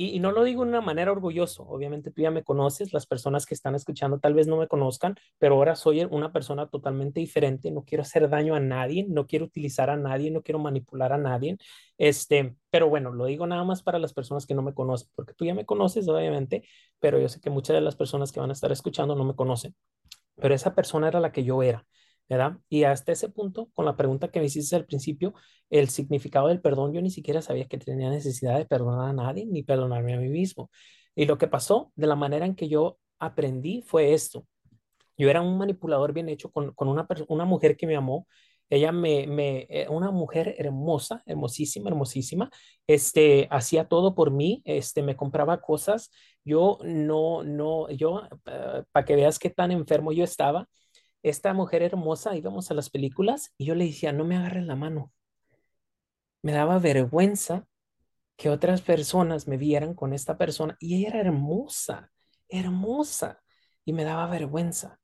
y, 0.00 0.10
y, 0.10 0.20
no 0.20 0.30
lo 0.30 0.44
digo 0.44 0.62
de 0.62 0.68
una 0.68 0.80
manera 0.80 1.10
orgulloso, 1.10 1.64
obviamente 1.64 2.12
tú 2.12 2.22
ya 2.22 2.30
me 2.30 2.44
conoces, 2.44 2.92
las 2.92 3.06
personas 3.06 3.46
que 3.46 3.54
están 3.54 3.74
escuchando 3.74 4.20
tal 4.20 4.32
vez 4.32 4.46
no 4.46 4.56
me 4.56 4.68
conozcan, 4.68 5.16
pero 5.38 5.56
ahora 5.56 5.74
soy 5.74 6.04
una 6.04 6.32
persona 6.32 6.68
totalmente 6.68 7.18
diferente, 7.18 7.72
no 7.72 7.82
quiero 7.84 8.02
hacer 8.02 8.28
daño 8.28 8.54
a 8.54 8.60
nadie, 8.60 9.06
no 9.08 9.26
quiero 9.26 9.46
utilizar 9.46 9.90
a 9.90 9.96
nadie, 9.96 10.30
no 10.30 10.42
quiero 10.42 10.60
manipular 10.60 11.12
a 11.12 11.18
nadie, 11.18 11.58
este, 11.98 12.54
pero 12.70 12.88
bueno, 12.88 13.12
lo 13.12 13.24
digo 13.26 13.46
nada 13.48 13.64
más 13.64 13.82
para 13.82 13.98
las 13.98 14.12
personas 14.14 14.46
que 14.46 14.54
no 14.54 14.62
me 14.62 14.72
conocen, 14.72 15.08
porque 15.16 15.34
tú 15.34 15.44
ya 15.44 15.54
me 15.54 15.66
conoces, 15.66 16.06
obviamente, 16.08 16.62
pero 17.00 17.18
yo 17.18 17.28
sé 17.28 17.40
que 17.40 17.50
muchas 17.50 17.74
de 17.74 17.80
las 17.80 17.96
personas 17.96 18.30
que 18.30 18.38
van 18.38 18.50
a 18.50 18.52
estar 18.52 18.70
escuchando 18.70 19.16
no 19.16 19.24
me 19.24 19.34
conocen, 19.34 19.74
pero 20.36 20.54
esa 20.54 20.74
persona 20.76 21.08
era 21.08 21.20
la 21.20 21.32
que 21.32 21.44
yo 21.44 21.62
era. 21.62 21.86
¿Verdad? 22.28 22.58
Y 22.68 22.84
hasta 22.84 23.12
ese 23.12 23.28
punto, 23.28 23.70
con 23.74 23.84
la 23.84 23.96
pregunta 23.96 24.28
que 24.30 24.40
me 24.40 24.46
hiciste 24.46 24.76
al 24.76 24.86
principio, 24.86 25.34
el 25.70 25.88
significado 25.88 26.48
del 26.48 26.60
perdón, 26.60 26.92
yo 26.92 27.00
ni 27.02 27.10
siquiera 27.10 27.42
sabía 27.42 27.66
que 27.66 27.78
tenía 27.78 28.10
necesidad 28.10 28.58
de 28.58 28.66
perdonar 28.66 29.10
a 29.10 29.12
nadie 29.12 29.46
ni 29.46 29.62
perdonarme 29.62 30.14
a 30.14 30.18
mí 30.18 30.28
mismo. 30.28 30.70
Y 31.14 31.26
lo 31.26 31.38
que 31.38 31.48
pasó, 31.48 31.92
de 31.96 32.06
la 32.06 32.16
manera 32.16 32.46
en 32.46 32.54
que 32.54 32.68
yo 32.68 32.98
aprendí, 33.18 33.82
fue 33.82 34.12
esto. 34.14 34.46
Yo 35.16 35.28
era 35.30 35.40
un 35.42 35.58
manipulador 35.58 36.12
bien 36.12 36.28
hecho 36.28 36.50
con, 36.50 36.72
con 36.74 36.88
una, 36.88 37.06
una 37.28 37.44
mujer 37.44 37.76
que 37.76 37.86
me 37.86 37.96
amó. 37.96 38.26
Ella 38.70 38.92
me, 38.92 39.26
me, 39.26 39.66
una 39.88 40.10
mujer 40.10 40.54
hermosa, 40.58 41.22
hermosísima, 41.26 41.88
hermosísima. 41.88 42.50
Este, 42.86 43.48
hacía 43.50 43.88
todo 43.88 44.14
por 44.14 44.30
mí, 44.30 44.62
este, 44.64 45.02
me 45.02 45.16
compraba 45.16 45.60
cosas. 45.60 46.10
Yo 46.44 46.78
no, 46.84 47.42
no, 47.42 47.90
yo, 47.90 48.22
uh, 48.46 48.84
para 48.92 49.04
que 49.06 49.16
veas 49.16 49.38
qué 49.38 49.50
tan 49.50 49.72
enfermo 49.72 50.12
yo 50.12 50.22
estaba, 50.24 50.68
esta 51.22 51.52
mujer 51.54 51.82
hermosa, 51.82 52.36
íbamos 52.36 52.70
a 52.70 52.74
las 52.74 52.90
películas 52.90 53.52
y 53.58 53.66
yo 53.66 53.74
le 53.74 53.86
decía, 53.86 54.12
no 54.12 54.24
me 54.24 54.36
agarren 54.36 54.66
la 54.66 54.76
mano. 54.76 55.12
Me 56.42 56.52
daba 56.52 56.78
vergüenza 56.78 57.66
que 58.36 58.50
otras 58.50 58.82
personas 58.82 59.48
me 59.48 59.56
vieran 59.56 59.94
con 59.94 60.12
esta 60.12 60.38
persona 60.38 60.76
y 60.80 60.96
ella 60.96 61.08
era 61.08 61.20
hermosa, 61.20 62.12
hermosa 62.48 63.42
y 63.84 63.92
me 63.92 64.04
daba 64.04 64.28
vergüenza, 64.28 65.00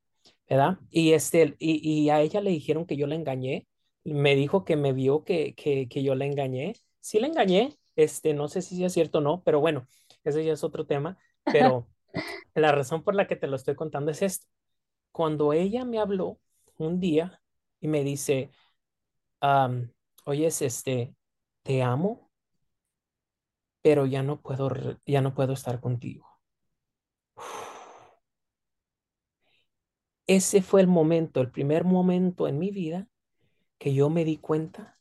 ¿verdad? 0.49 0.79
Y, 0.91 1.13
este, 1.13 1.57
y, 1.59 1.89
y 1.89 2.11
a 2.11 2.21
ella 2.21 2.41
le 2.41 2.51
dijeron 2.51 2.87
que 2.87 2.97
yo 2.97 3.07
la 3.07 3.17
engañé, 3.17 3.67
me 4.05 4.37
dijo 4.37 4.65
que 4.65 4.77
me 4.77 4.93
vio 4.93 5.25
que, 5.25 5.55
que, 5.55 5.89
que 5.89 6.03
yo 6.03 6.15
la 6.15 6.27
engañé, 6.27 6.75
sí 7.01 7.19
la 7.19 7.27
engañé, 7.27 7.77
este, 7.97 8.35
no 8.35 8.49
sé 8.49 8.63
si 8.63 8.85
es 8.85 8.93
cierto 8.93 9.19
o 9.19 9.21
no, 9.21 9.43
pero 9.43 9.61
bueno, 9.61 9.89
ese 10.23 10.45
ya 10.45 10.53
es 10.53 10.63
otro 10.65 10.87
tema, 10.87 11.19
pero 11.45 11.89
la 12.55 12.73
razón 12.73 13.03
por 13.03 13.15
la 13.15 13.27
que 13.27 13.37
te 13.37 13.49
lo 13.49 13.57
estoy 13.57 13.75
contando 13.75 14.11
es 14.13 14.23
esto 14.23 14.47
cuando 15.15 15.53
ella 15.53 15.85
me 15.85 16.01
habló 16.01 16.41
un 16.77 16.99
día 16.99 17.41
y 17.81 17.87
me 17.87 18.03
dice, 18.03 18.51
um, 19.41 19.89
oye, 20.25 20.49
este, 20.49 21.15
te 21.63 21.85
amo, 21.85 22.33
pero 23.81 24.07
ya 24.07 24.25
no 24.25 24.41
puedo, 24.43 24.69
ya 25.07 25.21
no 25.21 25.33
puedo 25.33 25.53
estar 25.53 25.81
contigo. 25.81 26.27
Ese 30.27 30.63
fue 30.63 30.81
el 30.81 30.89
momento, 30.89 31.41
el 31.41 31.53
primer 31.53 31.85
momento 31.85 32.49
en 32.49 32.59
mi 32.59 32.73
vida 32.73 33.09
que 33.79 33.95
yo 33.95 34.11
me 34.11 34.25
di 34.25 34.39
cuenta 34.39 34.99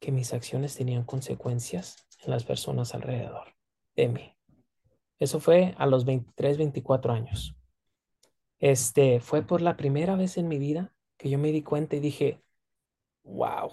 que 0.00 0.10
mis 0.10 0.34
acciones 0.34 0.74
tenían 0.74 1.04
consecuencias 1.04 2.04
en 2.24 2.32
las 2.32 2.42
personas 2.42 2.96
alrededor 2.96 3.54
de 3.94 4.08
mí. 4.08 4.36
Eso 5.20 5.38
fue 5.38 5.76
a 5.78 5.86
los 5.86 6.04
23, 6.04 6.58
24 6.58 7.12
años. 7.12 7.59
Este, 8.60 9.20
fue 9.20 9.42
por 9.42 9.62
la 9.62 9.76
primera 9.76 10.16
vez 10.16 10.36
en 10.36 10.46
mi 10.46 10.58
vida 10.58 10.92
que 11.16 11.30
yo 11.30 11.38
me 11.38 11.50
di 11.50 11.62
cuenta 11.62 11.96
y 11.96 12.00
dije, 12.00 12.42
wow, 13.24 13.70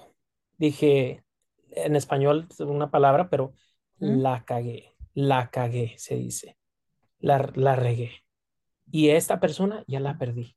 dije, 0.57 1.23
en 1.71 1.95
español 1.95 2.47
una 2.59 2.89
palabra, 2.89 3.29
pero 3.29 3.53
¿Mm? 3.99 4.21
la 4.21 4.45
cagué, 4.45 4.95
la 5.13 5.49
cagué, 5.49 5.95
se 5.97 6.15
dice, 6.15 6.57
la, 7.19 7.51
la 7.55 7.75
regué. 7.75 8.11
Y 8.89 9.09
esta 9.09 9.39
persona 9.39 9.83
ya 9.87 9.99
la 9.99 10.17
perdí. 10.17 10.55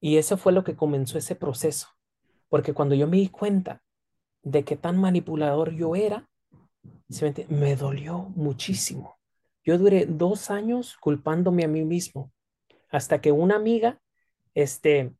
Y 0.00 0.16
eso 0.16 0.36
fue 0.36 0.52
lo 0.52 0.64
que 0.64 0.76
comenzó 0.76 1.16
ese 1.16 1.36
proceso, 1.36 1.88
porque 2.48 2.74
cuando 2.74 2.94
yo 2.94 3.06
me 3.06 3.16
di 3.16 3.28
cuenta 3.28 3.82
de 4.42 4.64
qué 4.64 4.76
tan 4.76 4.98
manipulador 4.98 5.72
yo 5.72 5.96
era, 5.96 6.28
me 7.48 7.76
dolió 7.76 8.32
muchísimo. 8.34 9.16
Yo 9.64 9.78
duré 9.78 10.04
dos 10.04 10.50
años 10.50 10.96
culpándome 10.98 11.64
a 11.64 11.68
mí 11.68 11.84
mismo 11.84 12.33
hasta 12.94 13.20
que 13.20 13.32
una 13.32 13.56
amiga, 13.56 14.00
este, 14.54 15.12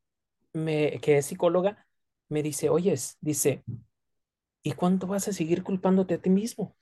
me, 0.53 0.97
que 1.01 1.17
es 1.17 1.25
psicóloga, 1.25 1.85
me 2.29 2.41
dice, 2.41 2.69
oyes, 2.69 3.17
dice, 3.19 3.65
¿y 4.63 4.71
cuánto 4.71 5.07
vas 5.07 5.27
a 5.27 5.33
seguir 5.33 5.61
culpándote 5.61 6.13
a 6.13 6.21
ti 6.21 6.29
mismo? 6.29 6.73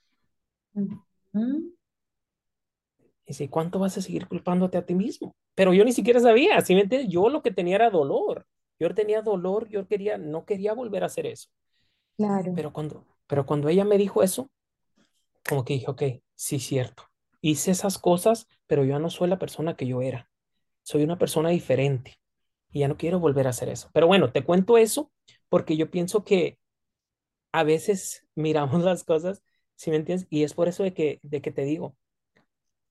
Dice, 3.25 3.49
¿cuánto 3.49 3.79
vas 3.79 3.97
a 3.97 4.01
seguir 4.01 4.27
culpándote 4.27 4.77
a 4.77 4.85
ti 4.85 4.93
mismo? 4.93 5.35
Pero 5.55 5.73
yo 5.73 5.83
ni 5.83 5.93
siquiera 5.93 6.19
sabía, 6.19 6.61
¿sí 6.61 6.75
me 6.75 6.81
entiendes? 6.81 7.11
Yo 7.11 7.27
lo 7.29 7.41
que 7.41 7.49
tenía 7.49 7.77
era 7.77 7.89
dolor. 7.89 8.45
Yo 8.79 8.93
tenía 8.93 9.23
dolor, 9.23 9.67
yo 9.69 9.87
quería, 9.87 10.19
no 10.19 10.45
quería 10.45 10.73
volver 10.73 11.01
a 11.01 11.07
hacer 11.07 11.25
eso. 11.25 11.49
Claro. 12.17 12.53
Pero 12.55 12.71
cuando, 12.71 13.07
pero 13.25 13.47
cuando 13.47 13.67
ella 13.67 13.83
me 13.83 13.97
dijo 13.97 14.21
eso, 14.21 14.51
como 15.49 15.65
que 15.65 15.73
dije, 15.73 15.89
ok, 15.89 16.03
sí, 16.35 16.59
cierto. 16.59 17.05
Hice 17.41 17.71
esas 17.71 17.97
cosas, 17.97 18.47
pero 18.67 18.83
yo 18.83 18.99
no 18.99 19.09
soy 19.09 19.27
la 19.27 19.39
persona 19.39 19.75
que 19.75 19.87
yo 19.87 20.03
era 20.03 20.29
soy 20.83 21.03
una 21.03 21.17
persona 21.17 21.49
diferente 21.49 22.15
y 22.71 22.79
ya 22.79 22.87
no 22.87 22.97
quiero 22.97 23.19
volver 23.19 23.47
a 23.47 23.51
hacer 23.51 23.69
eso. 23.69 23.89
Pero 23.93 24.07
bueno, 24.07 24.31
te 24.31 24.43
cuento 24.43 24.77
eso 24.77 25.11
porque 25.49 25.77
yo 25.77 25.89
pienso 25.91 26.23
que 26.23 26.59
a 27.51 27.63
veces 27.63 28.25
miramos 28.35 28.83
las 28.83 29.03
cosas, 29.03 29.43
si 29.75 29.85
¿sí 29.85 29.91
me 29.91 29.97
entiendes? 29.97 30.27
Y 30.29 30.43
es 30.43 30.53
por 30.53 30.67
eso 30.67 30.83
de 30.83 30.93
que, 30.93 31.19
de 31.23 31.41
que 31.41 31.51
te 31.51 31.63
digo, 31.63 31.95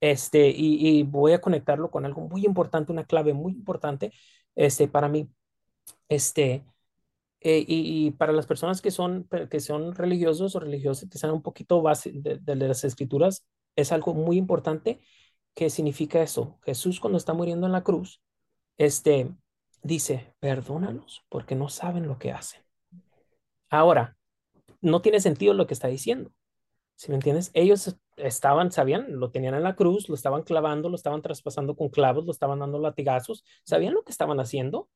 este, 0.00 0.50
y, 0.50 1.04
voy 1.04 1.32
a 1.32 1.40
conectarlo 1.40 1.90
con 1.90 2.04
algo 2.04 2.22
muy 2.28 2.44
importante, 2.44 2.92
una 2.92 3.04
clave 3.06 3.34
muy 3.34 3.52
importante, 3.52 4.12
este, 4.56 4.88
para 4.88 5.08
mí, 5.08 5.30
este, 6.08 6.64
eh, 7.40 7.64
y, 7.66 8.12
para 8.12 8.32
las 8.32 8.46
personas 8.46 8.82
que 8.82 8.90
son, 8.90 9.28
que 9.50 9.60
son 9.60 9.94
religiosos 9.94 10.56
o 10.56 10.60
religiosas, 10.60 11.08
que 11.08 11.18
sean 11.18 11.32
un 11.32 11.42
poquito 11.42 11.82
base 11.82 12.12
de 12.14 12.56
las 12.56 12.84
escrituras, 12.84 13.46
es 13.76 13.92
algo 13.92 14.14
muy 14.14 14.36
importante 14.38 15.00
¿Qué 15.54 15.70
significa 15.70 16.22
eso? 16.22 16.58
Jesús 16.62 17.00
cuando 17.00 17.18
está 17.18 17.34
muriendo 17.34 17.66
en 17.66 17.72
la 17.72 17.84
cruz, 17.84 18.22
este, 18.78 19.30
dice, 19.82 20.34
perdónalos 20.40 21.24
porque 21.28 21.54
no 21.54 21.68
saben 21.68 22.06
lo 22.06 22.18
que 22.18 22.32
hacen. 22.32 22.62
Ahora, 23.68 24.16
no 24.80 25.02
tiene 25.02 25.20
sentido 25.20 25.54
lo 25.54 25.66
que 25.66 25.74
está 25.74 25.88
diciendo. 25.88 26.32
Si 26.96 27.10
me 27.10 27.16
entiendes? 27.16 27.50
Ellos 27.54 27.96
estaban, 28.16 28.70
sabían, 28.70 29.18
lo 29.18 29.30
tenían 29.30 29.54
en 29.54 29.62
la 29.62 29.76
cruz, 29.76 30.08
lo 30.08 30.14
estaban 30.14 30.42
clavando, 30.42 30.88
lo 30.88 30.96
estaban 30.96 31.22
traspasando 31.22 31.74
con 31.74 31.88
clavos, 31.88 32.24
lo 32.24 32.32
estaban 32.32 32.60
dando 32.60 32.78
latigazos. 32.78 33.44
¿Sabían 33.64 33.94
lo 33.94 34.02
que 34.02 34.12
estaban 34.12 34.40
haciendo? 34.40 34.88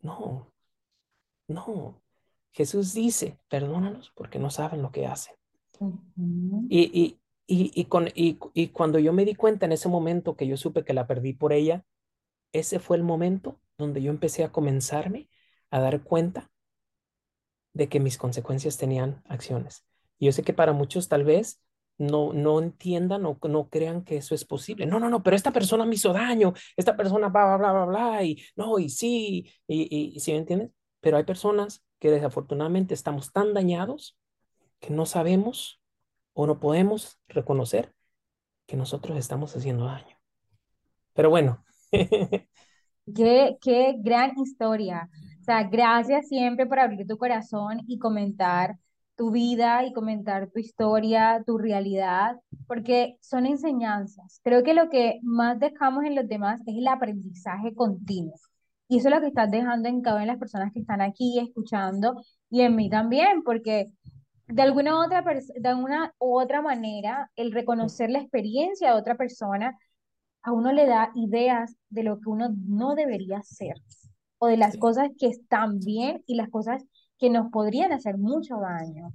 No, 0.00 0.52
no. 1.48 2.00
Jesús 2.52 2.94
dice, 2.94 3.38
perdónalos 3.48 4.10
porque 4.14 4.38
no 4.38 4.50
saben 4.50 4.82
lo 4.82 4.90
que 4.90 5.06
hacen. 5.06 5.34
Uh 5.78 5.94
-huh. 6.16 6.66
y, 6.68 7.00
y, 7.00 7.19
Y, 7.52 7.72
y, 7.74 7.86
con, 7.86 8.08
y, 8.14 8.38
y 8.54 8.68
cuando 8.68 9.00
yo 9.00 9.12
me 9.12 9.24
di 9.24 9.34
cuenta 9.34 9.66
en 9.66 9.72
ese 9.72 9.88
momento 9.88 10.36
que 10.36 10.46
yo 10.46 10.56
supe 10.56 10.84
que 10.84 10.94
la 10.94 11.08
perdí 11.08 11.32
por 11.32 11.52
ella, 11.52 11.84
ese 12.52 12.78
fue 12.78 12.96
el 12.96 13.02
momento 13.02 13.60
donde 13.76 14.02
yo 14.02 14.10
empecé 14.12 14.44
a 14.44 14.52
comenzarme 14.52 15.28
a 15.70 15.80
dar 15.80 16.04
cuenta 16.04 16.48
de 17.72 17.88
que 17.88 17.98
mis 17.98 18.18
consecuencias 18.18 18.76
tenían 18.76 19.22
acciones. 19.28 19.84
Y 20.18 20.26
yo 20.26 20.32
sé 20.32 20.42
que 20.44 20.52
para 20.52 20.72
muchos 20.72 21.08
tal 21.08 21.24
vez 21.24 21.60
no, 21.98 22.32
no 22.32 22.60
entiendan 22.60 23.26
o 23.26 23.36
no 23.48 23.68
crean 23.68 24.04
que 24.04 24.18
eso 24.18 24.34
es 24.36 24.44
posible. 24.44 24.86
No, 24.86 25.00
no, 25.00 25.10
no, 25.10 25.22
pero 25.24 25.34
esta 25.34 25.52
persona 25.52 25.84
me 25.84 25.96
hizo 25.96 26.12
daño, 26.12 26.54
esta 26.76 26.96
persona 26.96 27.30
bla, 27.30 27.56
bla, 27.56 27.72
bla, 27.72 27.72
bla, 27.72 27.86
bla, 27.86 28.24
y 28.24 28.40
no, 28.54 28.78
y 28.78 28.88
sí, 28.90 29.50
y, 29.66 30.14
y, 30.14 30.20
¿sí 30.20 30.32
me 30.32 30.38
entiendes? 30.38 30.70
Pero 31.00 31.16
hay 31.16 31.24
personas 31.24 31.84
que 31.98 32.12
desafortunadamente 32.12 32.94
estamos 32.94 33.32
tan 33.32 33.54
dañados 33.54 34.16
que 34.78 34.90
no 34.90 35.04
sabemos 35.04 35.79
o 36.40 36.46
no 36.46 36.58
podemos 36.58 37.20
reconocer 37.28 37.92
que 38.66 38.74
nosotros 38.74 39.18
estamos 39.18 39.54
haciendo 39.54 39.84
daño. 39.84 40.16
Pero 41.12 41.28
bueno. 41.28 41.62
qué, 41.90 43.58
qué 43.60 43.96
gran 43.98 44.38
historia. 44.38 45.10
O 45.38 45.44
sea, 45.44 45.64
gracias 45.64 46.28
siempre 46.28 46.64
por 46.64 46.78
abrir 46.78 47.06
tu 47.06 47.18
corazón 47.18 47.82
y 47.86 47.98
comentar 47.98 48.78
tu 49.16 49.30
vida 49.30 49.84
y 49.84 49.92
comentar 49.92 50.48
tu 50.50 50.60
historia, 50.60 51.42
tu 51.46 51.58
realidad, 51.58 52.36
porque 52.66 53.18
son 53.20 53.44
enseñanzas. 53.44 54.40
Creo 54.42 54.62
que 54.62 54.72
lo 54.72 54.88
que 54.88 55.20
más 55.22 55.58
dejamos 55.58 56.04
en 56.04 56.14
los 56.14 56.26
demás 56.26 56.62
es 56.66 56.74
el 56.74 56.88
aprendizaje 56.88 57.74
continuo. 57.74 58.36
Y 58.88 58.96
eso 58.96 59.08
es 59.08 59.14
lo 59.14 59.20
que 59.20 59.26
estás 59.26 59.50
dejando 59.50 59.90
en 59.90 60.00
cada 60.00 60.16
una 60.16 60.24
de 60.24 60.32
las 60.32 60.38
personas 60.38 60.72
que 60.72 60.80
están 60.80 61.02
aquí 61.02 61.38
escuchando 61.38 62.14
y 62.48 62.62
en 62.62 62.76
mí 62.76 62.88
también, 62.88 63.42
porque 63.42 63.92
de 64.50 64.62
alguna 64.62 65.00
otra, 65.04 65.22
de 65.22 65.68
alguna 65.68 66.14
u 66.18 66.38
otra 66.38 66.60
manera, 66.60 67.30
el 67.36 67.52
reconocer 67.52 68.10
la 68.10 68.20
experiencia 68.20 68.92
de 68.92 68.98
otra 68.98 69.16
persona 69.16 69.76
a 70.42 70.52
uno 70.52 70.72
le 70.72 70.86
da 70.86 71.10
ideas 71.14 71.76
de 71.88 72.02
lo 72.02 72.18
que 72.20 72.28
uno 72.28 72.48
no 72.66 72.94
debería 72.94 73.38
hacer 73.38 73.74
o 74.38 74.46
de 74.46 74.56
las 74.56 74.76
cosas 74.78 75.10
que 75.18 75.26
están 75.26 75.78
bien 75.78 76.24
y 76.26 76.34
las 76.34 76.48
cosas 76.48 76.84
que 77.18 77.30
nos 77.30 77.50
podrían 77.50 77.92
hacer 77.92 78.16
mucho 78.16 78.56
daño. 78.56 79.12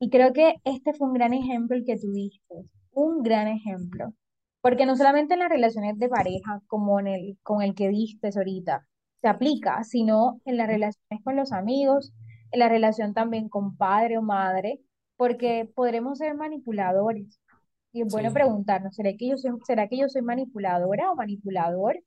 Y 0.00 0.10
creo 0.10 0.32
que 0.32 0.56
este 0.64 0.92
fue 0.92 1.08
un 1.08 1.14
gran 1.14 1.32
ejemplo 1.32 1.76
el 1.76 1.84
que 1.84 1.98
tuviste, 1.98 2.54
un 2.92 3.22
gran 3.22 3.46
ejemplo. 3.46 4.12
Porque 4.60 4.86
no 4.86 4.96
solamente 4.96 5.34
en 5.34 5.40
las 5.40 5.48
relaciones 5.48 5.98
de 5.98 6.08
pareja, 6.08 6.60
como 6.66 7.00
en 7.00 7.06
el, 7.06 7.38
con 7.42 7.62
el 7.62 7.74
que 7.74 7.88
diste 7.88 8.30
ahorita, 8.34 8.86
se 9.22 9.28
aplica, 9.28 9.84
sino 9.84 10.40
en 10.44 10.56
las 10.56 10.66
relaciones 10.66 11.22
con 11.22 11.36
los 11.36 11.52
amigos, 11.52 12.12
la 12.52 12.68
relación 12.68 13.14
también 13.14 13.48
con 13.48 13.76
padre 13.76 14.18
o 14.18 14.22
madre, 14.22 14.80
porque 15.16 15.70
podremos 15.74 16.18
ser 16.18 16.34
manipuladores. 16.34 17.40
Y 17.92 18.02
es 18.02 18.12
bueno 18.12 18.32
preguntarnos, 18.32 18.94
¿será 18.94 19.12
que 19.16 19.28
yo 19.28 19.36
soy, 19.36 19.52
¿será 19.66 19.88
que 19.88 19.98
yo 19.98 20.08
soy 20.08 20.22
manipuladora 20.22 21.10
o 21.10 21.16
manipulador? 21.16 22.00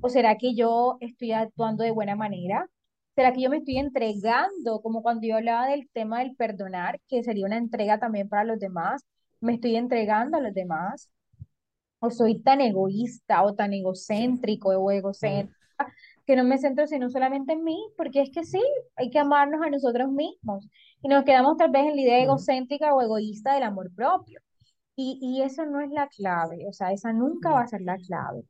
¿O 0.00 0.08
será 0.08 0.36
que 0.38 0.54
yo 0.54 0.98
estoy 1.00 1.32
actuando 1.32 1.84
de 1.84 1.90
buena 1.90 2.16
manera? 2.16 2.68
¿Será 3.14 3.32
que 3.32 3.42
yo 3.42 3.50
me 3.50 3.58
estoy 3.58 3.78
entregando, 3.78 4.80
como 4.80 5.02
cuando 5.02 5.26
yo 5.26 5.36
hablaba 5.36 5.66
del 5.66 5.88
tema 5.92 6.20
del 6.20 6.36
perdonar, 6.36 7.00
que 7.08 7.24
sería 7.24 7.46
una 7.46 7.56
entrega 7.56 7.98
también 7.98 8.28
para 8.28 8.44
los 8.44 8.60
demás? 8.60 9.04
¿Me 9.40 9.54
estoy 9.54 9.76
entregando 9.76 10.36
a 10.36 10.40
los 10.40 10.54
demás? 10.54 11.10
¿O 12.00 12.10
soy 12.10 12.40
tan 12.40 12.60
egoísta 12.60 13.42
o 13.42 13.54
tan 13.54 13.72
egocéntrico 13.72 14.70
o 14.70 14.90
egocéntrica 14.92 15.58
que 16.28 16.36
no 16.36 16.44
me 16.44 16.58
centro 16.58 16.86
sino 16.86 17.08
solamente 17.08 17.54
en 17.54 17.64
mí? 17.64 17.78
Porque 17.96 18.20
es 18.20 18.30
que 18.30 18.44
sí, 18.44 18.62
hay 18.96 19.08
que 19.10 19.18
amarnos 19.18 19.62
a 19.62 19.70
nosotros 19.70 20.10
mismos. 20.10 20.68
Y 21.02 21.08
nos 21.08 21.24
quedamos 21.24 21.56
tal 21.56 21.70
vez 21.70 21.86
en 21.86 21.96
la 21.96 22.02
idea 22.02 22.22
egocéntrica 22.22 22.94
o 22.94 23.00
egoísta 23.00 23.54
del 23.54 23.62
amor 23.62 23.90
propio. 23.94 24.38
Y, 24.94 25.18
y 25.22 25.42
eso 25.42 25.64
no 25.64 25.80
es 25.80 25.90
la 25.90 26.08
clave, 26.08 26.66
o 26.68 26.72
sea, 26.72 26.92
esa 26.92 27.12
nunca 27.14 27.50
va 27.52 27.62
a 27.62 27.66
ser 27.66 27.80
la 27.80 27.96
clave. 27.96 28.42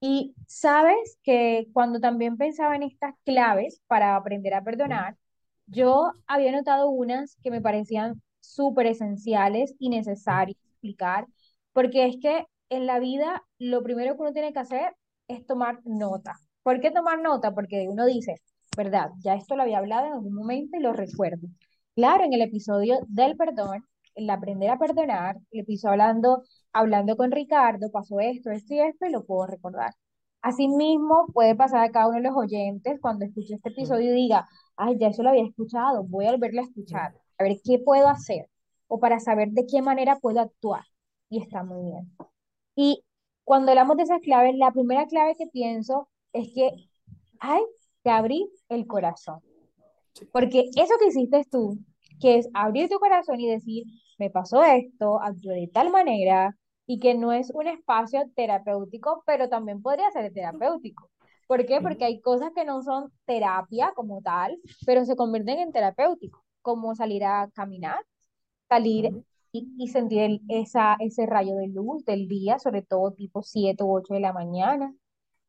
Y 0.00 0.34
sabes 0.46 1.18
que 1.22 1.68
cuando 1.72 1.98
también 2.00 2.36
pensaba 2.36 2.76
en 2.76 2.82
estas 2.82 3.14
claves 3.24 3.80
para 3.86 4.14
aprender 4.16 4.52
a 4.54 4.62
perdonar, 4.62 5.16
yo 5.66 6.12
había 6.26 6.52
notado 6.52 6.90
unas 6.90 7.36
que 7.42 7.50
me 7.50 7.62
parecían 7.62 8.22
súper 8.40 8.86
esenciales 8.86 9.74
y 9.78 9.88
necesarias 9.88 10.58
explicar, 10.66 11.26
porque 11.72 12.06
es 12.06 12.16
que 12.20 12.46
en 12.68 12.86
la 12.86 12.98
vida 12.98 13.44
lo 13.58 13.82
primero 13.82 14.14
que 14.14 14.22
uno 14.22 14.32
tiene 14.34 14.52
que 14.52 14.58
hacer 14.58 14.94
es 15.26 15.46
tomar 15.46 15.80
nota. 15.86 16.36
¿Por 16.68 16.80
qué 16.80 16.90
tomar 16.90 17.18
nota? 17.22 17.54
Porque 17.54 17.86
uno 17.88 18.04
dice, 18.04 18.34
verdad, 18.76 19.08
ya 19.20 19.34
esto 19.34 19.56
lo 19.56 19.62
había 19.62 19.78
hablado 19.78 20.08
en 20.08 20.12
algún 20.12 20.34
momento 20.34 20.76
y 20.76 20.82
lo 20.82 20.92
recuerdo. 20.92 21.48
Claro, 21.94 22.24
en 22.24 22.34
el 22.34 22.42
episodio 22.42 22.98
del 23.08 23.38
perdón, 23.38 23.84
el 24.14 24.28
aprender 24.28 24.68
a 24.68 24.78
perdonar, 24.78 25.38
el 25.50 25.60
episodio 25.60 25.92
hablando 25.92 26.42
hablando 26.74 27.16
con 27.16 27.30
Ricardo, 27.30 27.90
pasó 27.90 28.20
esto, 28.20 28.50
esto 28.50 28.74
y 28.74 28.80
esto, 28.80 29.06
y 29.06 29.10
lo 29.10 29.24
puedo 29.24 29.46
recordar. 29.46 29.94
Asimismo, 30.42 31.28
puede 31.32 31.54
pasar 31.54 31.84
a 31.84 31.90
cada 31.90 32.08
uno 32.08 32.16
de 32.18 32.24
los 32.24 32.36
oyentes 32.36 32.98
cuando 33.00 33.24
escuche 33.24 33.54
este 33.54 33.70
episodio 33.70 34.12
y 34.12 34.16
diga, 34.16 34.46
ay, 34.76 34.98
ya 34.98 35.08
eso 35.08 35.22
lo 35.22 35.30
había 35.30 35.46
escuchado, 35.46 36.04
voy 36.04 36.26
a 36.26 36.32
volverlo 36.32 36.60
a 36.60 36.64
escuchar, 36.64 37.14
a 37.38 37.44
ver 37.44 37.56
qué 37.64 37.78
puedo 37.78 38.08
hacer, 38.08 38.50
o 38.88 39.00
para 39.00 39.20
saber 39.20 39.52
de 39.52 39.64
qué 39.66 39.80
manera 39.80 40.16
puedo 40.16 40.40
actuar. 40.40 40.84
Y 41.30 41.40
está 41.40 41.62
muy 41.64 41.82
bien. 41.92 42.12
Y 42.76 43.04
cuando 43.44 43.70
hablamos 43.72 43.96
de 43.96 44.02
esas 44.02 44.20
claves, 44.20 44.54
la 44.56 44.70
primera 44.72 45.06
clave 45.06 45.34
que 45.34 45.46
pienso 45.46 46.08
es 46.38 46.52
que 46.54 46.70
hay 47.40 47.62
que 48.02 48.10
abrir 48.10 48.46
el 48.68 48.86
corazón. 48.86 49.40
Porque 50.32 50.70
eso 50.76 50.94
que 50.98 51.08
hiciste 51.08 51.44
tú, 51.50 51.78
que 52.20 52.38
es 52.38 52.48
abrir 52.54 52.88
tu 52.88 52.98
corazón 52.98 53.40
y 53.40 53.48
decir, 53.48 53.84
me 54.18 54.30
pasó 54.30 54.62
esto, 54.64 55.20
actué 55.20 55.60
de 55.60 55.68
tal 55.68 55.90
manera, 55.90 56.56
y 56.86 56.98
que 56.98 57.14
no 57.14 57.32
es 57.32 57.50
un 57.54 57.66
espacio 57.68 58.22
terapéutico, 58.34 59.22
pero 59.26 59.48
también 59.48 59.82
podría 59.82 60.10
ser 60.10 60.32
terapéutico. 60.32 61.10
¿Por 61.46 61.64
qué? 61.66 61.80
Porque 61.80 62.04
hay 62.04 62.20
cosas 62.20 62.50
que 62.54 62.64
no 62.64 62.82
son 62.82 63.12
terapia 63.26 63.92
como 63.94 64.20
tal, 64.22 64.58
pero 64.86 65.04
se 65.04 65.16
convierten 65.16 65.58
en 65.60 65.72
terapéutico, 65.72 66.44
como 66.62 66.94
salir 66.94 67.24
a 67.24 67.50
caminar, 67.54 67.98
salir 68.68 69.12
y, 69.52 69.68
y, 69.78 69.88
sentir 69.88 70.40
esa, 70.48 70.96
ese 71.00 71.26
rayo 71.26 71.56
de 71.56 71.68
luz 71.68 72.04
del 72.04 72.28
día, 72.28 72.58
sobre 72.58 72.82
todo 72.82 73.12
tipo 73.12 73.42
7 73.42 73.82
u 73.82 73.94
8 73.94 74.14
de 74.14 74.20
la 74.20 74.32
mañana, 74.32 74.94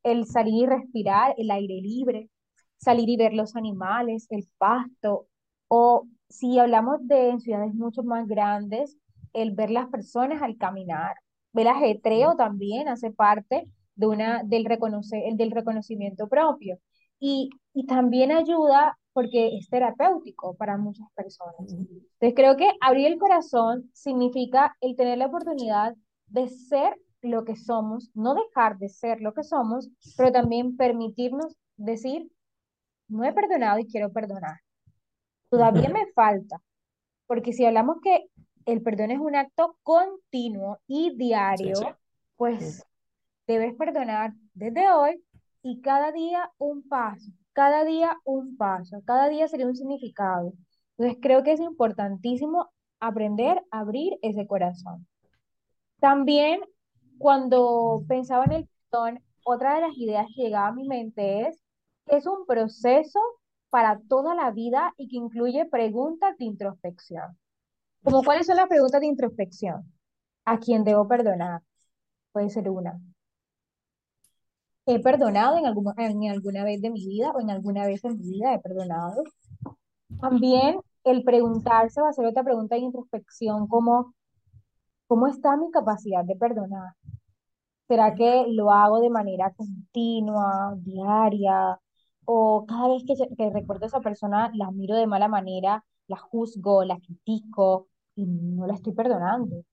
el 0.04 0.26
salir 0.26 0.64
y 0.64 0.66
respirar 0.68 1.36
el 1.38 1.52
aire 1.52 1.82
libre, 1.82 2.30
salir 2.78 3.10
y 3.10 3.18
ver 3.18 3.34
los 3.34 3.56
animales, 3.56 4.28
el 4.30 4.48
pasto, 4.58 5.28
o 5.68 6.08
si 6.30 6.60
hablamos 6.60 7.08
de 7.08 7.38
ciudades 7.40 7.74
mucho 7.74 8.04
más 8.04 8.28
grandes, 8.28 8.98
el 9.34 9.52
ver 9.52 9.72
las 9.72 9.88
personas 9.90 10.42
al 10.42 10.58
caminar, 10.58 11.16
el 11.54 11.68
ajetreo 11.68 12.36
también 12.36 12.88
hace 12.88 13.12
parte 13.12 13.66
de 13.96 14.08
una, 14.08 14.44
del, 14.44 14.66
reconocer, 14.66 15.22
del 15.36 15.52
reconocimiento 15.52 16.28
propio. 16.28 16.80
Y, 17.20 17.50
y 17.74 17.86
también 17.86 18.32
ayuda 18.32 18.98
porque 19.12 19.58
es 19.58 19.70
terapéutico 19.70 20.56
para 20.56 20.78
muchas 20.78 21.08
personas. 21.16 21.56
Entonces 21.60 22.34
creo 22.36 22.56
que 22.56 22.70
abrir 22.80 23.08
el 23.08 23.18
corazón 23.18 23.90
significa 23.94 24.78
el 24.80 24.96
tener 24.96 25.18
la 25.18 25.26
oportunidad 25.26 25.96
de 26.28 26.48
ser 26.48 26.96
lo 27.22 27.44
que 27.44 27.56
somos, 27.56 28.12
no 28.14 28.34
dejar 28.34 28.78
de 28.78 28.90
ser 28.90 29.22
lo 29.22 29.34
que 29.34 29.44
somos, 29.44 29.90
pero 30.18 30.32
también 30.32 30.78
permitirnos 30.78 31.56
decir, 31.76 32.32
no 33.08 33.24
he 33.24 33.34
perdonado 33.34 33.80
y 33.80 33.88
quiero 33.88 34.12
perdonar. 34.12 34.60
Todavía 35.50 35.90
me 35.90 36.06
falta, 36.14 36.62
porque 37.28 37.54
si 37.54 37.66
hablamos 37.66 37.98
que 38.02 38.30
el 38.66 38.82
perdón 38.82 39.12
es 39.12 39.20
un 39.20 39.36
acto 39.36 39.78
continuo 39.84 40.80
y 40.88 41.16
diario, 41.16 41.74
pues 42.36 42.86
debes 43.48 43.74
perdonar 43.76 44.34
desde 44.54 44.92
hoy 44.92 45.24
y 45.64 45.82
cada 45.82 46.12
día 46.12 46.52
un 46.58 46.88
paso, 46.88 47.32
cada 47.54 47.84
día 47.84 48.16
un 48.24 48.56
paso, 48.58 49.02
cada 49.06 49.28
día 49.28 49.48
sería 49.48 49.66
un 49.66 49.76
significado. 49.76 50.54
Entonces 50.98 51.20
creo 51.22 51.44
que 51.44 51.54
es 51.54 51.60
importantísimo 51.60 52.70
aprender 53.00 53.62
a 53.72 53.80
abrir 53.80 54.18
ese 54.22 54.46
corazón. 54.46 55.08
También 56.00 56.62
cuando 57.20 58.04
pensaba 58.08 58.46
en 58.46 58.52
el 58.54 58.70
perdón, 58.90 59.20
otra 59.44 59.76
de 59.76 59.82
las 59.82 59.98
ideas 59.98 60.26
que 60.36 60.44
llegaba 60.44 60.70
a 60.70 60.74
mi 60.74 60.88
mente 60.88 61.48
es 61.48 61.62
que 62.06 62.18
es 62.18 62.26
un 62.26 62.46
proceso 62.48 63.20
para 63.70 64.00
toda 64.08 64.34
la 64.34 64.52
vida 64.52 64.94
y 64.98 65.08
que 65.08 65.18
incluye 65.18 65.66
preguntas 65.66 66.36
de 66.38 66.46
introspección. 66.46 67.38
Como 68.04 68.24
cuáles 68.24 68.48
son 68.48 68.58
las 68.58 68.68
preguntas 68.68 69.02
de 69.02 69.08
introspección. 69.08 69.94
¿A 70.46 70.60
quién 70.60 70.84
debo 70.84 71.08
perdonar? 71.08 71.62
Puede 72.32 72.50
ser 72.50 72.70
una. 72.70 73.00
¿He 74.86 75.00
perdonado 75.00 75.58
en, 75.58 75.68
alguna, 75.68 75.94
en 75.98 76.30
alguna 76.32 76.64
vez 76.64 76.82
de 76.82 76.90
mi 76.90 77.06
vida 77.06 77.32
o 77.32 77.42
en 77.42 77.52
alguna 77.52 77.86
vez 77.86 78.04
en 78.06 78.18
mi 78.18 78.30
vida 78.32 78.56
he 78.56 78.60
perdonado? 78.60 79.24
También 80.20 80.80
el 81.04 81.24
preguntarse 81.24 82.02
va 82.02 82.10
a 82.10 82.14
ser 82.14 82.26
otra 82.26 82.44
pregunta 82.44 82.76
de 82.76 82.82
introspección 82.82 83.68
como 83.68 84.16
¿cómo 85.10 85.28
está 85.28 85.58
mi 85.58 85.72
capacidad 85.72 86.24
de 86.24 86.36
perdonar? 86.36 86.94
¿Será 87.88 88.14
que 88.16 88.46
lo 88.50 88.72
hago 88.72 89.02
de 89.02 89.10
manera 89.10 89.52
continua, 89.56 90.76
diaria? 90.78 91.80
¿O 92.26 92.66
cada 92.68 92.90
vez 92.90 93.04
que, 93.08 93.16
que 93.36 93.50
recuerdo 93.50 93.86
a 93.86 93.88
esa 93.88 94.02
persona 94.02 94.52
la 94.54 94.72
miro 94.72 94.96
de 94.96 95.08
mala 95.08 95.28
manera, 95.28 95.84
la 96.08 96.18
juzgo, 96.18 96.84
la 96.86 97.00
critico 97.00 97.88
y 98.16 98.26
no 98.28 98.68
la 98.68 98.76
estoy 98.76 98.94
perdonando? 98.94 99.64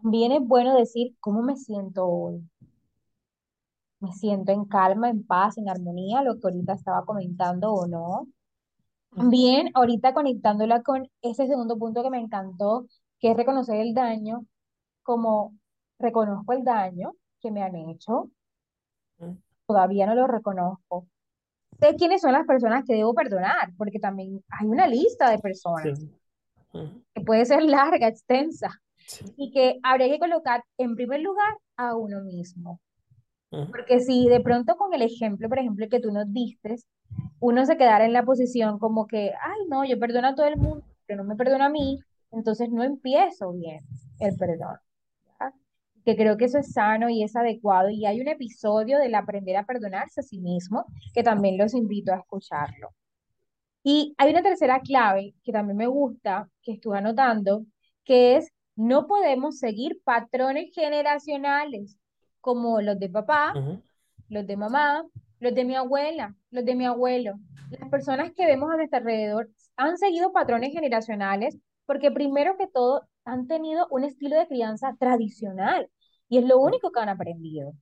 También 0.00 0.30
es 0.32 0.46
bueno 0.46 0.76
decir 0.76 1.16
cómo 1.20 1.42
me 1.42 1.56
siento 1.56 2.06
hoy. 2.06 2.48
Me 4.00 4.12
siento 4.12 4.52
en 4.52 4.64
calma, 4.64 5.10
en 5.10 5.26
paz, 5.26 5.58
en 5.58 5.68
armonía, 5.68 6.22
lo 6.22 6.34
que 6.38 6.46
ahorita 6.46 6.74
estaba 6.74 7.04
comentando 7.04 7.72
o 7.72 7.86
no. 7.88 8.28
También 9.16 9.70
ahorita 9.74 10.14
conectándola 10.14 10.82
con 10.82 11.10
ese 11.22 11.46
segundo 11.46 11.78
punto 11.78 12.02
que 12.02 12.10
me 12.10 12.20
encantó, 12.20 12.86
que 13.20 13.30
es 13.32 13.36
reconocer 13.36 13.76
el 13.80 13.94
daño, 13.94 14.46
como 15.04 15.54
reconozco 16.00 16.52
el 16.54 16.64
daño 16.64 17.14
que 17.40 17.50
me 17.52 17.62
han 17.62 17.76
hecho, 17.76 18.30
ujú, 19.18 19.36
todavía 19.66 20.06
no 20.06 20.14
lo 20.14 20.26
reconozco. 20.26 21.06
Sé 21.80 21.96
quiénes 21.96 22.22
son 22.22 22.32
las 22.32 22.46
personas 22.46 22.84
que 22.86 22.94
debo 22.94 23.14
perdonar, 23.14 23.70
porque 23.78 23.98
también 24.00 24.44
hay 24.50 24.66
una 24.68 24.86
lista 24.88 25.30
de 25.30 25.38
Sí. 25.74 25.90
personas 25.90 26.06
ujú, 26.72 27.02
que 27.14 27.22
puede 27.22 27.44
ser 27.44 27.62
larga, 27.62 28.08
extensa, 28.08 28.70
sí, 29.06 29.36
y 29.36 29.52
que 29.52 29.78
habría 29.82 30.08
que 30.10 30.18
colocar 30.18 30.64
en 30.78 30.96
primer 30.96 31.20
lugar 31.20 31.54
a 31.76 31.96
uno 31.96 32.22
mismo. 32.22 32.80
ujú, 33.50 33.72
Porque 33.72 34.00
si 34.00 34.28
de 34.28 34.40
pronto 34.40 34.76
con 34.76 34.94
el 34.94 35.02
ejemplo, 35.02 35.48
por 35.48 35.58
ejemplo, 35.58 35.86
que 35.90 36.00
tú 36.00 36.12
nos 36.12 36.32
diste, 36.32 36.76
uno 37.40 37.66
se 37.66 37.76
quedara 37.76 38.06
en 38.06 38.12
la 38.14 38.24
posición 38.24 38.78
como 38.78 39.06
que, 39.06 39.32
ay, 39.42 39.60
no, 39.68 39.84
yo 39.84 39.98
perdono 39.98 40.28
a 40.28 40.34
todo 40.34 40.46
el 40.46 40.58
mundo, 40.58 40.84
pero 41.06 41.22
no 41.24 41.28
me 41.30 41.36
perdono 41.36 41.64
a 41.64 41.70
mí, 41.70 42.04
entonces 42.36 42.70
no 42.70 42.84
empiezo 42.84 43.52
bien 43.52 43.80
el 44.20 44.36
perdón. 44.36 44.76
¿ya? 45.40 45.52
Que 46.04 46.16
creo 46.16 46.36
que 46.36 46.46
eso 46.46 46.58
es 46.58 46.72
sano 46.72 47.08
y 47.08 47.22
es 47.22 47.34
adecuado. 47.36 47.88
Y 47.88 48.06
hay 48.06 48.20
un 48.20 48.28
episodio 48.28 48.98
del 48.98 49.14
aprender 49.14 49.56
a 49.56 49.64
perdonarse 49.64 50.20
a 50.20 50.24
sí 50.24 50.40
mismo 50.40 50.84
que 51.14 51.22
también 51.22 51.58
los 51.58 51.74
invito 51.74 52.12
a 52.12 52.18
escucharlo. 52.18 52.90
Y 53.82 54.14
hay 54.18 54.30
una 54.30 54.42
tercera 54.42 54.80
clave 54.80 55.34
que 55.44 55.52
también 55.52 55.76
me 55.76 55.86
gusta, 55.86 56.48
que 56.62 56.72
estuve 56.72 56.98
anotando, 56.98 57.64
que 58.04 58.36
es 58.36 58.52
no 58.74 59.06
podemos 59.06 59.58
seguir 59.58 60.00
patrones 60.04 60.74
generacionales 60.74 61.96
como 62.40 62.80
los 62.80 62.98
de 62.98 63.08
papá, 63.08 63.54
ujú, 63.56 63.80
los 64.28 64.46
de 64.46 64.56
mamá, 64.56 65.04
los 65.40 65.54
de 65.54 65.64
mi 65.64 65.74
abuela, 65.74 66.34
los 66.50 66.64
de 66.64 66.74
mi 66.74 66.84
abuelo. 66.84 67.34
Las 67.70 67.88
personas 67.90 68.32
que 68.32 68.46
vemos 68.46 68.70
a 68.70 68.76
nuestro 68.76 68.98
alrededor 68.98 69.50
han 69.76 69.96
seguido 69.98 70.32
patrones 70.32 70.72
generacionales 70.72 71.56
porque 71.86 72.10
primero 72.10 72.56
que 72.56 72.66
todo 72.66 73.02
han 73.24 73.46
tenido 73.46 73.86
un 73.90 74.04
estilo 74.04 74.36
de 74.36 74.46
crianza 74.46 74.94
tradicional 74.98 75.90
y 76.28 76.38
es 76.38 76.44
lo 76.44 76.58
único 76.58 76.90
que 76.90 77.00
han 77.00 77.08
aprendido. 77.08 77.72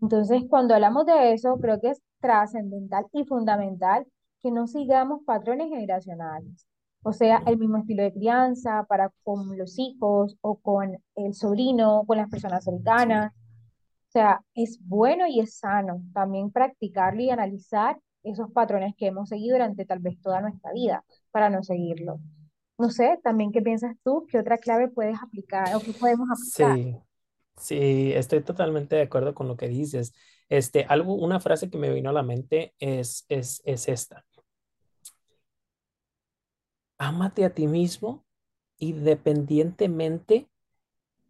Entonces, 0.00 0.42
cuando 0.48 0.74
hablamos 0.74 1.06
de 1.06 1.32
eso, 1.32 1.58
creo 1.60 1.80
que 1.80 1.90
es 1.90 2.02
trascendental 2.20 3.06
y 3.12 3.24
fundamental 3.24 4.06
que 4.42 4.50
no 4.50 4.66
sigamos 4.66 5.22
patrones 5.24 5.68
generacionales. 5.68 6.66
O 7.02 7.12
sea, 7.12 7.42
el 7.46 7.58
mismo 7.58 7.78
estilo 7.78 8.02
de 8.02 8.12
crianza 8.12 8.84
para 8.88 9.10
con 9.22 9.56
los 9.56 9.78
hijos 9.78 10.36
o 10.42 10.56
con 10.56 10.98
el 11.16 11.34
sobrino, 11.34 12.04
con 12.06 12.18
las 12.18 12.28
personas 12.28 12.64
cercanas. 12.64 13.32
O 13.32 14.12
sea, 14.12 14.42
es 14.54 14.78
bueno 14.82 15.26
y 15.26 15.40
es 15.40 15.58
sano 15.58 16.02
también 16.12 16.50
practicarlo 16.50 17.22
y 17.22 17.30
analizar 17.30 17.98
esos 18.22 18.50
patrones 18.52 18.94
que 18.96 19.06
hemos 19.06 19.28
seguido 19.28 19.54
durante 19.56 19.86
tal 19.86 20.00
vez 20.00 20.20
toda 20.20 20.40
nuestra 20.40 20.72
vida 20.72 21.04
para 21.30 21.48
no 21.48 21.62
seguirlo. 21.62 22.18
No 22.80 22.88
sé, 22.88 23.20
también 23.22 23.52
qué 23.52 23.60
piensas 23.60 23.94
tú, 24.02 24.26
qué 24.30 24.38
otra 24.38 24.56
clave 24.56 24.88
puedes 24.88 25.18
aplicar 25.22 25.76
o 25.76 25.80
qué 25.80 25.92
podemos 25.92 26.28
aplicar. 26.30 26.76
Sí, 26.78 26.96
sí, 27.58 28.12
estoy 28.14 28.42
totalmente 28.42 28.96
de 28.96 29.02
acuerdo 29.02 29.34
con 29.34 29.48
lo 29.48 29.56
que 29.58 29.68
dices. 29.68 30.14
Este, 30.48 30.84
algo, 30.84 31.14
una 31.14 31.40
frase 31.40 31.68
que 31.68 31.76
me 31.76 31.92
vino 31.92 32.08
a 32.08 32.14
la 32.14 32.22
mente 32.22 32.74
es, 32.78 33.26
es, 33.28 33.60
es 33.66 33.86
esta. 33.86 34.24
Ámate 36.96 37.44
a 37.44 37.54
ti 37.54 37.66
mismo 37.66 38.24
independientemente 38.78 40.48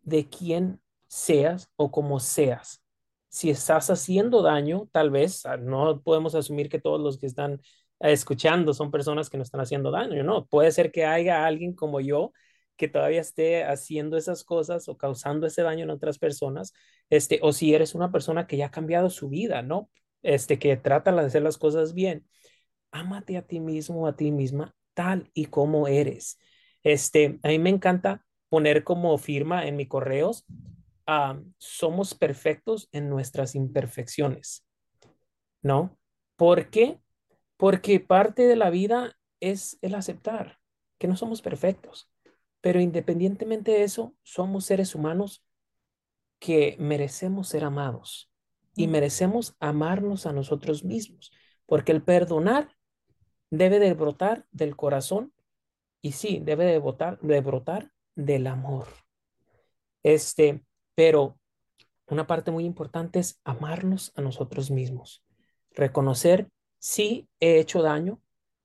de 0.02 0.28
quién 0.28 0.80
seas 1.08 1.68
o 1.74 1.90
cómo 1.90 2.20
seas. 2.20 2.80
Si 3.28 3.50
estás 3.50 3.90
haciendo 3.90 4.42
daño, 4.42 4.88
tal 4.92 5.10
vez 5.10 5.44
ah, 5.46 5.56
no 5.56 6.00
podemos 6.00 6.36
asumir 6.36 6.68
que 6.68 6.80
todos 6.80 7.00
los 7.00 7.18
que 7.18 7.26
están 7.26 7.60
escuchando 8.00 8.74
son 8.74 8.90
personas 8.90 9.30
que 9.30 9.36
no 9.36 9.42
están 9.42 9.60
haciendo 9.60 9.90
daño, 9.90 10.22
¿no? 10.24 10.46
Puede 10.46 10.72
ser 10.72 10.90
que 10.92 11.04
haya 11.04 11.46
alguien 11.46 11.74
como 11.74 12.00
yo 12.00 12.32
que 12.76 12.88
todavía 12.88 13.20
esté 13.20 13.64
haciendo 13.64 14.16
esas 14.16 14.42
cosas 14.42 14.88
o 14.88 14.96
causando 14.96 15.46
ese 15.46 15.62
daño 15.62 15.84
en 15.84 15.90
otras 15.90 16.18
personas, 16.18 16.72
este, 17.10 17.38
o 17.42 17.52
si 17.52 17.74
eres 17.74 17.94
una 17.94 18.10
persona 18.10 18.46
que 18.46 18.56
ya 18.56 18.66
ha 18.66 18.70
cambiado 18.70 19.10
su 19.10 19.28
vida, 19.28 19.62
¿no? 19.62 19.90
Este, 20.22 20.58
que 20.58 20.76
trata 20.76 21.12
de 21.12 21.20
hacer 21.20 21.42
las 21.42 21.58
cosas 21.58 21.94
bien 21.94 22.26
ámate 22.92 23.36
a 23.36 23.42
ti 23.42 23.60
mismo, 23.60 24.06
a 24.06 24.16
ti 24.16 24.30
misma, 24.30 24.74
tal 24.94 25.30
y 25.34 25.46
como 25.46 25.88
eres. 25.88 26.38
Este, 26.82 27.38
a 27.42 27.48
mí 27.48 27.58
me 27.58 27.70
encanta 27.70 28.24
poner 28.48 28.84
como 28.84 29.16
firma 29.18 29.66
en 29.66 29.76
mis 29.76 29.88
correos, 29.88 30.44
ah, 31.06 31.40
somos 31.58 32.14
perfectos 32.14 32.88
en 32.92 33.08
nuestras 33.08 33.54
imperfecciones, 33.54 34.66
¿no? 35.62 35.96
¿Por 36.36 36.70
qué? 36.70 37.00
Porque 37.60 38.00
parte 38.00 38.46
de 38.46 38.56
la 38.56 38.70
vida 38.70 39.18
es 39.38 39.78
el 39.82 39.94
aceptar 39.94 40.58
que 40.96 41.06
no 41.06 41.14
somos 41.14 41.42
perfectos, 41.42 42.10
pero 42.62 42.80
independientemente 42.80 43.70
de 43.72 43.82
eso, 43.82 44.14
somos 44.22 44.64
seres 44.64 44.94
humanos 44.94 45.44
que 46.38 46.76
merecemos 46.78 47.48
ser 47.48 47.64
amados 47.64 48.32
y 48.74 48.88
merecemos 48.88 49.56
amarnos 49.60 50.24
a 50.24 50.32
nosotros 50.32 50.84
mismos, 50.84 51.32
porque 51.66 51.92
el 51.92 52.02
perdonar 52.02 52.74
debe 53.50 53.78
de 53.78 53.92
brotar 53.92 54.46
del 54.50 54.74
corazón 54.74 55.34
y 56.00 56.12
sí, 56.12 56.40
debe 56.42 56.64
de, 56.64 56.78
botar, 56.78 57.20
de 57.20 57.42
brotar 57.42 57.92
del 58.14 58.46
amor. 58.46 58.86
Este, 60.02 60.64
pero 60.94 61.38
una 62.06 62.26
parte 62.26 62.52
muy 62.52 62.64
importante 62.64 63.18
es 63.18 63.38
amarnos 63.44 64.14
a 64.16 64.22
nosotros 64.22 64.70
mismos, 64.70 65.22
reconocer 65.72 66.48
si 66.80 67.28
he 67.40 67.60
hecho 67.60 67.82
daño, 67.82 68.20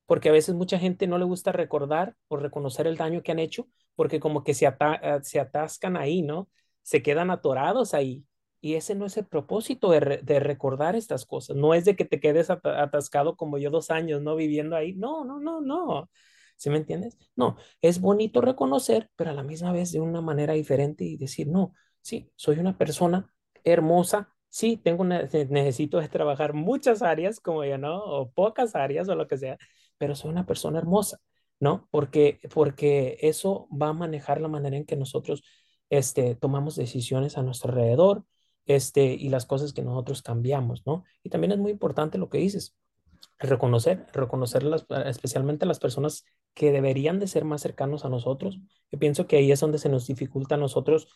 porque 0.07 0.29
a 0.29 0.31
veces 0.31 0.55
mucha 0.55 0.79
gente 0.79 1.07
no 1.07 1.19
le 1.19 1.25
gusta 1.25 1.51
recordar 1.51 2.15
o 2.27 2.37
reconocer 2.37 2.87
el 2.87 2.97
daño 2.97 3.21
que 3.23 3.31
han 3.31 3.39
hecho, 3.39 3.67
porque 3.95 4.19
como 4.19 4.43
que 4.43 4.55
se, 4.55 4.67
ata 4.67 5.21
se 5.23 5.39
atascan 5.39 5.97
ahí, 5.97 6.23
¿no? 6.23 6.49
Se 6.81 7.03
quedan 7.03 7.31
atorados 7.31 7.93
ahí. 7.93 8.25
Y 8.61 8.75
ese 8.75 8.95
no 8.95 9.05
es 9.05 9.17
el 9.17 9.27
propósito 9.27 9.91
de, 9.91 10.21
de 10.23 10.39
recordar 10.39 10.95
estas 10.95 11.25
cosas. 11.25 11.55
No 11.55 11.75
es 11.75 11.85
de 11.85 11.95
que 11.95 12.05
te 12.05 12.19
quedes 12.19 12.49
at 12.49 12.65
atascado 12.65 13.35
como 13.37 13.59
yo 13.59 13.69
dos 13.69 13.91
años, 13.91 14.21
¿no? 14.23 14.35
Viviendo 14.35 14.75
ahí. 14.75 14.93
No, 14.95 15.23
no, 15.25 15.39
no, 15.39 15.61
no. 15.61 16.09
¿Sí 16.57 16.69
me 16.69 16.77
entiendes? 16.77 17.17
No, 17.35 17.57
es 17.81 17.99
bonito 17.99 18.41
reconocer, 18.41 19.09
pero 19.15 19.31
a 19.31 19.33
la 19.33 19.43
misma 19.43 19.71
vez 19.71 19.91
de 19.91 19.99
una 19.99 20.21
manera 20.21 20.53
diferente 20.53 21.03
y 21.03 21.17
decir, 21.17 21.47
no, 21.47 21.73
sí, 22.01 22.31
soy 22.35 22.59
una 22.59 22.77
persona 22.77 23.33
hermosa, 23.63 24.33
sí, 24.55 24.77
tengo 24.77 25.03
necesito 25.03 25.99
de 25.99 26.07
trabajar 26.07 26.53
muchas 26.53 27.01
áreas, 27.01 27.41
como 27.41 27.65
yo, 27.65 27.77
¿no? 27.77 28.01
O 28.05 28.31
pocas 28.31 28.73
áreas 28.75 29.09
o 29.09 29.15
lo 29.15 29.27
que 29.27 29.37
sea, 29.37 29.57
pero 29.97 30.15
soy 30.15 30.31
una 30.31 30.45
persona 30.45 30.79
hermosa, 30.79 31.19
¿no? 31.59 31.89
Porque, 31.91 32.39
porque 32.53 33.17
eso 33.21 33.67
va 33.69 33.89
a 33.89 33.93
manejar 33.93 34.39
la 34.39 34.47
manera 34.47 34.77
en 34.77 34.85
que 34.85 34.95
nosotros 34.95 35.43
este, 35.89 36.35
tomamos 36.35 36.77
decisiones 36.77 37.37
a 37.37 37.43
nuestro 37.43 37.71
alrededor 37.71 38.23
este, 38.65 39.03
y 39.15 39.27
las 39.27 39.45
cosas 39.45 39.73
que 39.73 39.81
nosotros 39.81 40.21
cambiamos, 40.21 40.85
¿no? 40.85 41.03
Y 41.21 41.29
también 41.29 41.51
es 41.51 41.57
muy 41.59 41.71
importante 41.71 42.17
lo 42.17 42.29
que 42.29 42.37
dices, 42.37 42.77
reconocer, 43.39 44.07
reconocer 44.13 44.63
especialmente 45.05 45.65
las 45.65 45.79
personas 45.79 46.23
que 46.53 46.71
deberían 46.71 47.19
de 47.19 47.27
ser 47.27 47.43
más 47.43 47.61
cercanos 47.61 48.05
a 48.05 48.09
nosotros. 48.09 48.57
Yo 48.89 48.99
pienso 48.99 49.27
que 49.27 49.35
ahí 49.35 49.51
es 49.51 49.59
donde 49.59 49.79
se 49.79 49.89
nos 49.89 50.07
dificulta 50.07 50.55
a 50.55 50.57
nosotros 50.57 51.09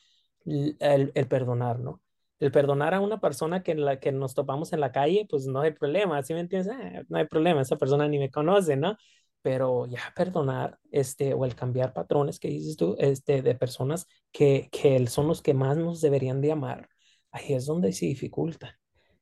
el, 0.46 0.78
el 1.16 1.28
perdonar, 1.30 1.80
¿no? 1.80 2.02
El 2.40 2.52
perdonar 2.52 2.94
a 2.94 3.02
una 3.02 3.20
persona 3.20 3.64
que, 3.64 3.76
la, 3.76 4.00
que 4.00 4.12
nos 4.12 4.34
topamos 4.34 4.74
en 4.74 4.80
la 4.80 4.92
calle, 4.92 5.28
pues 5.30 5.46
no 5.48 5.62
hay 5.62 5.72
problema, 5.72 6.22
¿sí 6.24 6.34
me 6.34 6.42
entiendes? 6.42 6.74
Eh, 6.74 7.06
no 7.10 7.18
hay 7.18 7.26
problema, 7.28 7.62
esa 7.62 7.78
persona 7.78 8.08
ni 8.08 8.20
me 8.20 8.32
conoce, 8.32 8.76
¿no? 8.78 8.98
Pero 9.42 9.86
ya 9.88 10.14
perdonar, 10.16 10.80
este, 10.92 11.34
o 11.34 11.46
el 11.46 11.56
cambiar 11.56 11.94
patrones 11.94 12.40
que 12.40 12.50
dices 12.50 12.78
tú, 12.78 12.96
este, 13.00 13.42
de 13.42 13.56
personas 13.56 14.08
que, 14.32 14.70
que 14.72 15.06
son 15.08 15.28
los 15.28 15.42
que 15.42 15.54
más 15.54 15.78
nos 15.78 16.02
deberían 16.02 16.42
de 16.42 16.52
amar, 16.52 16.90
ahí 17.32 17.54
es 17.54 17.66
donde 17.66 17.94
se 17.94 18.06
dificulta, 18.06 18.80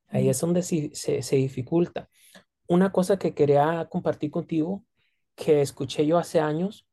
ahí 0.08 0.30
es 0.30 0.40
donde 0.40 0.64
se, 0.64 0.92
se, 0.96 1.22
se 1.22 1.36
dificulta 1.36 2.10
una 2.68 2.92
cosa 2.92 3.18
que 3.18 3.34
quería 3.34 3.88
compartir 3.90 4.32
contigo, 4.32 4.84
que 5.36 5.62
escuché 5.62 6.06
yo 6.06 6.18
hace 6.18 6.40
años 6.40 6.86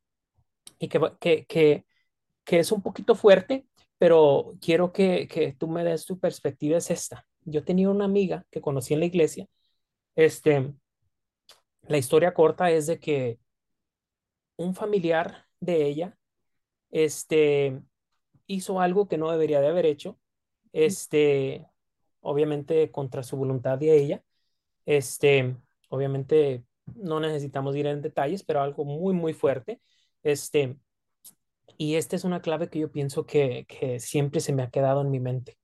y 0.79 0.89
que, 0.89 1.01
que, 1.21 1.47
que, 1.47 1.87
que 2.45 2.59
es 2.61 2.73
un 2.73 2.83
poquito 2.83 3.15
fuerte, 3.15 3.67
pero 3.99 4.55
quiero 4.61 4.93
que, 4.93 5.29
que 5.29 5.53
tú 5.55 5.69
me 5.69 5.85
des 5.85 6.07
tu 6.07 6.19
perspectiva, 6.19 6.79
es 6.79 6.91
esta. 6.91 7.27
Yo 7.45 7.65
tenía 7.65 7.91
una 7.91 8.05
amiga 8.07 8.47
que 8.51 8.61
conocí 8.61 8.95
en 8.95 9.01
la 9.01 9.07
iglesia. 9.07 9.47
Este, 10.17 10.75
la 11.89 11.97
historia 11.99 12.35
corta 12.35 12.71
es 12.71 12.87
de 12.87 12.99
que 13.01 13.39
un 14.57 14.75
familiar 14.75 15.47
de 15.61 15.87
ella 15.87 16.17
este, 16.91 17.83
hizo 18.47 18.81
algo 18.81 19.09
que 19.09 19.19
no 19.19 19.31
debería 19.33 19.61
de 19.61 19.69
haber 19.69 19.87
hecho, 19.87 20.21
este, 20.73 21.67
obviamente 22.21 22.91
contra 22.93 23.23
su 23.23 23.37
voluntad 23.37 23.79
de 23.79 23.97
ella 23.99 24.25
Este, 24.87 25.57
obviamente 25.91 26.65
no 26.97 27.21
necesitamos 27.21 27.77
ir 27.77 27.87
en 27.89 28.03
detalles, 28.03 28.45
pero 28.45 28.63
algo 28.63 28.85
muy, 28.87 29.15
muy 29.15 29.35
fuerte. 29.35 29.81
Este, 30.23 30.79
Y 31.77 31.97
esta 31.97 32.17
es 32.17 32.25
una 32.25 32.41
clave 32.41 32.69
que 32.69 32.79
yo 32.79 32.91
pienso 32.91 33.27
que, 33.27 33.67
que 33.69 34.01
siempre 34.01 34.41
se 34.41 34.53
me 34.53 34.63
ha 34.63 34.71
quedado 34.71 35.01
en 35.03 35.11
mi 35.11 35.21
mente. 35.21 35.59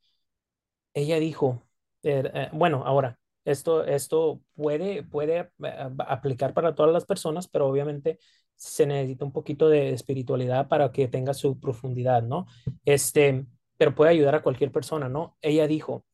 Ella 0.94 1.18
dijo, 1.20 1.62
er, 2.03 2.30
eh, 2.34 2.48
bueno, 2.53 2.84
ahora, 2.84 3.18
esto, 3.44 3.84
esto 3.84 4.40
puede, 4.55 5.03
puede 5.03 5.38
eh, 5.38 5.90
aplicar 6.07 6.55
para 6.55 6.74
todas 6.74 6.92
las 6.92 7.07
personas, 7.07 7.48
pero 7.48 7.68
obviamente 7.68 8.18
se 8.57 8.86
necesita 8.86 9.24
un 9.24 9.32
poquito 9.32 9.68
de 9.68 9.90
espiritualidad 9.92 10.68
para 10.68 10.92
que 10.92 11.09
tenga 11.09 11.32
su 11.34 11.59
profundidad, 11.59 12.22
¿no? 12.22 12.46
Este, 12.84 13.46
pero 13.76 13.94
puede 13.94 14.11
ayudar 14.11 14.34
a 14.34 14.42
cualquier 14.42 14.70
persona, 14.72 15.09
¿no? 15.09 15.36
Ella 15.40 15.66
dijo, 15.66 16.05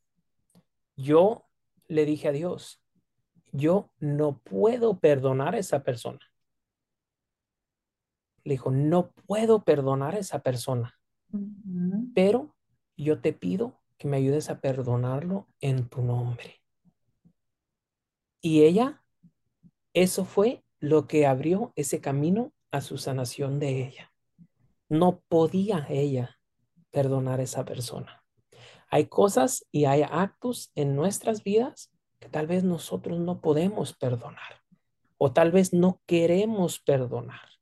yo 0.97 1.47
le 1.89 2.05
dije 2.05 2.29
a 2.29 2.33
Dios, 2.33 2.81
yo 3.53 3.91
no 3.99 4.39
puedo 4.39 4.99
perdonar 4.99 5.55
a 5.55 5.59
esa 5.59 5.83
persona. 5.83 6.21
Le 8.47 8.55
dijo, 8.55 8.71
no 8.71 9.11
puedo 9.27 9.65
perdonar 9.65 10.15
a 10.15 10.19
esa 10.19 10.39
persona, 10.39 10.95
pero 12.15 12.55
yo 12.97 13.21
te 13.21 13.33
pido 13.33 13.81
que 13.99 14.07
me 14.07 14.19
ayudes 14.19 14.51
a 14.51 14.61
perdonarlo 14.61 15.49
en 15.61 15.89
tu 15.89 16.03
nombre. 16.03 16.63
Y 18.41 18.63
ella, 18.63 19.03
eso 19.93 20.25
fue 20.25 20.63
lo 20.79 21.09
que 21.09 21.27
abrió 21.27 21.73
ese 21.75 22.01
camino 22.01 22.53
a 22.71 22.81
su 22.81 22.99
sanación 22.99 23.59
de 23.59 23.85
ella. 23.89 24.13
No 24.89 25.23
podía 25.29 25.85
ella 25.89 26.39
perdonar 26.93 27.41
a 27.41 27.43
esa 27.43 27.65
persona. 27.65 28.23
Hay 28.89 29.07
cosas 29.07 29.67
y 29.73 29.87
hay 29.87 30.03
actos 30.03 30.71
en 30.77 30.95
nuestras 30.95 31.43
vidas 31.43 31.91
que 32.21 32.29
tal 32.29 32.47
vez 32.47 32.63
nosotros 32.63 33.19
no 33.19 33.41
podemos 33.41 33.93
perdonar 33.93 34.63
o 35.19 35.33
tal 35.33 35.51
vez 35.51 35.73
no 35.73 36.01
queremos 36.07 36.79
perdonar, 36.79 37.56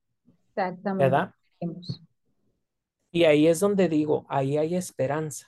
Exactamente. 0.57 1.05
¿verdad? 1.05 1.35
Y 3.11 3.25
ahí 3.25 3.47
es 3.47 3.61
donde 3.61 3.89
digo, 3.89 4.27
ahí 4.29 4.57
hay 4.57 4.75
esperanza, 4.75 5.47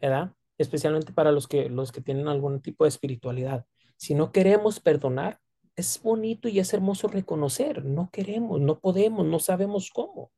¿verdad? 0.00 0.32
Especialmente 0.58 1.12
para 1.12 1.30
los 1.30 1.46
que, 1.46 1.68
los 1.68 1.92
que 1.92 2.00
tienen 2.00 2.26
algún 2.26 2.60
tipo 2.60 2.84
de 2.84 2.88
espiritualidad. 2.88 3.66
Si 3.96 4.14
no 4.14 4.32
queremos 4.32 4.80
perdonar, 4.80 5.38
es 5.76 6.02
bonito 6.02 6.48
y 6.48 6.58
es 6.58 6.72
hermoso 6.74 7.06
reconocer, 7.06 7.84
no 7.84 8.10
queremos, 8.10 8.60
no 8.60 8.80
podemos, 8.80 9.24
no 9.24 9.38
sabemos 9.38 9.90
cómo. 9.92 10.32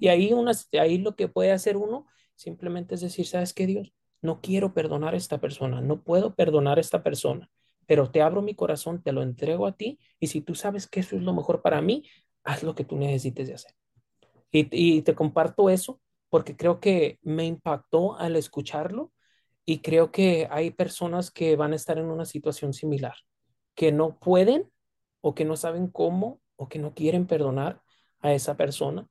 Y 0.00 0.08
ahí, 0.08 0.32
unas, 0.32 0.68
ahí 0.78 0.98
lo 0.98 1.14
que 1.14 1.28
puede 1.28 1.52
hacer 1.52 1.76
uno 1.76 2.06
simplemente 2.34 2.96
es 2.96 3.00
decir, 3.00 3.26
¿sabes 3.26 3.54
qué, 3.54 3.66
Dios? 3.66 3.94
No 4.20 4.40
quiero 4.40 4.74
perdonar 4.74 5.14
a 5.14 5.16
esta 5.16 5.38
persona, 5.40 5.80
no 5.80 6.02
puedo 6.02 6.34
perdonar 6.34 6.78
a 6.78 6.80
esta 6.80 7.02
persona, 7.02 7.48
pero 7.86 8.10
te 8.10 8.20
abro 8.20 8.42
mi 8.42 8.54
corazón, 8.54 9.02
te 9.02 9.12
lo 9.12 9.22
entrego 9.22 9.66
a 9.66 9.72
ti 9.72 9.98
y 10.18 10.26
si 10.26 10.40
tú 10.40 10.54
sabes 10.54 10.86
que 10.86 11.00
eso 11.00 11.16
es 11.16 11.22
lo 11.22 11.32
mejor 11.32 11.62
para 11.62 11.80
mí, 11.80 12.04
haz 12.50 12.62
lo 12.62 12.74
que 12.74 12.84
tú 12.84 12.96
necesites 12.96 13.48
de 13.48 13.54
hacer. 13.54 13.72
Y, 14.52 14.68
y 14.72 15.02
te 15.02 15.14
comparto 15.14 15.70
eso 15.70 16.00
porque 16.28 16.56
creo 16.56 16.80
que 16.80 17.18
me 17.22 17.44
impactó 17.46 18.16
al 18.18 18.36
escucharlo 18.36 19.12
y 19.64 19.80
creo 19.80 20.10
que 20.10 20.48
hay 20.50 20.70
personas 20.70 21.30
que 21.30 21.56
van 21.56 21.72
a 21.72 21.76
estar 21.76 21.98
en 21.98 22.06
una 22.06 22.24
situación 22.24 22.72
similar, 22.72 23.14
que 23.74 23.92
no 23.92 24.18
pueden 24.18 24.70
o 25.20 25.34
que 25.34 25.44
no 25.44 25.56
saben 25.56 25.88
cómo 25.88 26.40
o 26.56 26.68
que 26.68 26.78
no 26.78 26.94
quieren 26.94 27.26
perdonar 27.26 27.80
a 28.20 28.32
esa 28.34 28.56
persona, 28.56 29.06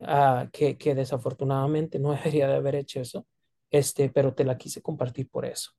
ah, 0.00 0.48
que, 0.52 0.76
que 0.76 0.94
desafortunadamente 0.94 1.98
no 1.98 2.12
debería 2.12 2.48
de 2.48 2.56
haber 2.56 2.76
hecho 2.76 3.00
eso, 3.00 3.26
este, 3.70 4.10
pero 4.10 4.34
te 4.34 4.44
la 4.44 4.58
quise 4.58 4.82
compartir 4.82 5.28
por 5.28 5.44
eso. 5.44 5.72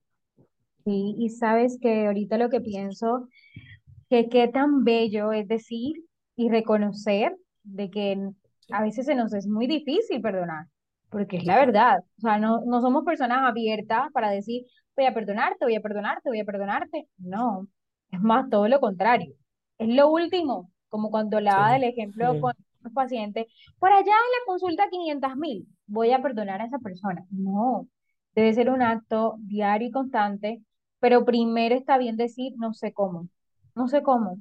Sí, 0.85 1.15
y 1.17 1.29
sabes 1.29 1.77
que 1.81 2.07
ahorita 2.07 2.37
lo 2.37 2.49
que 2.49 2.59
pienso 2.59 3.29
que 4.09 4.29
qué 4.29 4.47
tan 4.47 4.83
bello 4.83 5.31
es 5.31 5.47
decir 5.47 6.03
y 6.35 6.49
reconocer 6.49 7.35
de 7.63 7.89
que 7.89 8.29
a 8.71 8.81
veces 8.83 9.05
se 9.05 9.15
nos 9.15 9.33
es 9.33 9.47
muy 9.47 9.67
difícil 9.67 10.21
perdonar, 10.21 10.67
porque 11.09 11.37
es 11.37 11.45
la 11.45 11.57
verdad. 11.57 11.99
O 12.17 12.21
sea, 12.21 12.37
no, 12.39 12.61
no 12.65 12.81
somos 12.81 13.03
personas 13.05 13.39
abiertas 13.43 14.11
para 14.13 14.29
decir, 14.29 14.65
voy 14.95 15.05
a 15.05 15.13
perdonarte, 15.13 15.65
voy 15.65 15.75
a 15.75 15.81
perdonarte, 15.81 16.29
voy 16.29 16.39
a 16.39 16.45
perdonarte. 16.45 17.07
No, 17.17 17.67
es 18.11 18.19
más, 18.21 18.49
todo 18.49 18.67
lo 18.67 18.79
contrario. 18.79 19.33
Es 19.77 19.89
lo 19.89 20.09
último, 20.09 20.71
como 20.89 21.09
cuando 21.11 21.39
le 21.39 21.49
daba 21.49 21.75
el 21.75 21.83
sí, 21.83 21.83
ejemplo 21.83 22.39
con 22.39 22.53
los 22.81 22.93
pacientes, 22.93 23.47
por 23.79 23.91
allá 23.91 24.01
en 24.01 24.07
la 24.11 24.45
consulta 24.45 24.89
500 24.89 25.35
mil, 25.37 25.67
voy 25.87 26.11
a 26.11 26.21
perdonar 26.21 26.61
a 26.61 26.65
esa 26.65 26.79
persona. 26.79 27.23
No, 27.29 27.87
debe 28.35 28.53
ser 28.53 28.69
un 28.69 28.81
acto 28.81 29.35
diario 29.39 29.87
y 29.89 29.91
constante, 29.91 30.63
pero 30.99 31.25
primero 31.25 31.75
está 31.75 31.97
bien 31.97 32.17
decir, 32.17 32.53
no 32.57 32.73
sé 32.73 32.93
cómo 32.93 33.27
no 33.75 33.87
sé 33.87 34.03
cómo. 34.03 34.37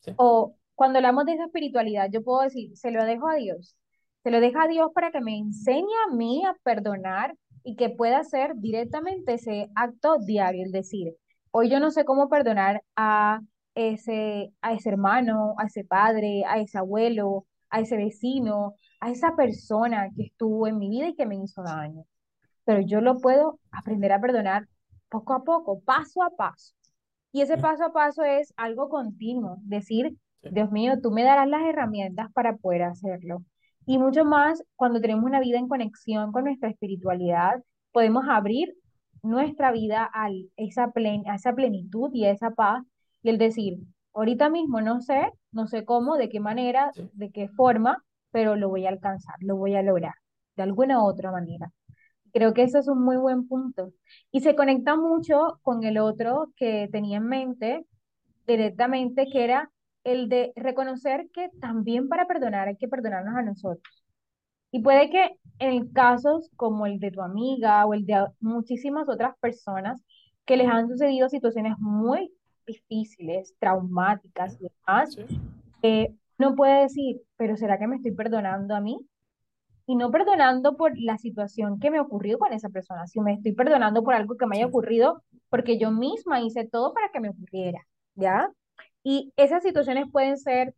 sí, 0.00 0.12
O 0.16 0.56
cuando 0.74 0.98
hablamos 0.98 1.26
de 1.26 1.34
esa 1.34 1.44
espiritualidad, 1.46 2.08
yo 2.10 2.22
puedo 2.22 2.42
decir, 2.42 2.76
se 2.76 2.90
lo 2.90 3.04
dejo 3.04 3.28
a 3.28 3.36
Dios. 3.36 3.76
Se 4.22 4.30
lo 4.30 4.40
dejo 4.40 4.60
a 4.60 4.68
Dios 4.68 4.90
para 4.94 5.10
que 5.10 5.20
me 5.20 5.36
enseñe 5.36 5.92
a 6.08 6.14
mí 6.14 6.44
a 6.44 6.54
perdonar 6.62 7.36
y 7.64 7.76
que 7.76 7.90
pueda 7.90 8.18
hacer 8.18 8.54
directamente 8.56 9.34
ese 9.34 9.70
acto 9.74 10.18
diario, 10.18 10.64
el 10.64 10.72
decir, 10.72 11.14
hoy 11.50 11.70
yo 11.70 11.80
no 11.80 11.90
sé 11.90 12.04
cómo 12.04 12.28
perdonar 12.28 12.82
a 12.96 13.40
ese, 13.74 14.52
a 14.60 14.72
ese 14.72 14.90
hermano, 14.90 15.54
a 15.58 15.66
ese 15.66 15.84
padre, 15.84 16.44
a 16.46 16.58
ese 16.58 16.78
abuelo, 16.78 17.46
a 17.70 17.80
ese 17.80 17.96
vecino, 17.96 18.74
a 19.00 19.10
esa 19.10 19.34
persona 19.36 20.10
que 20.16 20.24
estuvo 20.24 20.66
en 20.66 20.78
mi 20.78 20.88
vida 20.88 21.08
y 21.08 21.14
que 21.14 21.26
me 21.26 21.36
hizo 21.36 21.62
daño. 21.62 22.04
Pero 22.64 22.80
yo 22.80 23.00
lo 23.00 23.18
puedo 23.18 23.58
aprender 23.70 24.12
a 24.12 24.20
perdonar 24.20 24.68
poco 25.08 25.34
a 25.34 25.44
poco, 25.44 25.80
paso 25.80 26.22
a 26.22 26.30
paso. 26.30 26.74
Y 27.32 27.40
ese 27.40 27.56
paso 27.58 27.84
a 27.84 27.92
paso 27.92 28.22
es 28.22 28.52
algo 28.56 28.88
continuo, 28.88 29.56
decir, 29.62 30.16
sí, 30.42 30.50
Dios 30.50 30.70
mío, 30.70 31.00
tú 31.02 31.10
me 31.10 31.24
darás 31.24 31.48
las 31.48 31.62
herramientas 31.62 32.30
para 32.32 32.56
poder 32.56 32.82
hacerlo. 32.82 33.44
Y 33.86 33.98
mucho 33.98 34.24
más 34.24 34.62
cuando 34.76 35.00
tenemos 35.00 35.24
una 35.24 35.40
vida 35.40 35.58
en 35.58 35.68
conexión 35.68 36.32
con 36.32 36.44
nuestra 36.44 36.68
espiritualidad, 36.70 37.62
podemos 37.92 38.24
abrir 38.28 38.74
nuestra 39.22 39.72
vida 39.72 40.10
a 40.12 40.28
esa, 40.56 40.88
plen- 40.92 41.28
a 41.28 41.36
esa 41.36 41.54
plenitud 41.54 42.10
y 42.12 42.24
a 42.24 42.30
esa 42.32 42.50
paz 42.50 42.84
y 43.22 43.30
el 43.30 43.38
decir, 43.38 43.78
ahorita 44.14 44.48
mismo 44.50 44.80
no 44.80 45.00
sé, 45.00 45.30
no 45.52 45.66
sé 45.66 45.84
cómo, 45.84 46.16
de 46.16 46.28
qué 46.28 46.40
manera, 46.40 46.90
sí, 46.94 47.08
de 47.14 47.30
qué 47.30 47.48
forma, 47.48 48.04
pero 48.30 48.56
lo 48.56 48.68
voy 48.68 48.86
a 48.86 48.90
alcanzar, 48.90 49.36
lo 49.40 49.56
voy 49.56 49.74
a 49.76 49.82
lograr, 49.82 50.14
de 50.56 50.62
alguna 50.64 51.02
u 51.02 51.06
otra 51.06 51.30
manera. 51.32 51.72
Creo 52.32 52.54
que 52.54 52.62
eso 52.64 52.78
es 52.78 52.88
un 52.88 53.04
muy 53.04 53.16
buen 53.16 53.48
punto. 53.48 53.92
Y 54.32 54.40
se 54.40 54.56
conecta 54.56 54.96
mucho 54.96 55.58
con 55.62 55.84
el 55.84 55.98
otro 55.98 56.52
que 56.56 56.88
tenía 56.92 57.18
en 57.18 57.26
mente 57.28 57.86
directamente, 58.46 59.28
que 59.32 59.44
era 59.44 59.71
el 60.04 60.28
de 60.28 60.52
reconocer 60.56 61.28
que 61.32 61.50
también 61.60 62.08
para 62.08 62.26
perdonar 62.26 62.68
hay 62.68 62.76
que 62.76 62.88
perdonarnos 62.88 63.36
a 63.36 63.42
nosotros. 63.42 64.04
Y 64.70 64.80
puede 64.80 65.10
que 65.10 65.36
en 65.58 65.92
casos 65.92 66.50
como 66.56 66.86
el 66.86 66.98
de 66.98 67.10
tu 67.10 67.20
amiga 67.20 67.84
o 67.86 67.94
el 67.94 68.06
de 68.06 68.26
muchísimas 68.40 69.08
otras 69.08 69.36
personas 69.38 70.02
que 70.44 70.56
les 70.56 70.68
han 70.68 70.88
sucedido 70.88 71.28
situaciones 71.28 71.78
muy 71.78 72.32
difíciles, 72.66 73.54
traumáticas 73.58 74.56
y 74.60 74.68
demás, 74.68 75.14
sí, 75.14 75.40
eh, 75.82 76.14
uno 76.38 76.54
puede 76.54 76.82
decir, 76.82 77.20
pero 77.36 77.56
¿será 77.56 77.78
que 77.78 77.86
me 77.86 77.96
estoy 77.96 78.12
perdonando 78.12 78.74
a 78.74 78.80
mí? 78.80 78.98
y 79.86 79.96
no 79.96 80.10
perdonando 80.10 80.76
por 80.76 80.98
la 80.98 81.18
situación 81.18 81.78
que 81.78 81.90
me 81.90 82.00
ocurrió 82.00 82.38
con 82.38 82.52
esa 82.52 82.68
persona, 82.68 83.06
sino 83.06 83.24
me 83.24 83.34
estoy 83.34 83.52
perdonando 83.52 84.02
por 84.02 84.14
algo 84.14 84.36
que 84.36 84.46
me 84.46 84.56
haya 84.56 84.66
ocurrido 84.66 85.22
porque 85.50 85.78
yo 85.78 85.90
misma 85.90 86.40
hice 86.40 86.66
todo 86.66 86.94
para 86.94 87.10
que 87.10 87.20
me 87.20 87.30
ocurriera, 87.30 87.86
¿ya? 88.14 88.50
Y 89.02 89.32
esas 89.36 89.62
situaciones 89.62 90.06
pueden 90.10 90.38
ser, 90.38 90.74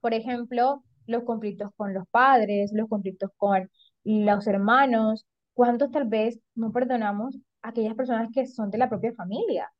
por 0.00 0.14
ejemplo, 0.14 0.82
los 1.06 1.24
conflictos 1.24 1.70
con 1.76 1.94
los 1.94 2.06
padres, 2.08 2.70
los 2.72 2.88
conflictos 2.88 3.30
con 3.36 3.70
los 4.04 4.46
hermanos, 4.46 5.26
cuántos 5.54 5.90
tal 5.90 6.06
vez 6.06 6.38
no 6.54 6.70
perdonamos 6.72 7.36
a 7.62 7.70
aquellas 7.70 7.94
personas 7.94 8.30
que 8.32 8.46
son 8.46 8.70
de 8.70 8.78
la 8.78 8.88
propia 8.88 9.12
familia 9.14 9.70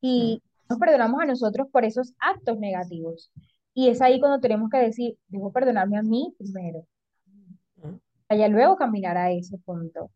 mm, 0.00 0.06
y 0.06 0.42
nos 0.68 0.78
perdonamos 0.78 1.20
a 1.20 1.26
nosotros 1.26 1.68
por 1.70 1.84
esos 1.84 2.14
actos 2.18 2.58
negativos. 2.58 3.30
Y 3.74 3.88
es 3.88 4.00
ahí 4.00 4.20
cuando 4.20 4.40
tenemos 4.40 4.70
que 4.70 4.78
decir, 4.78 5.18
debo 5.28 5.52
perdonarme 5.52 5.98
a 5.98 6.02
mí 6.02 6.34
primero 6.38 6.86
mm, 7.76 7.96
para 8.26 8.48
luego 8.48 8.76
caminar 8.76 9.16
a 9.16 9.30
ese 9.32 9.58
punto. 9.58 10.10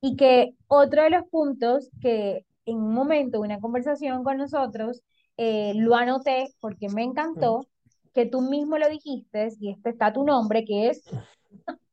Y 0.00 0.16
que 0.16 0.54
otro 0.68 1.02
de 1.02 1.10
los 1.10 1.26
puntos 1.28 1.90
que 2.00 2.46
en 2.66 2.76
un 2.78 2.94
momento, 2.94 3.40
una 3.40 3.60
conversación 3.60 4.24
con 4.24 4.38
nosotros, 4.38 5.02
eh, 5.36 5.72
lo 5.76 5.94
anoté 5.94 6.48
porque 6.60 6.88
me 6.88 7.06
mm, 7.06 7.10
encantó, 7.10 7.66
que 8.14 8.26
tú 8.26 8.40
mismo 8.42 8.78
lo 8.78 8.88
dijiste, 8.88 9.48
y 9.60 9.70
este 9.70 9.90
está 9.90 10.12
tu 10.12 10.24
nombre, 10.24 10.64
que 10.64 10.88
es 10.88 11.02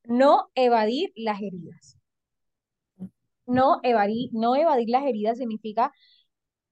no 0.05 0.49
evadir 0.55 1.11
las 1.15 1.41
heridas. 1.41 1.97
No 3.47 3.79
evadir, 3.83 4.29
no 4.33 4.55
evadir 4.55 4.89
las 4.89 5.03
heridas 5.03 5.37
significa 5.37 5.91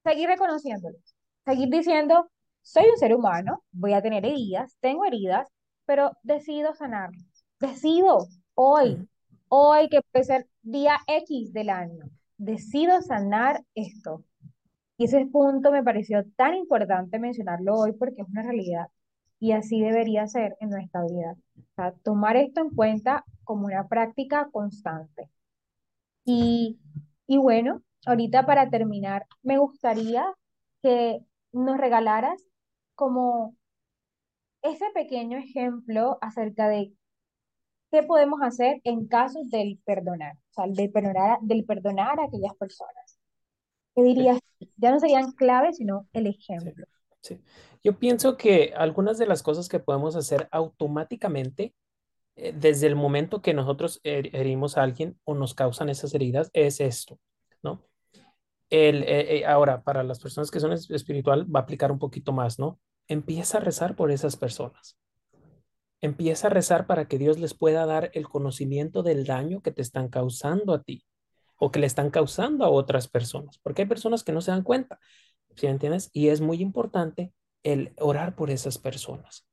seguir 0.03 0.29
reconociéndolas, 0.29 1.15
seguir 1.45 1.69
diciendo, 1.69 2.29
soy 2.61 2.85
un 2.89 2.97
ser 2.97 3.15
humano, 3.15 3.63
voy 3.71 3.93
a 3.93 4.01
tener 4.01 4.25
heridas, 4.25 4.77
tengo 4.79 5.05
heridas, 5.05 5.47
pero 5.85 6.11
decido 6.23 6.75
sanarlas. 6.75 7.45
Decido 7.59 8.27
hoy, 8.53 8.95
mm, 8.95 9.07
hoy 9.49 9.89
que 9.89 10.01
puede 10.11 10.25
ser 10.25 10.47
día 10.61 10.97
X 11.07 11.51
del 11.51 11.69
año, 11.69 12.05
decido 12.37 13.01
sanar 13.01 13.63
esto. 13.75 14.23
Y 14.99 15.05
ese 15.05 15.25
punto 15.27 15.71
me 15.71 15.83
pareció 15.83 16.25
tan 16.35 16.55
importante 16.55 17.17
mencionarlo 17.19 17.75
hoy 17.75 17.93
porque 17.93 18.21
es 18.21 18.29
una 18.29 18.43
realidad. 18.43 18.89
y 19.39 19.53
así 19.53 19.81
debería 19.81 20.27
ser 20.27 20.57
en 20.61 20.69
nuestra 20.71 21.03
vida. 21.03 21.37
O 21.57 21.63
sea, 21.75 21.93
tomar 22.03 22.37
esto 22.37 22.61
en 22.61 22.71
cuenta 22.71 23.25
como 23.45 23.67
una 23.67 23.87
práctica 23.89 24.49
constante. 24.51 25.29
Y, 26.25 26.79
y 27.27 27.37
bueno, 27.37 27.83
ahorita 28.05 28.45
para 28.45 28.69
terminar, 28.69 29.27
me 29.43 29.57
gustaría 29.57 30.25
que 30.81 31.21
nos 31.51 31.77
regalaras 31.77 32.41
como 32.95 33.55
ese 34.61 34.85
pequeño 34.93 35.37
ejemplo 35.37 36.17
acerca 36.21 36.69
de 36.69 36.93
qué 37.91 38.03
podemos 38.03 38.41
hacer 38.41 38.81
en 38.85 39.07
casos 39.07 39.49
del 39.49 39.79
perdonar, 39.85 40.35
o 40.35 40.53
sea, 40.53 40.65
del 40.67 40.91
perdonar, 40.91 41.39
del 41.41 41.65
perdonar 41.65 42.19
a 42.19 42.25
aquellas 42.25 42.55
personas. 42.55 43.18
¿Qué 43.95 44.01
Sí, 44.03 44.03
dirías? 44.03 44.39
Ya 44.77 44.91
no 44.91 44.99
serían 44.99 45.31
claves, 45.33 45.77
sino 45.77 46.07
el 46.13 46.25
ejemplo. 46.27 46.85
sí. 47.21 47.41
Yo 47.83 47.97
pienso 47.99 48.37
que 48.37 48.73
algunas 48.75 49.17
de 49.17 49.25
las 49.27 49.43
cosas 49.43 49.69
que 49.69 49.79
podemos 49.79 50.15
hacer 50.15 50.47
automáticamente 50.51 51.73
eh, 52.37 52.53
desde 52.57 52.87
el 52.87 52.95
momento 52.95 53.41
que 53.41 53.53
nosotros 53.53 54.01
her- 54.03 54.31
herimos 54.33 54.77
a 54.77 54.83
alguien 54.83 55.19
o 55.25 55.35
nos 55.35 55.53
causan 55.55 55.89
esas 55.89 56.13
heridas 56.15 56.49
es 56.53 56.81
esto, 56.81 57.19
¿no? 57.63 57.85
El, 58.69 59.03
eh, 59.03 59.39
eh, 59.39 59.45
ahora, 59.47 59.83
para 59.83 60.03
las 60.03 60.19
personas 60.19 60.51
que 60.51 60.59
son 60.61 60.73
es- 60.73 60.89
espiritual, 60.91 61.53
va 61.53 61.61
a 61.61 61.63
aplicar 61.63 61.91
un 61.91 61.99
poquito 61.99 62.33
más, 62.33 62.59
¿no? 62.59 62.79
Empieza 63.07 63.59
a 63.59 63.61
rezar 63.61 63.95
por 63.95 64.11
esas 64.11 64.37
personas. 64.37 64.97
Empieza 66.01 66.47
a 66.47 66.49
rezar 66.49 66.87
para 66.87 67.07
que 67.07 67.17
Dios 67.17 67.39
les 67.39 67.53
pueda 67.53 67.85
dar 67.85 68.11
el 68.13 68.27
conocimiento 68.27 69.01
del 69.01 69.25
daño 69.25 69.61
que 69.61 69.71
te 69.71 69.81
están 69.81 70.09
causando 70.09 70.73
a 70.73 70.83
ti 70.83 71.05
o 71.59 71.71
que 71.71 71.79
le 71.79 71.85
están 71.87 72.09
causando 72.09 72.65
a 72.65 72.69
otras 72.69 73.07
personas, 73.07 73.59
porque 73.59 73.83
hay 73.83 73.87
personas 73.87 74.23
que 74.23 74.31
no 74.31 74.41
se 74.41 74.51
dan 74.51 74.63
cuenta, 74.63 74.99
¿sí 75.55 75.67
me 75.67 75.73
entiendes? 75.73 76.09
Y 76.13 76.29
es 76.29 76.41
muy 76.41 76.61
importante 76.61 77.33
el 77.63 77.93
orar 77.99 78.35
por 78.35 78.49
esas 78.49 78.77
personas. 78.77 79.45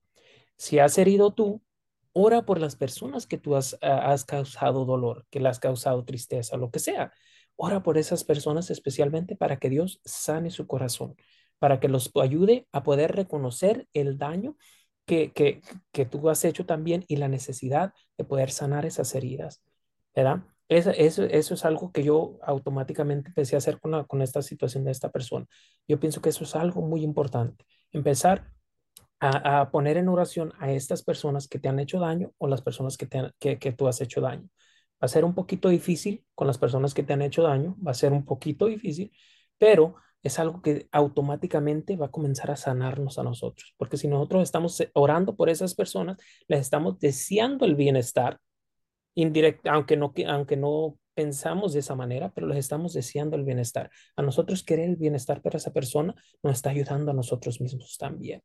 Si 0.57 0.79
has 0.79 0.97
herido 0.99 1.35
tú, 1.35 1.63
ora 2.13 2.47
por 2.47 2.61
las 2.61 2.77
personas 2.77 3.27
que 3.27 3.39
tú 3.39 3.57
has, 3.57 3.77
has 3.83 4.25
causado 4.25 4.85
dolor, 4.85 5.27
que 5.31 5.41
le 5.41 5.49
has 5.49 5.61
causado 5.61 6.05
tristeza, 6.05 6.57
lo 6.57 6.71
que 6.71 6.79
sea. 6.79 7.13
Ora 7.57 7.83
por 7.83 7.99
esas 7.99 8.25
personas 8.25 8.71
especialmente 8.71 9.37
para 9.37 9.59
que 9.59 9.69
Dios 9.69 10.01
sane 10.05 10.51
su 10.51 10.67
corazón, 10.67 11.17
para 11.59 11.81
que 11.81 11.89
los 11.89 12.11
ayude 12.23 12.69
a 12.73 12.83
poder 12.83 13.17
reconocer 13.17 13.89
el 13.93 14.17
daño 14.19 14.57
que, 15.07 15.33
que, 15.33 15.61
que 15.93 16.07
tú 16.07 16.29
has 16.31 16.45
hecho 16.45 16.67
también 16.67 17.05
y 17.09 17.17
la 17.17 17.29
necesidad 17.29 17.93
de 18.17 18.25
poder 18.25 18.51
sanar 18.51 18.87
esas 18.87 19.15
heridas, 19.15 19.63
¿verdad? 20.15 20.45
Eso, 20.69 20.91
es 20.91 21.65
algo 21.65 21.93
que 21.93 22.03
yo 22.03 22.39
automáticamente 22.43 23.29
empecé 23.29 23.55
a 23.55 23.59
hacer 23.59 23.79
con, 23.81 24.23
esta 24.23 24.43
situación 24.43 24.85
de 24.85 24.91
esta 24.91 25.11
persona. 25.11 25.47
Yo 25.87 26.01
pienso 26.01 26.21
que 26.21 26.31
eso 26.31 26.45
es 26.45 26.57
algo 26.57 26.83
muy 26.83 27.03
importante. 27.05 27.65
Empezar 27.93 28.51
a, 29.21 29.71
poner 29.71 29.97
en 29.97 30.09
oración 30.09 30.53
a 30.59 30.73
estas 30.73 31.03
personas 31.03 31.49
que 31.49 31.59
te 31.59 31.69
han 31.69 31.79
hecho 31.79 32.01
daño 32.01 32.33
o 32.39 32.49
las 32.49 32.63
personas 32.63 32.97
que, 32.97 33.07
te 33.07 33.59
que 33.59 33.73
tú 33.73 33.87
has 33.89 34.01
hecho 34.01 34.21
daño. 34.21 34.49
Va 35.03 35.07
a 35.07 35.09
ser 35.09 35.25
un 35.25 35.35
poquito 35.35 35.69
difícil 35.69 36.25
con 36.35 36.47
las 36.47 36.59
personas 36.59 36.95
que 36.95 37.03
te 37.03 37.13
han 37.13 37.23
hecho 37.23 37.43
daño, 37.43 37.77
va 37.87 37.93
a 37.93 37.95
ser 37.95 38.13
un 38.13 38.25
poquito 38.25 38.67
difícil, 38.67 39.13
pero 39.59 39.97
es 40.23 40.39
algo 40.39 40.63
que 40.63 40.89
automáticamente 40.91 41.97
va 41.97 42.07
a 42.07 42.11
comenzar 42.11 42.51
a 42.51 42.57
sanarnos 42.57 43.19
a 43.19 43.23
nosotros, 43.23 43.75
porque 43.77 43.97
si 43.97 44.09
nosotros 44.09 44.43
estamos 44.43 44.81
eh, 44.81 44.91
orando 44.95 45.37
por 45.37 45.49
esas 45.49 45.75
personas, 45.75 46.17
les 46.49 46.61
estamos 46.61 46.99
deseando 46.99 47.65
el 47.65 47.77
bienestar 47.77 48.41
indirecta, 49.17 49.73
aunque 49.73 49.97
no, 49.97 50.13
que- 50.15 50.27
aunque 50.27 50.57
no 50.57 50.99
pensamos 51.15 51.73
de 51.73 51.81
esa 51.81 51.97
manera, 51.97 52.31
pero 52.35 52.47
les 52.47 52.59
estamos 52.59 52.93
deseando 52.95 53.37
el 53.37 53.45
bienestar. 53.45 53.91
A 54.17 54.23
nosotros 54.23 54.63
querer 54.63 54.91
el 54.91 54.97
bienestar 54.97 55.43
para 55.43 55.57
esa 55.59 55.73
persona 55.73 56.15
nos 56.45 56.55
está 56.55 56.71
ayudando 56.71 57.11
a 57.11 57.15
nosotros 57.15 57.61
mismos 57.61 57.97
también. 57.99 58.43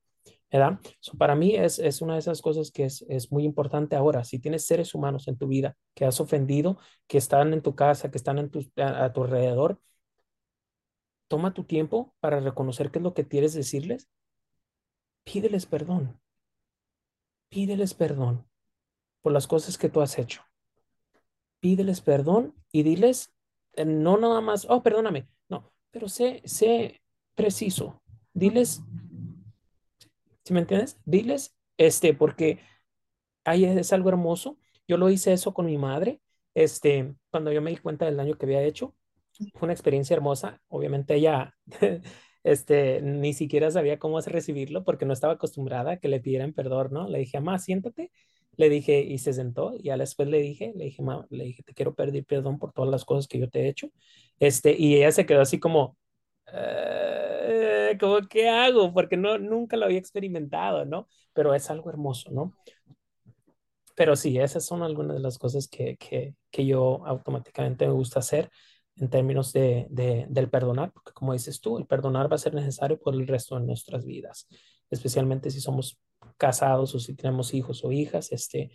¿verdad? 0.52 0.80
So, 1.00 1.18
para 1.18 1.36
mí 1.36 1.56
es, 1.56 1.80
es 1.80 2.02
una 2.02 2.14
de 2.14 2.20
esas 2.20 2.42
cosas 2.42 2.72
que 2.72 2.86
es, 2.86 3.06
es 3.10 3.32
muy 3.32 3.44
importante 3.46 3.96
ahora. 3.96 4.24
Si 4.24 4.40
tienes 4.40 4.66
seres 4.66 4.94
humanos 4.96 5.28
en 5.28 5.38
tu 5.38 5.48
vida 5.48 5.76
que 5.96 6.06
has 6.06 6.20
ofendido, 6.20 6.78
que 7.08 7.18
están 7.18 7.54
en 7.54 7.62
tu 7.62 7.76
casa, 7.76 8.12
que 8.12 8.18
están 8.18 8.38
en 8.38 8.50
tu, 8.50 8.66
a 8.78 9.14
tu 9.14 9.24
alrededor, 9.24 9.80
toma 11.30 11.54
tu 11.54 11.64
tiempo 11.64 12.14
para 12.20 12.40
reconocer 12.42 12.92
qué 12.92 13.00
es 13.00 13.04
lo 13.04 13.14
que 13.14 13.28
quieres 13.28 13.54
decirles. 13.54 14.10
Pídeles 15.24 15.66
perdón. 15.66 16.20
Pídeles 17.50 17.94
perdón 17.94 18.48
por 19.22 19.32
las 19.32 19.48
cosas 19.48 19.78
que 19.78 19.90
tú 19.90 20.02
has 20.02 20.18
hecho. 20.20 20.42
Pídeles 21.62 22.02
perdón 22.02 22.54
y 22.72 22.84
diles, 22.84 23.34
eh, 23.74 23.86
no 23.86 24.18
nada 24.18 24.42
más, 24.42 24.66
oh, 24.70 24.84
perdóname, 24.84 25.30
no, 25.48 25.72
pero 25.92 26.10
sé, 26.10 26.42
sé 26.44 27.02
preciso. 27.36 28.02
Diles, 28.34 28.82
¿sí 30.44 30.54
me 30.54 30.60
entiendes? 30.60 30.98
Diles, 31.06 31.56
este, 31.78 32.14
porque 32.14 32.60
Ay, 33.44 33.66
es, 33.66 33.94
algo 33.94 34.10
hermoso. 34.10 34.58
Yo 34.88 34.98
lo 34.98 35.10
hice 35.10 35.34
eso 35.34 35.54
con 35.54 35.66
mi 35.66 35.78
madre. 35.78 36.22
Este, 36.54 37.16
cuando 37.32 37.52
yo 37.52 37.62
me 37.62 37.72
di 37.72 37.78
cuenta 37.78 38.06
del 38.06 38.18
daño 38.18 38.38
que 38.38 38.46
había 38.46 38.64
hecho, 38.64 38.96
fue 39.54 39.66
una 39.68 39.74
experiencia 39.74 40.16
hermosa. 40.16 40.62
Obviamente 40.68 41.16
ella, 41.16 41.56
este, 42.44 43.02
ni 43.02 43.34
siquiera 43.34 43.72
sabía 43.72 44.00
cómo 44.00 44.20
recibirlo 44.22 44.84
porque 44.84 45.06
no 45.06 45.14
estaba 45.14 45.34
acostumbrada 45.34 45.94
a 45.94 45.98
que 45.98 46.08
le 46.08 46.20
pidieran 46.20 46.54
perdón, 46.54 46.90
¿no? 46.92 47.08
Le 47.10 47.20
dije, 47.20 47.40
mamá, 47.40 47.60
siéntate. 47.60 48.12
Le 48.58 48.70
dije, 48.70 49.02
y 49.02 49.18
se 49.20 49.34
sentó. 49.34 49.74
Y 49.76 49.84
ya 49.84 49.98
después 49.98 50.28
le 50.30 50.40
dije, 50.42 50.74
le 50.76 50.86
dije, 50.86 51.02
mamá, 51.02 51.26
le 51.30 51.46
dije, 51.46 51.64
te 51.64 51.74
quiero 51.74 51.96
pedir 51.96 52.26
perdón 52.26 52.60
por 52.60 52.74
todas 52.74 52.92
las 52.92 53.06
cosas 53.06 53.28
que 53.28 53.40
yo 53.40 53.50
te 53.50 53.62
he 53.62 53.70
hecho. 53.70 53.90
Este, 54.40 54.76
y 54.78 54.96
ella 54.98 55.12
se 55.12 55.26
quedó 55.26 55.42
así 55.42 55.60
como, 55.60 55.98
"Eh, 56.54 57.98
¿cómo 58.00 58.20
qué 58.30 58.50
hago? 58.50 58.94
Porque 58.94 59.18
no, 59.18 59.38
nunca 59.38 59.78
lo 59.78 59.86
había 59.86 60.00
experimentado, 60.00 60.86
¿no? 60.86 61.08
Pero 61.34 61.54
es 61.56 61.70
algo 61.70 61.90
hermoso, 61.90 62.30
¿no? 62.32 62.56
Pero 63.96 64.16
sí, 64.16 64.38
esas 64.40 64.66
son 64.66 64.84
algunas 64.84 65.16
de 65.18 65.22
las 65.22 65.38
cosas 65.38 65.68
que, 65.68 65.98
que, 65.98 66.36
que 66.50 66.66
yo 66.66 67.06
automáticamente 67.06 67.86
me 67.86 67.94
gusta 67.94 68.20
hacer 68.20 68.50
en 68.96 69.10
términos 69.10 69.54
de, 69.54 69.88
de- 69.90 70.26
del 70.30 70.50
perdonar, 70.50 70.92
porque 70.94 71.12
como 71.14 71.34
dices 71.34 71.60
tú, 71.62 71.78
el 71.78 71.86
perdonar 71.86 72.32
va 72.32 72.36
a 72.36 72.40
ser 72.40 72.54
necesario 72.54 73.00
por 73.00 73.14
el 73.14 73.28
resto 73.28 73.56
de 73.60 73.66
nuestras 73.66 74.06
vidas, 74.06 74.48
especialmente 74.90 75.52
si 75.52 75.60
somos 75.62 75.98
casados 76.42 76.96
o 76.96 77.00
si 77.00 77.14
tenemos 77.16 77.54
hijos 77.54 77.86
o 77.86 77.92
hijas, 77.92 78.32
este, 78.32 78.72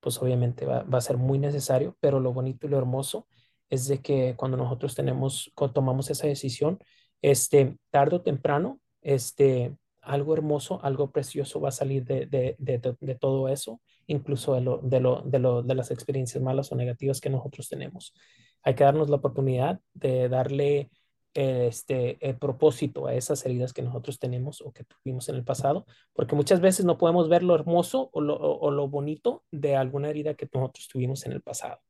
pues 0.00 0.16
obviamente 0.22 0.64
va, 0.64 0.82
va 0.84 0.96
a 0.96 1.02
ser 1.02 1.18
muy 1.18 1.38
necesario, 1.38 1.94
pero 2.00 2.20
lo 2.20 2.32
bonito 2.32 2.66
y 2.66 2.70
lo 2.70 2.78
hermoso 2.78 3.26
es 3.68 3.86
de 3.86 4.00
que 4.00 4.34
cuando 4.34 4.56
nosotros 4.56 4.94
tenemos, 4.94 5.52
cuando 5.54 5.74
tomamos 5.74 6.08
esa 6.08 6.26
decisión, 6.26 6.78
este, 7.20 7.76
tarde 7.90 8.16
o 8.16 8.22
temprano, 8.22 8.80
este, 9.02 9.76
algo 10.00 10.32
hermoso, 10.32 10.80
algo 10.82 11.10
precioso 11.12 11.60
va 11.60 11.68
a 11.68 11.72
salir 11.72 12.04
de, 12.04 12.24
de, 12.26 12.56
de, 12.58 13.14
todo 13.14 13.48
eso, 13.48 13.80
incluso 14.06 14.54
de, 14.54 14.62
lo, 14.62 14.80
lo, 14.82 15.22
lo, 15.38 15.62
de 15.62 15.74
las 15.74 15.90
experiencias 15.90 16.42
malas 16.42 16.72
o 16.72 16.76
negativas 16.76 17.20
que 17.20 17.30
nosotros 17.30 17.68
tenemos. 17.68 18.14
Hay 18.62 18.74
que 18.74 18.84
darnos 18.84 19.10
la 19.10 19.16
oportunidad 19.16 19.80
de 19.92 20.30
darle 20.30 20.90
este, 21.34 22.18
el 22.26 22.36
propósito 22.36 23.06
a 23.06 23.14
esas 23.14 23.44
heridas 23.46 23.72
que 23.72 23.82
nosotros 23.82 24.18
tenemos 24.18 24.60
o 24.60 24.72
que 24.72 24.84
tuvimos 24.84 25.28
en 25.28 25.36
el 25.36 25.44
pasado 25.44 25.86
porque 26.12 26.36
muchas 26.36 26.60
veces 26.60 26.84
no 26.84 26.98
podemos 26.98 27.28
ver 27.28 27.42
lo 27.42 27.54
hermoso 27.54 28.10
o 28.12 28.20
lo, 28.20 28.34
o, 28.36 28.58
o 28.58 28.70
lo 28.70 28.88
bonito 28.88 29.44
de 29.50 29.76
alguna 29.76 30.10
herida 30.10 30.34
que 30.34 30.48
nosotros 30.52 30.88
tuvimos 30.88 31.24
en 31.26 31.32
el 31.32 31.40
pasado. 31.40 31.80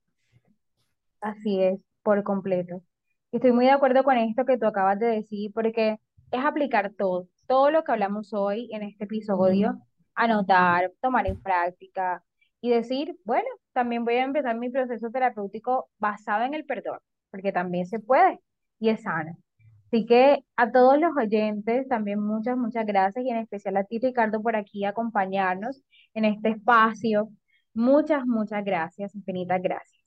Así 1.21 1.61
es, 1.61 1.81
por 2.03 2.23
completo. 2.23 2.83
Estoy 3.33 3.53
muy 3.53 3.65
de 3.65 3.71
acuerdo 3.71 4.05
con 4.05 4.19
esto 4.19 4.45
que 4.45 4.59
tú 4.59 4.67
acabas 4.67 4.99
de 4.99 5.07
decir, 5.07 5.53
porque 5.55 5.99
es 6.31 6.45
aplicar 6.45 6.93
todo, 6.97 7.29
todo 7.47 7.71
lo 7.71 7.85
que 7.85 7.93
hablamos 7.93 8.33
hoy 8.33 8.69
en 8.73 8.83
este 8.83 9.05
episodio, 9.05 9.79
anotar, 10.15 10.93
tomar 11.01 11.27
en 11.27 11.41
práctica 11.41 12.23
y 12.61 12.71
decir, 12.71 13.17
bueno, 13.25 13.49
también 13.73 14.05
voy 14.05 14.15
a 14.15 14.25
empezar 14.25 14.57
mi 14.57 14.71
proceso 14.71 15.11
terapéutico 15.11 15.89
basado 15.99 16.45
en 16.45 16.55
el 16.55 16.65
perdón, 16.65 16.99
porque 17.31 17.53
también 17.53 17.87
se 17.87 17.99
puede 17.99 18.41
y 18.83 18.91
es 18.91 19.03
sano. 19.03 19.39
Así 19.87 20.07
que 20.07 20.45
a 20.57 20.73
todos 20.73 20.99
los 20.99 21.13
oyentes, 21.17 21.87
también 21.87 22.19
muchas, 22.19 22.57
muchas 22.57 22.85
gracias 22.85 23.25
y 23.25 23.31
en 23.31 23.37
especial 23.37 23.77
a 23.77 23.85
ti, 23.85 23.99
Ricardo, 23.99 24.43
por 24.43 24.57
aquí 24.57 24.85
acompañarnos 24.85 25.83
en 26.15 26.25
este 26.25 26.51
espacio. 26.51 27.31
Muchas, 27.75 28.27
muchas 28.27 28.65
gracias, 28.65 29.15
infinitas 29.15 29.63
gracias. 29.63 30.03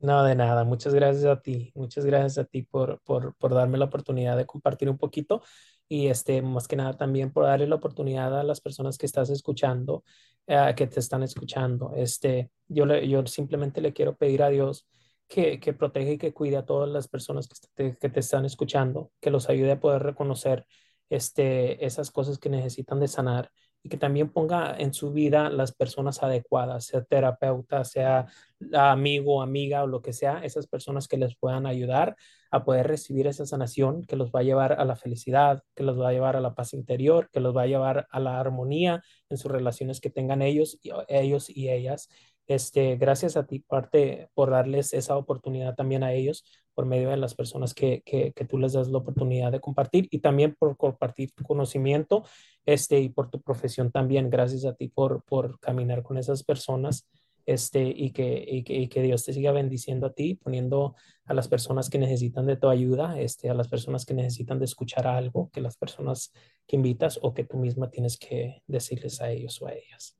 No, 0.00 0.24
de 0.24 0.34
nada. 0.34 0.64
Muchas 0.64 0.94
gracias 0.94 1.24
a 1.24 1.40
ti. 1.40 1.72
Muchas 1.74 2.04
gracias 2.04 2.38
a 2.38 2.44
ti 2.44 2.62
por, 2.62 3.00
por, 3.02 3.34
por 3.36 3.54
darme 3.54 3.78
la 3.78 3.86
oportunidad 3.86 4.36
de 4.36 4.46
compartir 4.46 4.88
un 4.88 4.98
poquito 4.98 5.42
y 5.88 6.08
este, 6.08 6.42
más 6.42 6.68
que 6.68 6.76
nada 6.76 6.96
también 6.96 7.32
por 7.32 7.44
darle 7.44 7.66
la 7.66 7.76
oportunidad 7.76 8.38
a 8.38 8.44
las 8.44 8.60
personas 8.60 8.98
que 8.98 9.06
estás 9.06 9.30
escuchando, 9.30 10.04
eh, 10.46 10.74
que 10.76 10.86
te 10.86 11.00
están 11.00 11.22
escuchando. 11.22 11.92
Este, 11.96 12.50
yo, 12.68 12.86
le, 12.86 13.08
yo 13.08 13.26
simplemente 13.26 13.80
le 13.80 13.92
quiero 13.92 14.16
pedir 14.16 14.42
a 14.42 14.50
Dios 14.50 14.86
que, 15.28 15.60
que 15.60 15.72
proteja 15.72 16.12
y 16.12 16.18
que 16.18 16.32
cuide 16.32 16.56
a 16.56 16.66
todas 16.66 16.88
las 16.88 17.08
personas 17.08 17.48
que 17.48 17.54
te, 17.74 17.96
que 17.98 18.08
te 18.08 18.20
están 18.20 18.44
escuchando, 18.44 19.12
que 19.20 19.30
los 19.30 19.48
ayude 19.48 19.72
a 19.72 19.80
poder 19.80 20.02
reconocer 20.02 20.66
este, 21.10 21.84
esas 21.84 22.10
cosas 22.10 22.38
que 22.38 22.50
necesitan 22.50 23.00
de 23.00 23.08
sanar 23.08 23.50
y 23.82 23.88
que 23.88 23.96
también 23.96 24.30
ponga 24.30 24.76
en 24.76 24.92
su 24.92 25.12
vida 25.12 25.50
las 25.50 25.72
personas 25.72 26.22
adecuadas, 26.22 26.86
sea 26.86 27.04
terapeuta, 27.04 27.84
sea 27.84 28.26
amigo, 28.72 29.40
amiga 29.40 29.84
o 29.84 29.86
lo 29.86 30.02
que 30.02 30.12
sea, 30.12 30.40
esas 30.44 30.66
personas 30.66 31.06
que 31.06 31.16
les 31.16 31.36
puedan 31.36 31.66
ayudar 31.66 32.16
a 32.50 32.64
poder 32.64 32.88
recibir 32.88 33.26
esa 33.26 33.46
sanación 33.46 34.04
que 34.04 34.16
los 34.16 34.30
va 34.32 34.40
a 34.40 34.42
llevar 34.42 34.72
a 34.80 34.84
la 34.84 34.96
felicidad, 34.96 35.62
que 35.74 35.84
los 35.84 36.00
va 36.00 36.08
a 36.08 36.12
llevar 36.12 36.36
a 36.36 36.40
la 36.40 36.54
paz 36.54 36.72
interior, 36.74 37.28
que 37.30 37.40
los 37.40 37.56
va 37.56 37.62
a 37.62 37.66
llevar 37.66 38.08
a 38.10 38.20
la 38.20 38.40
armonía 38.40 39.02
en 39.28 39.36
sus 39.38 39.50
relaciones 39.50 40.00
que 40.00 40.10
tengan 40.10 40.42
ellos, 40.42 40.78
ellos 41.08 41.48
y 41.48 41.70
ellas. 41.70 42.08
Este, 42.48 42.96
gracias 42.96 43.36
a 43.36 43.46
ti, 43.46 43.60
parte, 43.60 44.30
por 44.34 44.50
darles 44.50 44.94
esa 44.94 45.16
oportunidad 45.18 45.74
también 45.74 46.02
a 46.02 46.14
ellos 46.14 46.44
por 46.74 46.86
medio 46.86 47.10
de 47.10 47.18
las 47.18 47.34
personas 47.34 47.74
que, 47.74 48.02
que, 48.06 48.32
tú 48.48 48.56
les 48.56 48.72
das 48.72 48.88
la 48.88 48.98
oportunidad 48.98 49.52
de 49.52 49.60
compartir 49.60 50.08
y 50.10 50.20
también 50.20 50.56
por 50.58 50.76
compartir 50.76 51.32
tu 51.32 51.44
conocimiento 51.44 52.24
este, 52.64 53.00
y 53.00 53.10
por 53.10 53.30
tu 53.30 53.42
profesión 53.42 53.90
también. 53.90 54.30
Gracias 54.30 54.64
a 54.64 54.74
ti 54.74 54.88
por, 54.88 55.24
por 55.24 55.60
caminar 55.60 56.02
con 56.02 56.16
esas 56.16 56.42
personas 56.42 57.06
este, 57.44 57.82
y, 57.82 58.12
que, 58.12 58.44
y, 58.46 58.62
que, 58.62 58.74
y 58.74 58.88
que 58.88 59.02
Dios 59.02 59.24
te 59.24 59.32
siga 59.32 59.52
bendiciendo 59.52 60.06
a 60.06 60.12
ti, 60.12 60.36
poniendo 60.36 60.94
a 61.26 61.34
las 61.34 61.48
personas 61.48 61.90
que 61.90 61.98
necesitan 61.98 62.46
de 62.46 62.56
tu 62.56 62.68
ayuda, 62.68 63.20
este, 63.20 63.50
a 63.50 63.54
las 63.54 63.68
personas 63.68 64.06
que 64.06 64.14
necesitan 64.14 64.58
de 64.58 64.66
escuchar 64.66 65.06
algo, 65.06 65.50
que 65.50 65.60
las 65.60 65.76
personas 65.76 66.32
que 66.66 66.76
invitas 66.76 67.18
o 67.20 67.34
que 67.34 67.44
tú 67.44 67.58
misma 67.58 67.90
tienes 67.90 68.16
que 68.16 68.62
decirles 68.66 69.20
a 69.20 69.30
ellos 69.30 69.60
o 69.60 69.66
a 69.66 69.72
ellas. 69.72 70.17